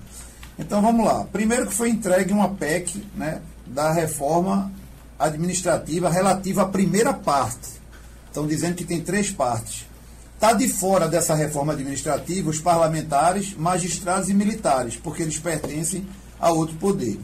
Então 0.57 0.81
vamos 0.81 1.05
lá. 1.05 1.25
Primeiro 1.31 1.67
que 1.67 1.73
foi 1.73 1.89
entregue 1.89 2.31
uma 2.31 2.49
PEC 2.49 3.03
né, 3.15 3.41
da 3.65 3.91
reforma 3.91 4.71
administrativa 5.17 6.09
relativa 6.09 6.63
à 6.63 6.67
primeira 6.67 7.13
parte. 7.13 7.79
Estão 8.27 8.45
dizendo 8.45 8.75
que 8.75 8.85
tem 8.85 9.01
três 9.01 9.31
partes. 9.31 9.85
Está 10.35 10.53
de 10.53 10.69
fora 10.69 11.07
dessa 11.07 11.33
reforma 11.33 11.73
administrativa 11.73 12.49
os 12.49 12.61
parlamentares, 12.61 13.55
magistrados 13.55 14.29
e 14.29 14.33
militares, 14.33 14.95
porque 14.95 15.23
eles 15.23 15.37
pertencem 15.37 16.07
a 16.39 16.51
outro 16.51 16.75
poder. 16.77 17.19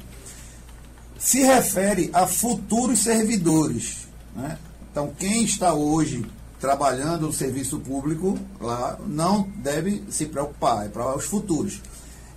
Se 1.18 1.41
refere 1.43 2.09
a 2.13 2.28
futuros 2.28 3.03
servidores. 3.03 4.05
Né? 4.36 4.57
Então, 4.91 5.13
quem 5.17 5.43
está 5.43 5.73
hoje 5.73 6.25
trabalhando 6.59 7.27
no 7.27 7.33
serviço 7.33 7.79
público 7.79 8.38
lá 8.59 8.97
não 9.07 9.49
deve 9.57 10.03
se 10.09 10.25
preocupar, 10.25 10.86
é 10.86 10.89
para 10.89 11.15
os 11.15 11.25
futuros. 11.25 11.81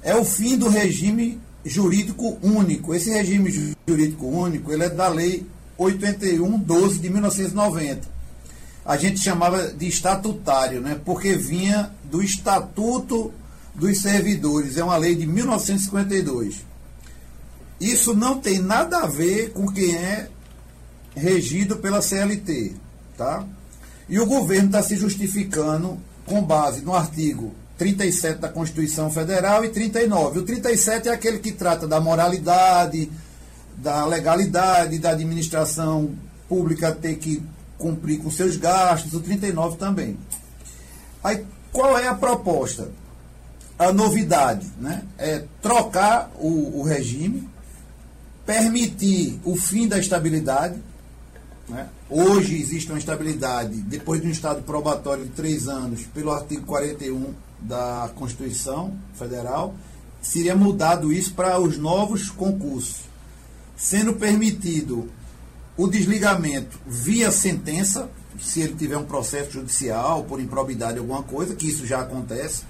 É 0.03 0.15
o 0.15 0.25
fim 0.25 0.57
do 0.57 0.69
regime 0.69 1.41
jurídico 1.65 2.39
único. 2.43 2.95
Esse 2.95 3.11
regime 3.11 3.77
jurídico 3.87 4.27
único 4.27 4.73
ele 4.73 4.85
é 4.85 4.91
da 4.91 5.09
Lei 5.09 5.47
8112 5.77 6.99
de 6.99 7.11
1990 7.11 8.19
a 8.89 8.97
gente 8.97 9.21
chamava 9.21 9.69
de 9.69 9.87
estatutário, 9.87 10.81
né? 10.81 10.99
porque 11.05 11.37
vinha 11.37 11.93
do 12.05 12.23
Estatuto 12.23 13.35
dos 13.75 14.01
Servidores, 14.01 14.79
é 14.79 14.83
uma 14.83 14.97
lei 14.97 15.15
de 15.15 15.27
1952. 15.27 16.65
Isso 17.79 18.15
não 18.15 18.41
tem 18.41 18.59
nada 18.61 19.01
a 19.01 19.07
ver 19.07 19.53
com 19.53 19.71
quem 19.71 19.95
é 19.95 20.31
regido 21.19 21.77
pela 21.77 22.01
CLT, 22.01 22.75
tá? 23.17 23.45
E 24.09 24.19
o 24.19 24.27
governo 24.27 24.67
está 24.67 24.83
se 24.83 24.97
justificando 24.97 25.99
com 26.25 26.43
base 26.43 26.83
no 26.83 26.95
artigo 26.95 27.55
37 27.79 28.41
da 28.41 28.49
Constituição 28.49 29.11
Federal 29.11 29.65
e 29.65 29.69
39. 29.69 30.41
O 30.41 30.43
37 30.43 31.09
é 31.09 31.13
aquele 31.13 31.39
que 31.39 31.53
trata 31.53 31.87
da 31.87 32.01
moralidade, 32.01 33.11
da 33.77 34.05
legalidade, 34.05 34.99
da 34.99 35.11
administração 35.11 36.11
pública 36.49 36.93
ter 36.93 37.17
que 37.17 37.43
cumprir 37.79 38.19
com 38.19 38.31
seus 38.31 38.57
gastos, 38.57 39.15
o 39.15 39.21
39 39.21 39.77
também. 39.77 40.19
Aí, 41.23 41.45
qual 41.73 41.97
é 41.97 42.09
a 42.09 42.15
proposta? 42.15 42.91
A 43.79 43.93
novidade 43.93 44.67
né? 44.81 45.03
é 45.17 45.45
trocar 45.63 46.33
o, 46.41 46.81
o 46.81 46.83
regime, 46.83 47.49
permitir 48.45 49.39
o 49.45 49.55
fim 49.55 49.87
da 49.87 49.99
estabilidade. 49.99 50.83
Né? 51.69 51.89
Hoje 52.09 52.59
existe 52.61 52.91
uma 52.91 52.99
estabilidade, 52.99 53.83
depois 53.83 54.21
de 54.21 54.27
um 54.27 54.31
estado 54.31 54.63
probatório 54.63 55.25
de 55.25 55.31
três 55.31 55.69
anos, 55.69 56.03
pelo 56.15 56.31
artigo 56.31 56.65
41 56.65 57.35
da 57.61 58.11
Constituição 58.15 58.97
Federal, 59.15 59.75
seria 60.23 60.57
mudado 60.57 61.13
isso 61.13 61.35
para 61.35 61.61
os 61.61 61.77
novos 61.77 62.31
concursos, 62.31 63.01
sendo 63.77 64.15
permitido 64.15 65.11
o 65.77 65.87
desligamento 65.87 66.79
via 66.87 67.31
sentença, 67.31 68.11
se 68.41 68.61
ele 68.61 68.75
tiver 68.75 68.97
um 68.97 69.05
processo 69.05 69.53
judicial 69.53 70.25
por 70.25 70.41
improbidade 70.41 70.99
alguma 70.99 71.23
coisa, 71.23 71.55
que 71.55 71.69
isso 71.69 71.87
já 71.87 72.01
acontece, 72.01 72.63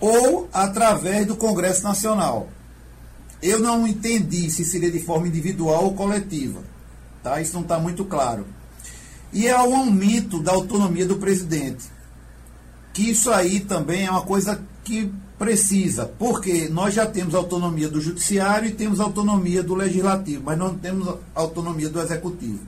ou 0.00 0.48
através 0.52 1.26
do 1.26 1.36
Congresso 1.36 1.82
Nacional. 1.82 2.48
Eu 3.42 3.58
não 3.58 3.86
entendi 3.86 4.50
se 4.50 4.64
seria 4.64 4.90
de 4.90 5.00
forma 5.00 5.26
individual 5.26 5.84
ou 5.84 5.94
coletiva. 5.94 6.62
Tá? 7.22 7.40
Isso 7.40 7.54
não 7.54 7.62
está 7.62 7.78
muito 7.78 8.04
claro. 8.04 8.46
E 9.32 9.46
é 9.46 9.56
o 9.56 9.74
aumento 9.74 10.42
da 10.42 10.52
autonomia 10.52 11.06
do 11.06 11.16
presidente. 11.16 11.84
Que 12.92 13.10
isso 13.10 13.30
aí 13.30 13.60
também 13.60 14.06
é 14.06 14.10
uma 14.10 14.22
coisa 14.22 14.60
que 14.82 15.12
Precisa, 15.40 16.04
porque 16.18 16.68
nós 16.68 16.92
já 16.92 17.06
temos 17.06 17.34
autonomia 17.34 17.88
do 17.88 17.98
judiciário 17.98 18.68
e 18.68 18.72
temos 18.74 19.00
autonomia 19.00 19.62
do 19.62 19.74
legislativo, 19.74 20.42
mas 20.44 20.58
não 20.58 20.76
temos 20.76 21.16
autonomia 21.34 21.88
do 21.88 21.98
executivo. 21.98 22.60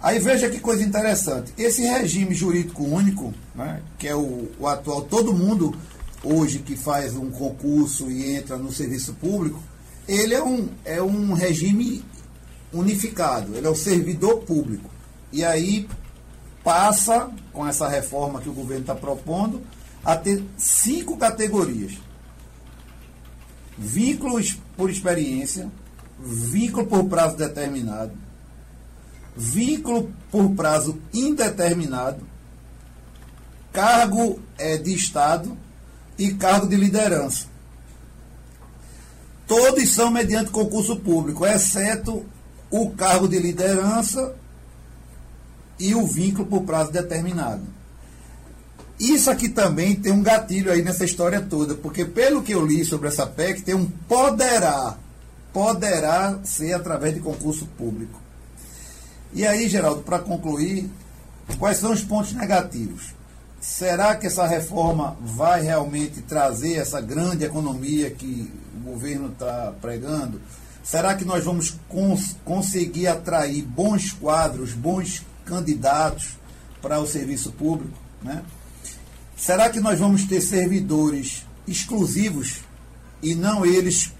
Aí 0.00 0.20
veja 0.20 0.48
que 0.48 0.60
coisa 0.60 0.84
interessante. 0.84 1.52
Esse 1.58 1.82
regime 1.82 2.36
jurídico 2.36 2.84
único, 2.84 3.34
né, 3.52 3.82
que 3.98 4.06
é 4.06 4.14
o, 4.14 4.48
o 4.60 4.68
atual, 4.68 5.02
todo 5.02 5.34
mundo 5.34 5.74
hoje 6.22 6.60
que 6.60 6.76
faz 6.76 7.16
um 7.16 7.32
concurso 7.32 8.08
e 8.08 8.36
entra 8.36 8.56
no 8.56 8.70
serviço 8.70 9.14
público, 9.14 9.60
ele 10.06 10.34
é 10.34 10.42
um, 10.44 10.68
é 10.84 11.02
um 11.02 11.32
regime 11.32 12.04
unificado, 12.72 13.56
ele 13.56 13.66
é 13.66 13.70
o 13.70 13.74
servidor 13.74 14.38
público. 14.42 14.90
E 15.32 15.44
aí 15.44 15.88
passa, 16.62 17.30
com 17.52 17.66
essa 17.66 17.88
reforma 17.88 18.40
que 18.40 18.48
o 18.48 18.52
governo 18.52 18.82
está 18.82 18.94
propondo, 18.94 19.62
a 20.04 20.16
ter 20.16 20.44
cinco 20.56 21.16
categorias: 21.16 21.98
vínculo 23.76 24.40
por 24.76 24.90
experiência, 24.90 25.70
vínculo 26.18 26.86
por 26.86 27.04
prazo 27.04 27.36
determinado, 27.36 28.12
vínculo 29.36 30.12
por 30.30 30.50
prazo 30.50 30.98
indeterminado, 31.12 32.26
cargo 33.72 34.40
é, 34.56 34.76
de 34.76 34.94
Estado 34.94 35.56
e 36.18 36.34
cargo 36.34 36.66
de 36.66 36.76
liderança. 36.76 37.46
todos 39.46 39.88
são 39.94 40.10
mediante 40.10 40.50
concurso 40.50 40.96
público, 40.96 41.46
exceto 41.46 42.26
o 42.70 42.90
cargo 42.90 43.28
de 43.28 43.38
liderança 43.38 44.34
e 45.78 45.94
o 45.94 46.06
vínculo 46.06 46.46
por 46.46 46.62
prazo 46.64 46.90
determinado. 46.90 47.62
Isso 48.98 49.30
aqui 49.30 49.48
também 49.48 49.94
tem 49.94 50.10
um 50.10 50.22
gatilho 50.22 50.72
aí 50.72 50.82
nessa 50.82 51.04
história 51.04 51.40
toda, 51.40 51.74
porque 51.76 52.04
pelo 52.04 52.42
que 52.42 52.52
eu 52.52 52.66
li 52.66 52.84
sobre 52.84 53.08
essa 53.08 53.26
PEC, 53.26 53.62
tem 53.62 53.74
um 53.74 53.86
poderá, 53.86 54.96
poderá 55.52 56.38
ser 56.42 56.72
através 56.72 57.14
de 57.14 57.20
concurso 57.20 57.66
público. 57.78 58.20
E 59.32 59.46
aí, 59.46 59.68
Geraldo, 59.68 60.02
para 60.02 60.18
concluir, 60.18 60.90
quais 61.58 61.76
são 61.78 61.92
os 61.92 62.02
pontos 62.02 62.32
negativos? 62.32 63.14
Será 63.60 64.16
que 64.16 64.26
essa 64.26 64.46
reforma 64.46 65.16
vai 65.20 65.62
realmente 65.62 66.22
trazer 66.22 66.74
essa 66.74 67.00
grande 67.00 67.44
economia 67.44 68.10
que 68.10 68.50
o 68.74 68.90
governo 68.90 69.28
está 69.28 69.72
pregando? 69.80 70.40
Será 70.82 71.14
que 71.14 71.24
nós 71.24 71.44
vamos 71.44 71.76
cons 71.88 72.36
conseguir 72.44 73.06
atrair 73.06 73.62
bons 73.62 74.12
quadros, 74.12 74.72
bons 74.72 75.22
candidatos 75.44 76.38
para 76.80 76.98
o 76.98 77.06
serviço 77.06 77.52
público? 77.52 77.96
Né? 78.22 78.42
Será 79.36 79.68
que 79.70 79.80
nós 79.80 79.98
vamos 79.98 80.24
ter 80.24 80.40
servidores 80.40 81.44
exclusivos 81.66 82.60
e 83.22 83.34
não 83.34 83.64
eles 83.64 84.12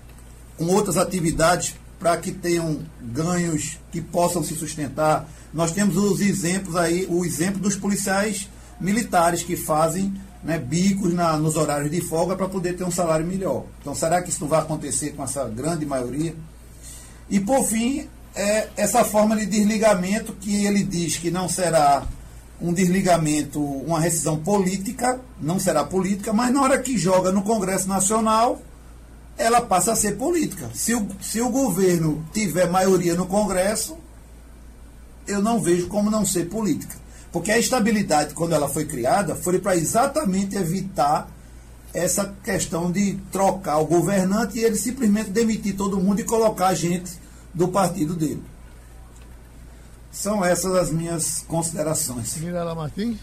com 0.56 0.66
outras 0.66 0.96
atividades 0.96 1.74
para 1.98 2.16
que 2.16 2.30
tenham 2.30 2.82
ganhos 3.00 3.78
que 3.90 4.00
possam 4.00 4.44
se 4.44 4.54
sustentar? 4.54 5.28
Nós 5.52 5.72
temos 5.72 5.96
os 5.96 6.20
exemplos 6.20 6.76
aí, 6.76 7.06
o 7.08 7.24
exemplo 7.24 7.60
dos 7.60 7.74
policiais 7.74 8.48
militares 8.80 9.42
que 9.42 9.56
fazem 9.56 10.14
né, 10.42 10.58
bicos 10.58 11.12
na, 11.12 11.36
nos 11.36 11.56
horários 11.56 11.90
de 11.90 12.00
folga 12.00 12.36
para 12.36 12.48
poder 12.48 12.76
ter 12.76 12.84
um 12.84 12.90
salário 12.90 13.26
melhor. 13.26 13.64
Então, 13.80 13.94
será 13.94 14.22
que 14.22 14.30
isso 14.30 14.46
vai 14.46 14.60
acontecer 14.60 15.10
com 15.10 15.24
essa 15.24 15.44
grande 15.44 15.84
maioria? 15.84 16.34
E, 17.28 17.40
por 17.40 17.64
fim, 17.64 18.08
é 18.34 18.68
essa 18.76 19.04
forma 19.04 19.36
de 19.36 19.46
desligamento 19.46 20.32
que 20.34 20.64
ele 20.64 20.82
diz 20.82 21.16
que 21.16 21.30
não 21.30 21.48
será 21.48 22.06
um 22.60 22.72
desligamento, 22.72 23.62
uma 23.62 24.00
rescisão 24.00 24.38
política, 24.38 25.20
não 25.40 25.60
será 25.60 25.84
política, 25.84 26.32
mas 26.32 26.52
na 26.52 26.62
hora 26.62 26.78
que 26.78 26.98
joga 26.98 27.30
no 27.30 27.42
Congresso 27.42 27.88
Nacional, 27.88 28.60
ela 29.36 29.60
passa 29.60 29.92
a 29.92 29.96
ser 29.96 30.16
política. 30.16 30.68
Se 30.74 30.94
o, 30.94 31.06
se 31.20 31.40
o 31.40 31.48
governo 31.48 32.24
tiver 32.32 32.68
maioria 32.68 33.14
no 33.14 33.26
Congresso, 33.26 33.96
eu 35.26 35.40
não 35.40 35.60
vejo 35.60 35.86
como 35.86 36.10
não 36.10 36.26
ser 36.26 36.48
política. 36.48 36.96
Porque 37.30 37.52
a 37.52 37.58
estabilidade, 37.58 38.34
quando 38.34 38.54
ela 38.54 38.68
foi 38.68 38.84
criada, 38.86 39.34
foi 39.34 39.58
para 39.58 39.76
exatamente 39.76 40.56
evitar 40.56 41.28
essa 41.92 42.34
questão 42.44 42.90
de 42.90 43.18
trocar 43.32 43.78
o 43.78 43.86
governante 43.86 44.58
e 44.58 44.64
ele 44.64 44.76
simplesmente 44.76 45.30
demitir 45.30 45.76
todo 45.76 46.00
mundo 46.00 46.20
e 46.20 46.24
colocar 46.24 46.74
gente 46.74 47.18
do 47.52 47.68
partido 47.68 48.14
dele. 48.14 48.42
São 50.10 50.44
essas 50.44 50.74
as 50.74 50.90
minhas 50.90 51.44
considerações. 51.46 52.36
Mirela 52.36 52.74
Martins? 52.74 53.18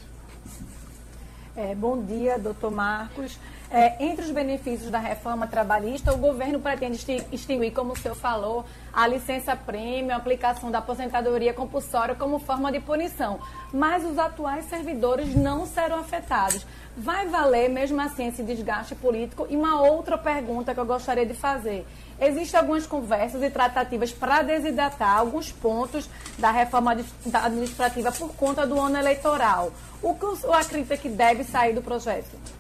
É, 1.56 1.74
bom 1.74 2.04
dia, 2.04 2.38
doutor 2.38 2.72
Marcos. 2.72 3.40
É, 3.78 3.94
entre 4.00 4.24
os 4.24 4.32
benefícios 4.32 4.90
da 4.90 5.00
reforma 5.00 5.48
trabalhista, 5.48 6.14
o 6.14 6.18
governo 6.18 6.62
pretende 6.62 6.96
extinguir, 7.30 7.72
como 7.72 7.92
o 7.92 7.98
senhor 7.98 8.16
falou, 8.16 8.64
a 8.94 9.06
licença 9.06 9.54
prêmio, 9.54 10.14
a 10.14 10.16
aplicação 10.16 10.72
da 10.72 10.78
aposentadoria 10.78 11.54
compulsória 11.54 12.16
como 12.16 12.40
forma 12.40 12.72
de 12.72 12.80
punição. 12.80 13.38
Mas 13.74 14.06
os 14.06 14.18
atuais 14.18 14.64
servidores 14.70 15.36
não 15.36 15.66
serão 15.66 16.00
afetados. 16.00 16.66
Vai 16.96 17.28
valer 17.28 17.70
mesmo 17.70 18.00
assim 18.00 18.28
esse 18.28 18.44
desgaste 18.44 18.96
político? 18.96 19.46
E 19.50 19.58
uma 19.58 19.82
outra 19.82 20.18
pergunta 20.18 20.74
que 20.74 20.80
eu 20.80 20.86
gostaria 20.86 21.26
de 21.26 21.34
fazer. 21.34 21.86
Existem 22.18 22.58
algumas 22.58 22.88
conversas 22.88 23.44
e 23.44 23.50
tratativas 23.50 24.10
para 24.10 24.42
desidratar 24.42 25.18
alguns 25.18 25.52
pontos 25.52 26.10
da 26.40 26.50
reforma 26.50 26.96
administrativa 27.44 28.10
por 28.14 28.34
conta 28.36 28.66
do 28.66 28.80
ano 28.80 28.98
eleitoral. 28.98 29.74
O 30.02 30.16
que 30.16 30.26
o 30.26 30.36
senhor 30.38 30.54
acredita 30.54 30.96
que 30.96 31.10
deve 31.10 31.44
sair 31.44 31.74
do 31.74 31.82
projeto? 31.82 32.55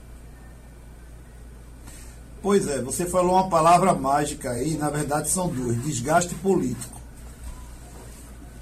Pois 2.45 2.67
é, 2.67 2.79
você 2.79 3.07
falou 3.07 3.31
uma 3.31 3.49
palavra 3.49 3.91
mágica 3.91 4.51
aí, 4.51 4.77
na 4.77 4.87
verdade 4.91 5.31
são 5.31 5.47
duas, 5.47 5.81
desgaste 5.81 6.35
político. 6.35 7.01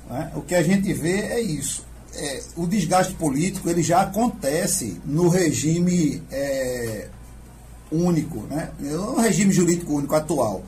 É? 0.09 0.37
O 0.37 0.41
que 0.41 0.55
a 0.55 0.63
gente 0.63 0.93
vê 0.93 1.19
é 1.19 1.41
isso. 1.41 1.85
É, 2.15 2.43
o 2.55 2.65
desgaste 2.65 3.13
político 3.15 3.69
ele 3.69 3.83
já 3.83 3.99
acontece 4.03 5.01
no 5.03 5.27
regime 5.27 6.23
é, 6.31 7.09
único, 7.91 8.43
né? 8.43 8.71
no 8.79 9.19
regime 9.19 9.51
jurídico 9.51 9.95
único 9.95 10.15
atual. 10.15 10.63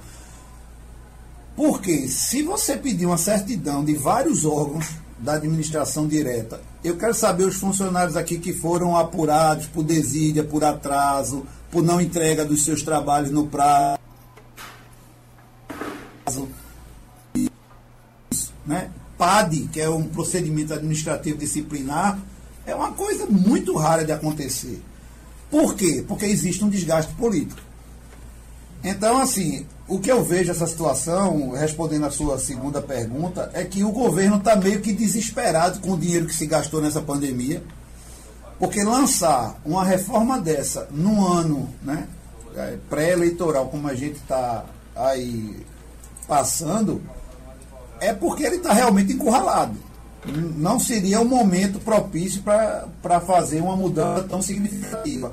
Porque 1.55 2.09
se 2.09 2.43
você 2.43 2.75
pedir 2.75 3.05
uma 3.05 3.17
certidão 3.17 3.85
de 3.85 3.95
vários 3.95 4.43
órgãos 4.43 4.87
da 5.17 5.35
administração 5.35 6.05
direta, 6.05 6.59
eu 6.83 6.97
quero 6.97 7.13
saber 7.13 7.45
os 7.45 7.55
funcionários 7.55 8.17
aqui 8.17 8.37
que 8.37 8.51
foram 8.51 8.97
apurados 8.97 9.67
por 9.67 9.85
desídia, 9.85 10.43
por 10.43 10.65
atraso, 10.65 11.45
por 11.75 11.83
não 11.83 11.99
entrega 11.99 12.45
dos 12.45 12.63
seus 12.63 12.81
trabalhos 12.81 13.31
no 13.31 13.47
prazo. 13.47 13.99
Né? 18.65 18.89
PAD, 19.17 19.67
que 19.73 19.81
é 19.81 19.89
um 19.89 20.07
procedimento 20.07 20.73
administrativo 20.73 21.37
disciplinar, 21.37 22.17
é 22.65 22.73
uma 22.73 22.93
coisa 22.93 23.25
muito 23.25 23.75
rara 23.75 24.05
de 24.05 24.13
acontecer. 24.13 24.81
Por 25.51 25.75
quê? 25.75 26.01
Porque 26.07 26.23
existe 26.23 26.63
um 26.63 26.69
desgaste 26.69 27.13
político. 27.15 27.59
Então, 28.81 29.17
assim, 29.17 29.65
o 29.85 29.99
que 29.99 30.09
eu 30.09 30.23
vejo 30.23 30.51
essa 30.51 30.67
situação, 30.67 31.51
respondendo 31.51 32.05
a 32.05 32.11
sua 32.11 32.39
segunda 32.39 32.81
pergunta, 32.81 33.51
é 33.53 33.65
que 33.65 33.83
o 33.83 33.91
governo 33.91 34.37
está 34.37 34.55
meio 34.55 34.79
que 34.79 34.93
desesperado 34.93 35.81
com 35.81 35.91
o 35.91 35.97
dinheiro 35.97 36.25
que 36.25 36.35
se 36.35 36.47
gastou 36.47 36.81
nessa 36.81 37.01
pandemia 37.01 37.61
porque 38.59 38.83
lançar 38.83 39.59
uma 39.65 39.83
reforma 39.83 40.39
dessa 40.39 40.87
num 40.91 41.25
ano 41.25 41.69
né, 41.81 42.07
é, 42.55 42.77
pré-eleitoral, 42.89 43.67
como 43.67 43.87
a 43.87 43.95
gente 43.95 44.15
está 44.15 44.65
aí 44.95 45.65
passando, 46.27 47.01
é 47.99 48.13
porque 48.13 48.43
ele 48.43 48.57
está 48.57 48.73
realmente 48.73 49.13
encurralado. 49.13 49.75
Não 50.57 50.79
seria 50.79 51.21
um 51.21 51.25
momento 51.25 51.79
propício 51.79 52.41
para 52.41 53.19
fazer 53.21 53.61
uma 53.61 53.75
mudança 53.75 54.23
tão 54.23 54.41
significativa. 54.41 55.31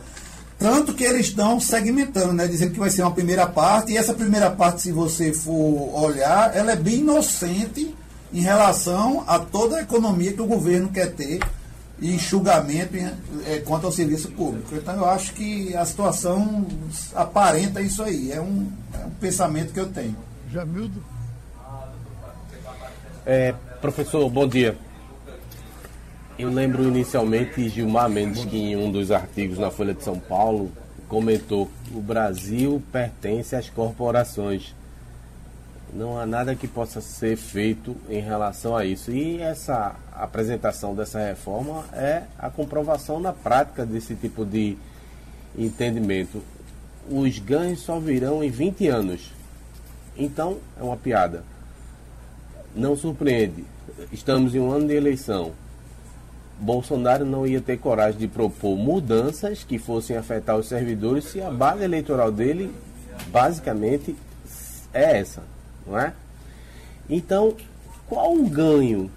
Tanto 0.58 0.92
que 0.94 1.02
eles 1.02 1.26
estão 1.26 1.58
segmentando, 1.58 2.32
né, 2.32 2.46
dizendo 2.46 2.72
que 2.72 2.78
vai 2.78 2.90
ser 2.90 3.02
uma 3.02 3.10
primeira 3.10 3.46
parte, 3.46 3.92
e 3.92 3.96
essa 3.96 4.14
primeira 4.14 4.50
parte, 4.50 4.82
se 4.82 4.92
você 4.92 5.32
for 5.32 5.90
olhar, 5.94 6.54
ela 6.54 6.72
é 6.72 6.76
bem 6.76 7.00
inocente 7.00 7.94
em 8.32 8.40
relação 8.40 9.24
a 9.26 9.38
toda 9.38 9.78
a 9.78 9.82
economia 9.82 10.32
que 10.32 10.42
o 10.42 10.46
governo 10.46 10.88
quer 10.88 11.14
ter 11.14 11.40
e 12.02 12.16
enxugamento 12.16 12.96
é, 13.46 13.60
quanto 13.60 13.86
ao 13.86 13.92
serviço 13.92 14.32
público. 14.32 14.74
Então 14.74 14.94
eu 14.96 15.08
acho 15.08 15.32
que 15.34 15.74
a 15.76 15.84
situação 15.84 16.66
aparenta 17.14 17.80
isso 17.80 18.02
aí. 18.02 18.32
É 18.32 18.40
um, 18.40 18.68
é 18.92 19.06
um 19.06 19.10
pensamento 19.10 19.72
que 19.72 19.78
eu 19.78 19.88
tenho. 19.88 20.16
Jamildo? 20.50 21.02
É, 23.24 23.54
professor, 23.80 24.28
bom 24.28 24.48
dia. 24.48 24.76
Eu 26.36 26.50
lembro 26.50 26.82
inicialmente 26.82 27.68
Gilmar 27.68 28.10
Mendes 28.10 28.44
que 28.44 28.56
em 28.56 28.76
um 28.76 28.90
dos 28.90 29.12
artigos 29.12 29.58
na 29.58 29.70
Folha 29.70 29.94
de 29.94 30.02
São 30.02 30.18
Paulo 30.18 30.72
comentou 31.06 31.70
que 31.84 31.96
o 31.96 32.00
Brasil 32.00 32.82
pertence 32.90 33.54
às 33.54 33.70
corporações 33.70 34.74
não 35.92 36.18
há 36.18 36.24
nada 36.24 36.54
que 36.54 36.66
possa 36.66 37.00
ser 37.02 37.36
feito 37.36 37.94
em 38.08 38.20
relação 38.20 38.74
a 38.74 38.84
isso. 38.84 39.10
E 39.12 39.40
essa 39.40 39.94
apresentação 40.14 40.94
dessa 40.94 41.20
reforma 41.20 41.84
é 41.92 42.22
a 42.38 42.48
comprovação 42.48 43.20
na 43.20 43.32
prática 43.32 43.84
desse 43.84 44.14
tipo 44.14 44.44
de 44.44 44.78
entendimento. 45.56 46.42
Os 47.10 47.38
ganhos 47.38 47.80
só 47.80 47.98
virão 47.98 48.42
em 48.42 48.48
20 48.48 48.88
anos. 48.88 49.32
Então, 50.16 50.58
é 50.80 50.82
uma 50.82 50.96
piada. 50.96 51.44
Não 52.74 52.96
surpreende. 52.96 53.64
Estamos 54.10 54.54
em 54.54 54.60
um 54.60 54.70
ano 54.70 54.86
de 54.86 54.94
eleição. 54.94 55.52
Bolsonaro 56.58 57.24
não 57.24 57.46
ia 57.46 57.60
ter 57.60 57.76
coragem 57.76 58.20
de 58.20 58.28
propor 58.28 58.76
mudanças 58.76 59.64
que 59.64 59.78
fossem 59.78 60.16
afetar 60.16 60.56
os 60.56 60.68
servidores 60.68 61.24
se 61.24 61.40
a 61.42 61.50
base 61.50 61.82
eleitoral 61.82 62.30
dele, 62.30 62.72
basicamente, 63.30 64.16
é 64.94 65.18
essa 65.18 65.51
não 65.86 65.98
é? 65.98 66.12
Então, 67.08 67.54
qual 68.08 68.34
o 68.34 68.48
ganho 68.48 69.10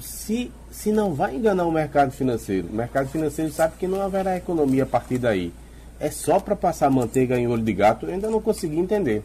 se, 0.00 0.52
se 0.70 0.92
não 0.92 1.14
vai 1.14 1.36
enganar 1.36 1.64
o 1.64 1.72
mercado 1.72 2.12
financeiro? 2.12 2.68
O 2.68 2.74
mercado 2.74 3.08
financeiro 3.08 3.52
sabe 3.52 3.74
que 3.78 3.86
não 3.86 4.02
haverá 4.02 4.36
economia 4.36 4.82
a 4.82 4.86
partir 4.86 5.18
daí. 5.18 5.52
É 5.98 6.10
só 6.10 6.38
para 6.38 6.54
passar 6.54 6.90
manteiga 6.90 7.38
em 7.38 7.46
olho 7.46 7.62
de 7.62 7.72
gato, 7.72 8.06
eu 8.06 8.12
ainda 8.12 8.30
não 8.30 8.40
consegui 8.40 8.78
entender. 8.78 9.24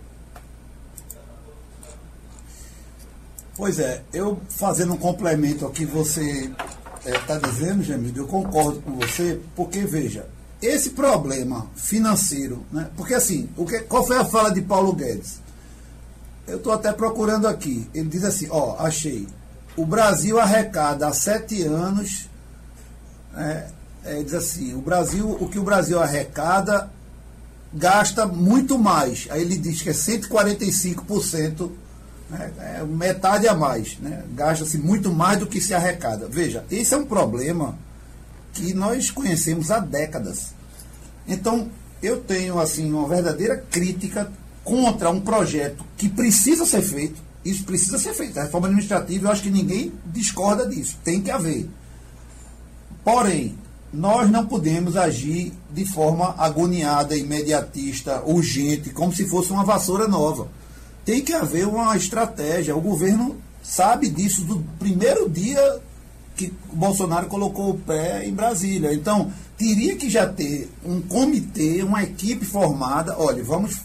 Pois 3.56 3.80
é, 3.80 4.02
eu 4.14 4.40
fazendo 4.50 4.94
um 4.94 4.98
complemento 4.98 5.66
ao 5.66 5.72
que 5.72 5.86
você 5.86 6.50
está 7.06 7.36
é, 7.36 7.40
dizendo, 7.40 7.84
Jamil, 7.84 8.14
eu 8.16 8.28
concordo 8.28 8.82
com 8.82 8.94
você, 8.94 9.40
porque 9.56 9.82
veja, 9.82 10.26
esse 10.62 10.92
problema 10.92 11.68
financeiro, 11.76 12.64
né? 12.72 12.90
Porque 12.96 13.14
assim, 13.14 13.50
o 13.58 13.66
que, 13.66 13.80
qual 13.82 14.06
foi 14.06 14.18
a 14.18 14.26
fala 14.26 14.52
de 14.52 14.62
Paulo 14.62 14.94
Guedes? 14.94 15.42
Eu 16.52 16.58
estou 16.58 16.74
até 16.74 16.92
procurando 16.92 17.48
aqui. 17.48 17.88
Ele 17.94 18.10
diz 18.10 18.24
assim, 18.26 18.48
ó, 18.50 18.76
achei. 18.78 19.28
O 19.78 19.86
Brasil 19.86 20.38
arrecada 20.38 21.08
há 21.08 21.14
sete 21.14 21.64
anos. 21.64 22.30
É, 23.36 23.68
é, 24.04 24.24
diz 24.24 24.34
assim, 24.34 24.74
o 24.74 24.82
Brasil, 24.82 25.30
o 25.40 25.48
que 25.48 25.58
o 25.58 25.64
Brasil 25.64 26.00
arrecada 26.02 26.90
gasta 27.74 28.26
muito 28.26 28.78
mais. 28.78 29.28
Aí 29.30 29.42
ele 29.42 29.58
diz 29.58 29.82
que 29.82 29.90
é 29.90 29.94
145%, 29.94 31.72
né, 32.30 32.52
é 32.60 32.84
metade 32.84 33.48
a 33.48 33.54
mais. 33.54 33.98
Né, 34.00 34.24
Gasta-se 34.34 34.78
muito 34.78 35.10
mais 35.10 35.40
do 35.40 35.48
que 35.48 35.62
se 35.62 35.74
arrecada. 35.74 36.28
Veja, 36.30 36.66
esse 36.70 36.94
é 36.94 36.98
um 36.98 37.06
problema 37.06 37.78
que 38.52 38.74
nós 38.74 39.10
conhecemos 39.10 39.72
há 39.72 39.80
décadas. 39.80 40.54
Então, 41.26 41.70
eu 42.04 42.20
tenho 42.20 42.60
assim 42.60 42.92
uma 42.92 43.08
verdadeira 43.08 43.56
crítica 43.72 44.30
contra 44.64 45.10
um 45.10 45.20
projeto 45.20 45.84
que 45.98 46.10
precisa 46.10 46.66
ser 46.66 46.82
feito. 46.82 47.22
Isso 47.44 47.64
precisa 47.64 47.98
ser 47.98 48.14
feito. 48.14 48.40
A 48.40 48.44
reforma 48.44 48.68
administrativa, 48.68 49.28
eu 49.28 49.32
acho 49.32 49.44
que 49.44 49.50
ninguém 49.50 49.92
discorda 50.06 50.68
disso. 50.68 50.98
Tem 51.04 51.22
que 51.22 51.32
haver. 51.32 51.68
Porém, 53.04 53.58
nós 53.92 54.30
não 54.30 54.46
podemos 54.46 54.96
agir 54.96 55.52
de 55.72 55.86
forma 55.86 56.36
agoniada, 56.38 57.18
imediatista, 57.18 58.22
urgente, 58.26 58.92
como 58.92 59.14
se 59.14 59.28
fosse 59.28 59.52
uma 59.52 59.66
vassoura 59.66 60.08
nova. 60.08 60.48
Tem 61.04 61.22
que 61.22 61.34
haver 61.34 61.68
uma 61.68 61.98
estratégia. 61.98 62.76
O 62.76 62.82
governo 62.82 63.38
sabe 63.64 64.08
disso 64.10 64.44
do 64.44 64.60
primeiro 64.78 65.30
dia 65.30 65.82
que 66.36 66.54
Bolsonaro 66.72 67.28
colocou 67.28 67.72
o 67.72 67.78
pé 67.78 68.26
em 68.26 68.34
Brasília. 68.34 68.94
Então, 68.94 69.32
teria 69.58 69.96
que 69.96 70.10
já 70.10 70.26
ter 70.26 70.70
um 70.86 71.02
comitê, 71.02 71.84
uma 71.84 72.04
equipe 72.04 72.46
formada. 72.46 73.16
Olha, 73.18 73.44
vamos 73.44 73.76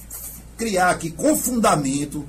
criar 0.57 0.91
aqui 0.91 1.11
com 1.11 1.37
fundamento 1.37 2.25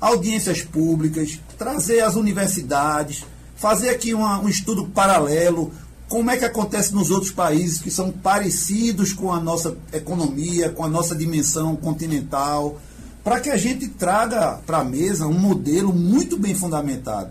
audiências 0.00 0.62
públicas, 0.62 1.40
trazer 1.56 2.00
as 2.00 2.14
universidades, 2.14 3.24
fazer 3.56 3.88
aqui 3.88 4.12
uma, 4.12 4.38
um 4.38 4.48
estudo 4.48 4.86
paralelo, 4.88 5.72
como 6.08 6.30
é 6.30 6.36
que 6.36 6.44
acontece 6.44 6.94
nos 6.94 7.10
outros 7.10 7.32
países 7.32 7.80
que 7.80 7.90
são 7.90 8.10
parecidos 8.10 9.12
com 9.12 9.32
a 9.32 9.40
nossa 9.40 9.76
economia, 9.92 10.68
com 10.68 10.84
a 10.84 10.88
nossa 10.88 11.14
dimensão 11.14 11.74
continental, 11.74 12.78
para 13.24 13.40
que 13.40 13.48
a 13.48 13.56
gente 13.56 13.88
traga 13.88 14.60
para 14.66 14.78
a 14.78 14.84
mesa 14.84 15.26
um 15.26 15.38
modelo 15.38 15.92
muito 15.92 16.38
bem 16.38 16.54
fundamentado. 16.54 17.30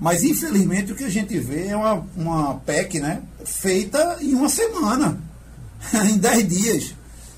Mas, 0.00 0.24
infelizmente, 0.24 0.92
o 0.92 0.96
que 0.96 1.04
a 1.04 1.10
gente 1.10 1.38
vê 1.38 1.68
é 1.68 1.76
uma, 1.76 2.06
uma 2.16 2.54
PEC 2.54 3.00
né, 3.00 3.22
feita 3.44 4.18
em 4.20 4.34
uma 4.34 4.48
semana, 4.48 5.18
em 6.10 6.16
dez 6.16 6.48
dias. 6.48 6.94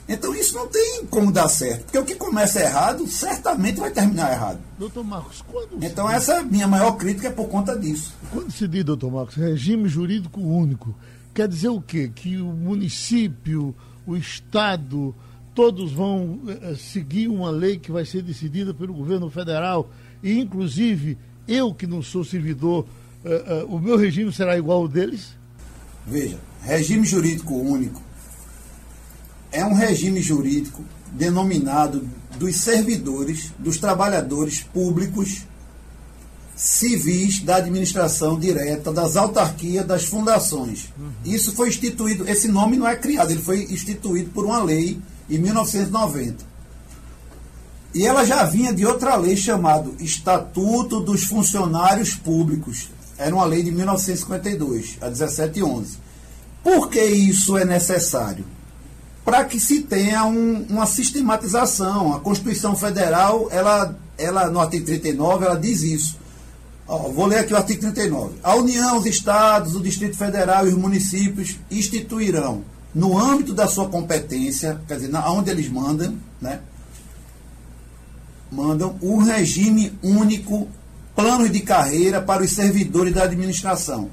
Então 0.08 0.34
isso 0.34 0.54
não 0.54 0.66
tem 0.66 1.04
como 1.10 1.30
dar 1.30 1.48
certo, 1.48 1.82
porque 1.82 1.98
o 1.98 2.04
que 2.04 2.14
começa 2.14 2.60
errado 2.60 3.06
certamente 3.06 3.78
vai 3.78 3.90
terminar 3.90 4.32
errado. 4.32 4.58
Doutor 4.78 5.04
Marcos, 5.04 5.44
quando. 5.46 5.84
Então 5.84 6.08
essa 6.08 6.36
é 6.36 6.42
minha 6.42 6.66
maior 6.66 6.92
crítica 6.92 7.28
é 7.28 7.30
por 7.30 7.48
conta 7.48 7.78
disso. 7.78 8.14
Quando 8.32 8.50
se 8.50 8.66
diz, 8.66 8.84
doutor 8.84 9.12
Marcos, 9.12 9.34
regime 9.34 9.86
jurídico 9.86 10.40
único, 10.40 10.94
quer 11.34 11.46
dizer 11.46 11.68
o 11.68 11.80
quê? 11.80 12.10
Que 12.14 12.38
o 12.38 12.46
município, 12.46 13.74
o 14.06 14.16
Estado, 14.16 15.14
todos 15.54 15.92
vão 15.92 16.40
eh, 16.48 16.74
seguir 16.74 17.28
uma 17.28 17.50
lei 17.50 17.78
que 17.78 17.92
vai 17.92 18.06
ser 18.06 18.22
decidida 18.22 18.72
pelo 18.72 18.94
governo 18.94 19.28
federal, 19.28 19.90
e 20.22 20.38
inclusive 20.38 21.18
eu 21.46 21.74
que 21.74 21.86
não 21.86 22.02
sou 22.02 22.24
servidor, 22.24 22.86
eh, 23.22 23.44
eh, 23.46 23.66
o 23.68 23.78
meu 23.78 23.98
regime 23.98 24.32
será 24.32 24.56
igual 24.56 24.78
ao 24.82 24.88
deles? 24.88 25.36
Veja, 26.06 26.38
regime 26.62 27.04
jurídico 27.04 27.54
único 27.54 28.07
é 29.50 29.64
um 29.64 29.74
regime 29.74 30.20
jurídico 30.20 30.84
denominado 31.12 32.08
dos 32.38 32.56
servidores, 32.56 33.52
dos 33.58 33.78
trabalhadores 33.78 34.60
públicos, 34.60 35.42
civis 36.54 37.40
da 37.40 37.56
administração 37.56 38.38
direta, 38.38 38.92
das 38.92 39.16
autarquias, 39.16 39.86
das 39.86 40.04
fundações. 40.04 40.88
Uhum. 40.98 41.10
Isso 41.24 41.52
foi 41.52 41.68
instituído, 41.68 42.28
esse 42.28 42.48
nome 42.48 42.76
não 42.76 42.86
é 42.86 42.96
criado, 42.96 43.30
ele 43.30 43.42
foi 43.42 43.62
instituído 43.64 44.30
por 44.30 44.44
uma 44.44 44.62
lei 44.62 45.00
em 45.30 45.38
1990. 45.38 46.44
E 47.94 48.04
ela 48.04 48.24
já 48.24 48.44
vinha 48.44 48.72
de 48.72 48.84
outra 48.84 49.16
lei 49.16 49.36
chamada 49.36 49.90
Estatuto 49.98 51.00
dos 51.00 51.24
Funcionários 51.24 52.14
Públicos. 52.14 52.90
Era 53.16 53.34
uma 53.34 53.44
lei 53.44 53.62
de 53.62 53.70
1952, 53.70 54.98
a 55.00 55.06
1711. 55.06 55.98
Por 56.62 56.90
que 56.90 57.02
isso 57.02 57.56
é 57.56 57.64
necessário? 57.64 58.44
Para 59.28 59.44
que 59.44 59.60
se 59.60 59.82
tenha 59.82 60.24
um, 60.24 60.64
uma 60.70 60.86
sistematização. 60.86 62.14
A 62.14 62.20
Constituição 62.20 62.74
Federal, 62.74 63.46
ela, 63.50 63.94
ela, 64.16 64.48
no 64.48 64.58
artigo 64.58 64.86
39, 64.86 65.44
ela 65.44 65.60
diz 65.60 65.82
isso. 65.82 66.16
Ó, 66.88 67.10
vou 67.10 67.26
ler 67.26 67.40
aqui 67.40 67.52
o 67.52 67.56
artigo 67.58 67.78
39. 67.78 68.36
A 68.42 68.54
União, 68.54 68.96
os 68.96 69.04
Estados, 69.04 69.74
o 69.74 69.82
Distrito 69.82 70.16
Federal 70.16 70.66
e 70.66 70.70
os 70.70 70.78
municípios 70.78 71.58
instituirão, 71.70 72.64
no 72.94 73.18
âmbito 73.18 73.52
da 73.52 73.66
sua 73.66 73.86
competência, 73.90 74.80
quer 74.88 74.94
dizer, 74.94 75.14
onde 75.14 75.50
eles 75.50 75.68
mandam, 75.68 76.16
né? 76.40 76.60
Mandam 78.50 78.96
um 79.02 79.18
regime 79.18 79.92
único, 80.02 80.68
planos 81.14 81.52
de 81.52 81.60
carreira 81.60 82.22
para 82.22 82.42
os 82.42 82.52
servidores 82.52 83.12
da 83.12 83.24
administração. 83.24 84.08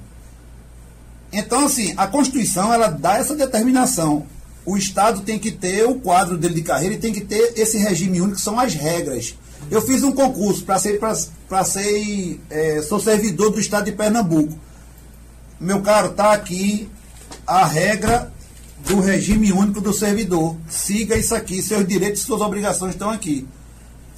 Então, 1.32 1.68
assim, 1.68 1.93
a 1.95 2.05
Constituição, 2.05 2.74
ela 2.74 2.89
dá 2.89 3.18
essa 3.18 3.34
determinação 3.34 4.26
o 4.66 4.76
Estado 4.76 5.22
tem 5.22 5.38
que 5.38 5.51
ter 5.51 5.86
o 5.86 5.95
quadro 5.95 6.38
dele 6.38 6.55
de 6.55 6.61
carreira 6.63 6.95
e 6.95 6.97
tem 6.97 7.13
que 7.13 7.22
ter 7.22 7.53
esse 7.55 7.78
regime 7.78 8.20
único, 8.20 8.38
que 8.38 8.41
são 8.41 8.59
as 8.59 8.74
regras. 8.74 9.36
Eu 9.70 9.82
fiz 9.82 10.03
um 10.03 10.11
concurso 10.11 10.63
para 10.63 10.80
ser, 10.80 10.99
para 10.99 11.63
ser 11.63 12.39
é, 12.49 12.82
sou 12.82 12.99
servidor 12.99 13.51
do 13.51 13.59
Estado 13.59 13.86
de 13.86 13.91
Pernambuco. 13.91 14.57
Meu 15.59 15.82
caro, 15.82 16.09
está 16.09 16.34
aqui 16.34 16.89
a 17.45 17.66
regra 17.66 18.32
do 18.88 18.99
regime 18.99 19.51
único 19.51 19.82
do 19.82 19.93
servidor. 19.93 20.55
Siga 20.70 21.16
isso 21.16 21.34
aqui, 21.34 21.61
seus 21.61 21.88
direitos 21.88 22.22
e 22.22 22.26
suas 22.26 22.41
obrigações 22.41 22.93
estão 22.93 23.09
aqui. 23.09 23.47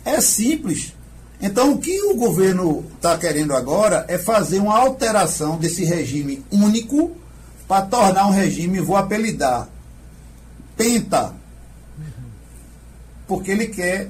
É 0.03 0.19
simples. 0.21 0.93
Então, 1.41 1.73
o 1.73 1.77
que 1.77 2.01
o 2.01 2.15
governo 2.15 2.85
está 2.95 3.17
querendo 3.17 3.53
agora 3.53 4.05
é 4.07 4.17
fazer 4.17 4.59
uma 4.59 4.77
alteração 4.77 5.57
desse 5.57 5.83
regime 5.83 6.43
único 6.51 7.11
para 7.67 7.85
tornar 7.85 8.27
um 8.27 8.31
regime, 8.31 8.79
vou 8.79 8.95
apelidar, 8.95 9.69
penta. 10.77 11.33
Porque 13.27 13.51
ele 13.51 13.67
quer 13.67 14.09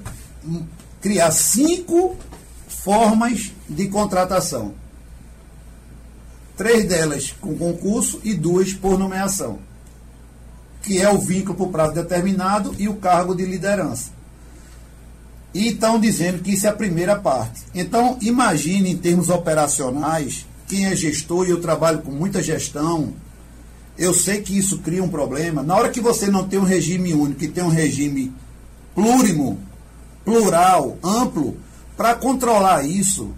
criar 1.02 1.32
cinco 1.32 2.16
formas 2.68 3.52
de 3.68 3.88
contratação. 3.88 4.76
Três 6.56 6.88
delas 6.88 7.36
com 7.40 7.56
concurso 7.58 8.20
e 8.24 8.34
duas 8.34 8.74
por 8.74 9.00
nomeação. 9.00 9.60
Que 10.82 11.02
é 11.02 11.10
o 11.10 11.20
vínculo 11.20 11.56
por 11.56 11.70
prazo 11.70 11.94
determinado 11.94 12.76
e 12.78 12.88
o 12.88 12.96
cargo 12.96 13.34
de 13.34 13.46
liderança. 13.46 14.12
E 15.54 15.70
estão 15.70 16.00
dizendo 16.00 16.44
que 16.44 16.52
isso 16.52 16.68
é 16.68 16.70
a 16.70 16.74
primeira 16.74 17.16
parte. 17.16 17.64
Então, 17.74 18.18
imagine 18.22 18.92
em 18.92 18.98
termos 18.98 19.30
operacionais, 19.30 20.46
quem 20.68 20.86
é 20.86 20.96
gestor, 20.96 21.48
e 21.48 21.52
eu 21.52 21.62
trabalho 21.62 22.00
com 22.00 22.12
muita 22.12 22.44
gestão, 22.44 23.14
eu 23.98 24.14
sei 24.14 24.42
que 24.42 24.58
isso 24.58 24.80
cria 24.80 25.04
um 25.04 25.10
problema. 25.10 25.64
Na 25.64 25.76
hora 25.76 25.90
que 25.90 26.00
você 26.00 26.28
não 26.28 26.48
tem 26.48 26.60
um 26.60 26.64
regime 26.64 27.14
único, 27.14 27.40
que 27.40 27.48
tem 27.48 27.64
um 27.64 27.70
regime 27.70 28.32
plurimo, 28.94 29.60
plural, 30.24 30.98
amplo, 31.04 31.58
para 31.96 32.14
controlar 32.14 32.86
isso 32.86 33.34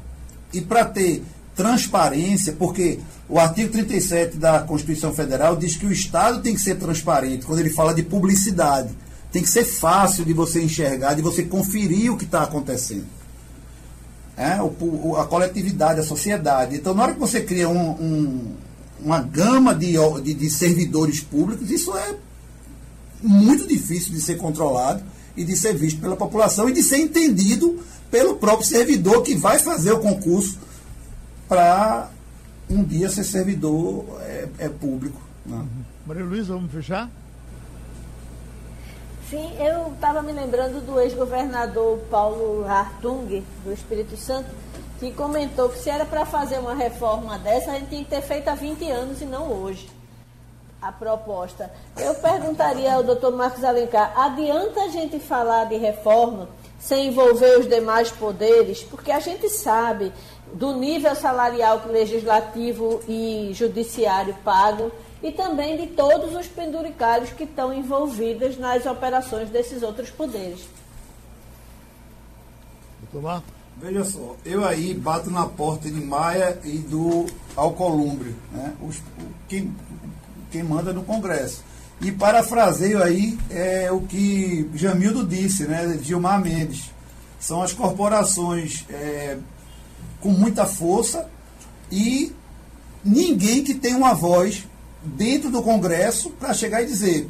e 0.53 0.59
para 0.59 0.83
ter 0.83 1.23
transparência, 1.55 2.53
porque 2.53 2.99
o 3.27 3.39
artigo 3.39 3.71
37 3.71 4.37
da 4.37 4.59
Constituição 4.61 5.13
Federal 5.13 5.55
diz 5.55 5.75
que 5.75 5.85
o 5.85 5.91
Estado 5.91 6.41
tem 6.41 6.55
que 6.55 6.61
ser 6.61 6.75
transparente 6.75 7.45
quando 7.45 7.59
ele 7.59 7.69
fala 7.69 7.93
de 7.93 8.03
publicidade. 8.03 8.89
Tem 9.31 9.43
que 9.43 9.49
ser 9.49 9.63
fácil 9.63 10.25
de 10.25 10.33
você 10.33 10.61
enxergar, 10.61 11.13
de 11.13 11.21
você 11.21 11.43
conferir 11.43 12.11
o 12.11 12.17
que 12.17 12.25
está 12.25 12.43
acontecendo. 12.43 13.05
É, 14.35 14.59
o, 14.61 15.15
a 15.17 15.25
coletividade, 15.25 15.99
a 15.99 16.03
sociedade. 16.03 16.75
Então, 16.75 16.93
na 16.93 17.03
hora 17.03 17.13
que 17.13 17.19
você 17.19 17.41
cria 17.41 17.69
um, 17.69 17.91
um 17.91 18.55
uma 19.03 19.21
gama 19.21 19.73
de, 19.73 19.93
de, 20.23 20.33
de 20.33 20.49
servidores 20.49 21.21
públicos, 21.21 21.69
isso 21.69 21.95
é 21.97 22.15
muito 23.21 23.67
difícil 23.67 24.13
de 24.13 24.21
ser 24.21 24.35
controlado 24.35 25.03
e 25.35 25.43
de 25.43 25.55
ser 25.55 25.73
visto 25.73 25.99
pela 25.99 26.15
população 26.15 26.69
e 26.69 26.73
de 26.73 26.83
ser 26.83 26.97
entendido 26.97 27.79
pelo 28.09 28.35
próprio 28.35 28.67
servidor 28.67 29.21
que 29.23 29.35
vai 29.35 29.59
fazer 29.59 29.91
o 29.91 29.99
concurso 29.99 30.57
para 31.47 32.09
um 32.69 32.83
dia 32.83 33.09
ser 33.09 33.23
servidor 33.23 34.05
é, 34.21 34.47
é 34.59 34.69
público. 34.69 35.19
Né? 35.45 35.65
Maria 36.05 36.23
Luísa, 36.23 36.53
vamos 36.53 36.71
fechar? 36.71 37.09
Sim, 39.29 39.51
eu 39.59 39.93
estava 39.93 40.21
me 40.21 40.31
lembrando 40.31 40.83
do 40.83 40.99
ex-governador 40.99 41.99
Paulo 42.09 42.65
Hartung, 42.67 43.43
do 43.63 43.71
Espírito 43.71 44.17
Santo, 44.17 44.49
que 44.99 45.11
comentou 45.11 45.69
que 45.69 45.79
se 45.79 45.89
era 45.89 46.05
para 46.05 46.25
fazer 46.25 46.59
uma 46.59 46.73
reforma 46.73 47.39
dessa, 47.39 47.71
a 47.71 47.75
gente 47.75 47.89
tinha 47.89 48.03
que 48.03 48.09
ter 48.09 48.21
feito 48.21 48.49
há 48.49 48.55
20 48.55 48.91
anos 48.91 49.21
e 49.21 49.25
não 49.25 49.51
hoje. 49.51 49.89
A 50.81 50.91
proposta. 50.91 51.71
Eu 51.97 52.15
perguntaria 52.15 52.93
ao 52.93 53.03
doutor 53.03 53.31
Marcos 53.31 53.63
Alencar, 53.63 54.13
adianta 54.17 54.81
a 54.81 54.89
gente 54.89 55.19
falar 55.19 55.65
de 55.65 55.77
reforma 55.77 56.49
sem 56.79 57.07
envolver 57.07 57.59
os 57.59 57.67
demais 57.67 58.09
poderes, 58.11 58.83
porque 58.83 59.11
a 59.11 59.19
gente 59.19 59.49
sabe 59.49 60.13
do 60.53 60.73
nível 60.73 61.13
salarial 61.15 61.81
que 61.81 61.89
legislativo 61.89 63.01
e 63.07 63.51
judiciário 63.53 64.35
pagam 64.43 64.91
e 65.21 65.31
também 65.31 65.77
de 65.77 65.87
todos 65.87 66.33
os 66.33 66.47
penduricários 66.47 67.31
que 67.31 67.43
estão 67.43 67.73
envolvidos 67.73 68.57
nas 68.57 68.85
operações 68.85 69.49
desses 69.49 69.83
outros 69.83 70.09
poderes. 70.09 70.67
Tomar? 73.11 73.43
Veja 73.81 74.03
só, 74.03 74.35
eu 74.45 74.65
aí 74.65 74.93
bato 74.93 75.31
na 75.31 75.45
porta 75.45 75.89
de 75.89 76.01
Maia 76.01 76.59
e 76.65 76.79
do 76.79 77.25
Alcolumbre, 77.55 78.35
né? 78.51 78.73
Os, 78.81 79.01
quem, 79.47 79.73
quem 80.51 80.63
manda 80.63 80.91
no 80.91 81.03
Congresso. 81.03 81.63
E 82.01 82.11
parafraseio 82.11 83.01
aí 83.01 83.37
é 83.49 83.89
o 83.89 84.01
que 84.01 84.69
Jamildo 84.73 85.25
disse, 85.25 85.63
né? 85.63 85.97
Gilmar 86.01 86.41
Mendes. 86.41 86.91
São 87.39 87.61
as 87.61 87.71
corporações 87.71 88.85
é, 88.89 89.37
com 90.19 90.29
muita 90.29 90.65
força 90.65 91.29
e 91.89 92.33
ninguém 93.03 93.63
que 93.63 93.73
tem 93.73 93.95
uma 93.95 94.13
voz 94.13 94.67
dentro 95.01 95.49
do 95.49 95.61
Congresso 95.61 96.31
para 96.31 96.53
chegar 96.53 96.81
e 96.81 96.85
dizer 96.85 97.29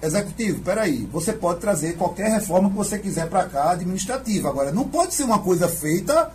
Executivo, 0.00 0.62
peraí, 0.62 1.08
você 1.10 1.32
pode 1.32 1.60
trazer 1.60 1.96
qualquer 1.96 2.30
reforma 2.30 2.70
que 2.70 2.76
você 2.76 2.98
quiser 2.98 3.28
para 3.28 3.48
cá, 3.48 3.72
administrativa. 3.72 4.48
Agora, 4.48 4.70
não 4.70 4.84
pode 4.84 5.14
ser 5.14 5.24
uma 5.24 5.40
coisa 5.40 5.68
feita 5.68 6.30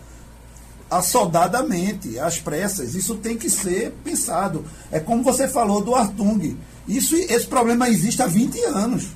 assodadamente, 0.89 2.19
às 2.19 2.39
pressas. 2.39 2.93
Isso 2.93 3.15
tem 3.15 3.37
que 3.37 3.49
ser 3.49 3.91
pensado. 4.03 4.65
É 4.91 4.99
como 4.99 5.23
você 5.23 5.47
falou 5.47 5.81
do 5.81 5.95
Artung. 5.95 6.57
Isso, 6.87 7.15
esse 7.15 7.47
problema 7.47 7.89
existe 7.89 8.21
há 8.21 8.27
20 8.27 8.63
anos. 8.65 9.07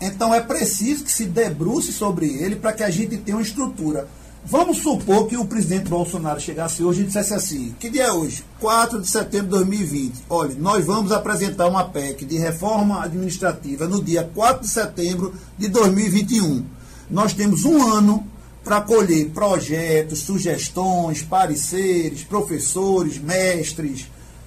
Então 0.00 0.32
é 0.32 0.40
preciso 0.40 1.04
que 1.04 1.12
se 1.12 1.26
debruce 1.26 1.92
sobre 1.92 2.26
ele 2.26 2.56
para 2.56 2.72
que 2.72 2.82
a 2.82 2.90
gente 2.90 3.18
tenha 3.18 3.36
uma 3.36 3.42
estrutura. 3.42 4.08
Vamos 4.44 4.78
supor 4.78 5.26
que 5.26 5.36
o 5.36 5.44
presidente 5.44 5.88
Bolsonaro 5.88 6.40
chegasse 6.40 6.82
hoje 6.82 7.02
e 7.02 7.04
dissesse 7.04 7.34
assim: 7.34 7.74
que 7.78 7.90
dia 7.90 8.04
é 8.04 8.12
hoje? 8.12 8.42
4 8.58 9.00
de 9.00 9.08
setembro 9.08 9.46
de 9.46 9.50
2020. 9.50 10.24
Olha, 10.28 10.54
nós 10.58 10.84
vamos 10.84 11.12
apresentar 11.12 11.68
uma 11.68 11.84
PEC 11.84 12.24
de 12.24 12.38
reforma 12.38 13.04
administrativa 13.04 13.86
no 13.86 14.02
dia 14.02 14.28
4 14.34 14.62
de 14.62 14.68
setembro 14.68 15.34
de 15.58 15.68
2021. 15.68 16.64
Nós 17.10 17.34
temos 17.34 17.64
um 17.64 17.92
ano 17.92 18.26
para 18.64 18.80
colher 18.80 19.28
projetos, 19.30 20.20
sugestões, 20.20 21.22
pareceres, 21.22 22.24
professores, 22.24 23.18
mestres, 23.18 24.06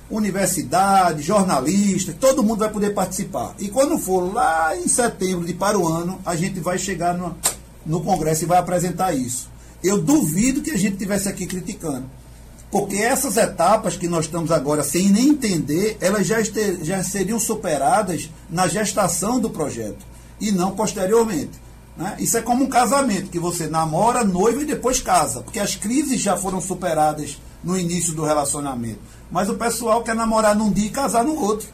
universidades, 0.10 1.26
jornalistas, 1.26 2.16
todo 2.20 2.44
mundo 2.44 2.60
vai 2.60 2.70
poder 2.70 2.94
participar. 2.94 3.56
E 3.60 3.70
quando 3.70 3.98
for 3.98 4.34
lá 4.34 4.76
em 4.78 4.88
setembro 4.88 5.46
de 5.46 5.54
para 5.54 5.78
o 5.78 5.88
ano, 5.88 6.20
a 6.26 6.36
gente 6.36 6.60
vai 6.60 6.78
chegar 6.78 7.18
no, 7.18 7.36
no 7.86 8.02
Congresso 8.02 8.44
e 8.44 8.48
vai 8.48 8.60
apresentar 8.60 9.14
isso. 9.14 9.53
Eu 9.84 10.02
duvido 10.02 10.62
que 10.62 10.72
a 10.72 10.78
gente 10.78 10.98
tivesse 10.98 11.28
aqui 11.28 11.46
criticando. 11.46 12.06
Porque 12.72 12.96
essas 12.96 13.38
etapas 13.38 13.96
que 13.96 14.08
nós 14.08 14.26
estamos 14.26 14.52
agora 14.52 14.84
sem 14.84 15.10
nem 15.10 15.30
entender, 15.30 15.98
elas 16.02 16.26
já, 16.26 16.42
este, 16.42 16.84
já 16.84 17.04
seriam 17.04 17.40
superadas 17.40 18.32
na 18.50 18.68
gestação 18.68 19.40
do 19.40 19.50
projeto 19.50 20.04
e 20.40 20.52
não 20.52 20.72
posteriormente. 20.72 21.62
Né? 21.96 22.16
Isso 22.18 22.36
é 22.36 22.42
como 22.42 22.64
um 22.64 22.70
casamento, 22.70 23.30
que 23.30 23.38
você 23.38 23.68
namora, 23.68 24.24
noiva 24.24 24.62
e 24.62 24.66
depois 24.66 25.00
casa, 25.00 25.42
porque 25.42 25.60
as 25.60 25.76
crises 25.76 26.20
já 26.20 26.36
foram 26.36 26.60
superadas 26.60 27.38
no 27.64 27.78
início 27.78 28.14
do 28.14 28.26
relacionamento. 28.26 29.00
Mas 29.32 29.50
o 29.50 29.56
pessoal 29.56 30.04
quer 30.04 30.16
namorar 30.16 30.56
num 30.56 30.72
dia 30.72 30.88
e 30.88 30.92
casar 30.92 31.24
no 31.24 31.40
outro. 31.40 31.68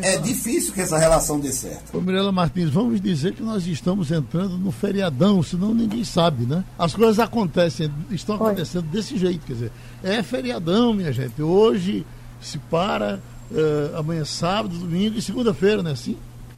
É 0.00 0.16
difícil 0.18 0.72
que 0.72 0.80
essa 0.80 0.96
relação 0.96 1.40
dê 1.40 1.50
certo. 1.50 1.96
Ô 1.96 2.00
Mirela 2.00 2.30
Martins, 2.30 2.70
vamos 2.70 3.00
dizer 3.00 3.34
que 3.34 3.42
nós 3.42 3.66
estamos 3.66 4.10
entrando 4.10 4.56
no 4.56 4.70
feriadão, 4.70 5.42
senão 5.42 5.74
ninguém 5.74 6.04
sabe, 6.04 6.46
né? 6.46 6.64
As 6.78 6.94
coisas 6.94 7.18
acontecem, 7.18 7.90
estão 8.10 8.36
acontecendo 8.36 8.84
Oi. 8.84 8.90
desse 8.90 9.18
jeito, 9.18 9.44
quer 9.46 9.52
dizer, 9.54 9.72
é 10.02 10.22
feriadão, 10.22 10.94
minha 10.94 11.12
gente. 11.12 11.42
Hoje 11.42 12.06
se 12.40 12.58
para, 12.58 13.20
uh, 13.50 13.98
amanhã 13.98 14.22
é 14.22 14.24
sábado, 14.24 14.76
domingo 14.76 15.18
e 15.18 15.22
segunda-feira, 15.22 15.82
não 15.82 15.90
é 15.90 15.94
assim? 15.94 16.16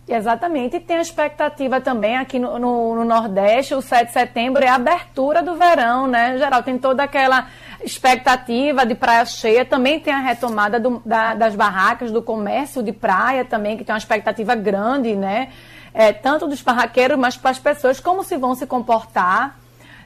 Exatamente, 0.08 0.76
e 0.76 0.80
tem 0.80 0.96
a 0.96 1.02
expectativa 1.02 1.80
também 1.80 2.16
aqui 2.16 2.36
no, 2.36 2.58
no, 2.58 2.96
no, 2.96 3.04
Nordeste, 3.04 3.74
o 3.74 3.80
7 3.80 4.08
de 4.08 4.12
setembro 4.12 4.64
é 4.64 4.68
a 4.68 4.74
abertura 4.74 5.40
do 5.40 5.54
verão, 5.54 6.08
né? 6.08 6.34
Em 6.34 6.38
geral, 6.38 6.64
tem 6.64 6.76
toda 6.76 7.04
aquela 7.04 7.46
expectativa 7.84 8.84
de 8.84 8.94
praia 8.94 9.24
cheia, 9.24 9.64
também 9.64 10.00
tem 10.00 10.12
a 10.12 10.18
retomada 10.18 10.78
do, 10.78 11.02
da, 11.04 11.34
das 11.34 11.54
barracas, 11.54 12.10
do 12.10 12.22
comércio 12.22 12.82
de 12.82 12.92
praia 12.92 13.44
também, 13.44 13.76
que 13.76 13.84
tem 13.84 13.92
uma 13.92 13.98
expectativa 13.98 14.54
grande, 14.54 15.14
né? 15.16 15.48
É, 15.92 16.12
tanto 16.12 16.46
dos 16.46 16.62
barraqueiros, 16.62 17.18
mas 17.18 17.36
para 17.36 17.50
as 17.50 17.58
pessoas, 17.58 17.98
como 17.98 18.22
se 18.22 18.36
vão 18.36 18.54
se 18.54 18.66
comportar. 18.66 19.58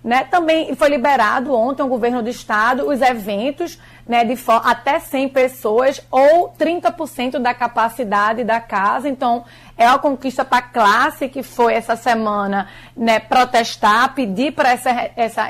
Né? 0.03 0.25
Também 0.25 0.75
foi 0.77 0.91
liberado 0.91 1.55
ontem 1.55 1.83
o 1.83 1.89
governo 1.89 2.23
do 2.23 2.29
estado 2.29 2.87
os 2.87 3.01
eventos 3.01 3.79
né, 4.07 4.23
de 4.23 4.39
até 4.63 4.99
100 4.99 5.31
pessoas 5.31 6.01
ou 6.11 6.51
30% 6.51 7.39
da 7.39 7.55
capacidade 7.55 8.45
da 8.45 8.61
casa. 8.61 9.09
Então, 9.09 9.47
é 9.79 9.89
uma 9.89 9.99
conquista 9.99 10.45
para 10.45 10.59
a 10.59 10.63
classe 10.63 11.29
que 11.29 11.43
foi 11.43 11.73
essa 11.73 11.97
semana 11.97 12.69
né, 12.95 13.19
protestar, 13.19 14.15
pedir 14.15 14.53
para 14.53 14.73
essa, 14.73 15.11
essa, 15.17 15.49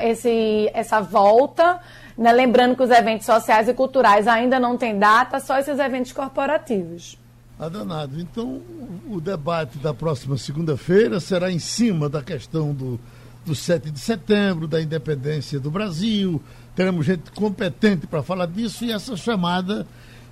essa 0.73 1.01
volta. 1.01 1.81
Né? 2.17 2.31
Lembrando 2.31 2.75
que 2.75 2.83
os 2.83 2.91
eventos 2.91 3.25
sociais 3.25 3.67
e 3.67 3.73
culturais 3.73 4.27
ainda 4.27 4.59
não 4.59 4.77
têm 4.77 4.97
data, 4.97 5.39
só 5.39 5.57
esses 5.57 5.79
eventos 5.79 6.11
corporativos. 6.11 7.17
Adanado. 7.59 8.19
Então, 8.19 8.61
o 9.09 9.21
debate 9.21 9.77
da 9.77 9.93
próxima 9.93 10.37
segunda-feira 10.37 11.19
será 11.19 11.51
em 11.51 11.59
cima 11.59 12.09
da 12.09 12.21
questão 12.21 12.73
do 12.73 12.99
do 13.45 13.53
7 13.53 13.91
de 13.91 13.99
setembro, 13.99 14.67
da 14.67 14.81
independência 14.81 15.59
do 15.59 15.69
Brasil. 15.69 16.41
Teremos 16.75 17.05
gente 17.05 17.31
competente 17.31 18.07
para 18.07 18.23
falar 18.23 18.47
disso 18.47 18.83
e 18.83 18.91
essa 18.91 19.15
chamada 19.15 19.85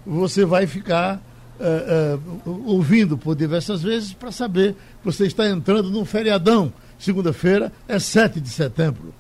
você 0.06 0.44
vai 0.44 0.66
ficar 0.66 1.22
uh, 1.60 2.50
uh, 2.50 2.64
ouvindo 2.66 3.18
por 3.18 3.36
diversas 3.36 3.84
vezes 3.84 4.14
para 4.14 4.32
saber 4.32 4.74
que 4.74 5.06
você 5.06 5.28
está 5.28 5.48
entrando 5.48 5.92
num 5.92 6.04
feriadão. 6.04 6.74
Segunda-feira 6.98 7.72
é 7.88 8.00
7 8.00 8.42
de 8.42 8.50
setembro. 8.50 9.14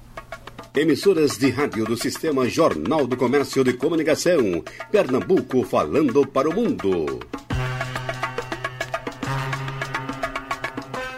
Emissoras 0.76 1.38
de 1.38 1.49
rádio 1.49 1.86
do 1.86 1.95
Sistema 1.95 2.47
Jornal 2.47 3.05
do 3.05 3.16
Comércio 3.16 3.64
de 3.64 3.74
Comunicação. 3.74 4.64
Pernambuco 4.91 5.64
falando 5.64 6.26
para 6.26 6.49
o 6.49 6.53
mundo. 6.53 7.20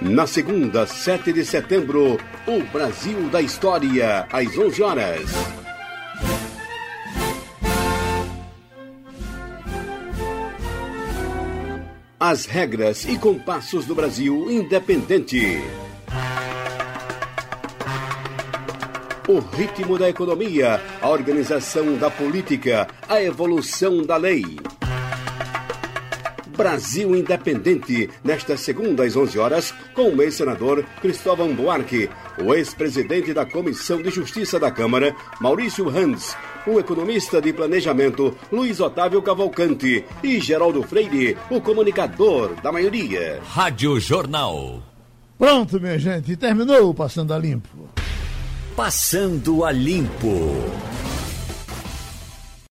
Na 0.02 0.28
segunda, 0.28 0.86
7 0.86 1.34
de 1.34 1.46
setembro, 1.46 2.20
o 2.46 2.64
Brasil 2.72 3.30
da 3.30 3.42
História, 3.42 4.28
às 4.32 4.58
11 4.58 4.84
horas. 4.84 5.30
As 12.20 12.46
regras 12.46 13.06
e 13.06 13.18
compassos 13.18 13.86
do 13.86 13.96
Brasil 13.96 14.52
independente. 14.52 15.62
O 19.28 19.40
ritmo 19.40 19.98
da 19.98 20.08
economia, 20.08 20.80
a 21.02 21.10
organização 21.10 21.96
da 21.98 22.12
política, 22.12 22.88
a 23.10 23.20
evolução 23.20 24.04
da 24.04 24.18
lei. 24.18 24.44
Brasil 26.56 27.16
Independente, 27.16 28.08
nesta 28.24 28.56
segunda 28.56 29.04
às 29.04 29.16
11 29.16 29.40
horas, 29.40 29.74
com 29.96 30.14
o 30.14 30.22
ex-senador 30.22 30.86
Cristóvão 31.02 31.56
Buarque, 31.56 32.08
o 32.40 32.54
ex-presidente 32.54 33.34
da 33.34 33.48
Comissão 33.48 34.00
de 34.00 34.12
Justiça 34.12 34.60
da 34.60 34.70
Câmara, 34.70 35.16
Maurício 35.42 35.90
Hans, 35.90 36.38
o 36.68 36.80
economista 36.80 37.42
de 37.42 37.52
planejamento 37.52 38.38
Luiz 38.52 38.80
Otávio 38.80 39.24
Cavalcante 39.24 40.06
e 40.24 40.40
Geraldo 40.40 40.84
Freire, 40.84 41.36
o 41.50 41.60
comunicador 41.60 42.54
da 42.62 42.72
maioria. 42.72 43.42
Rádio 43.44 44.00
Jornal. 44.00 44.84
Pronto, 45.36 45.82
minha 45.82 45.98
gente, 45.98 46.38
terminou 46.38 46.92
o 46.92 46.94
Passando 46.94 47.34
a 47.34 47.40
Limpo. 47.40 48.05
Passando 48.76 49.64
a 49.64 49.72
Limpo. 49.72 51.15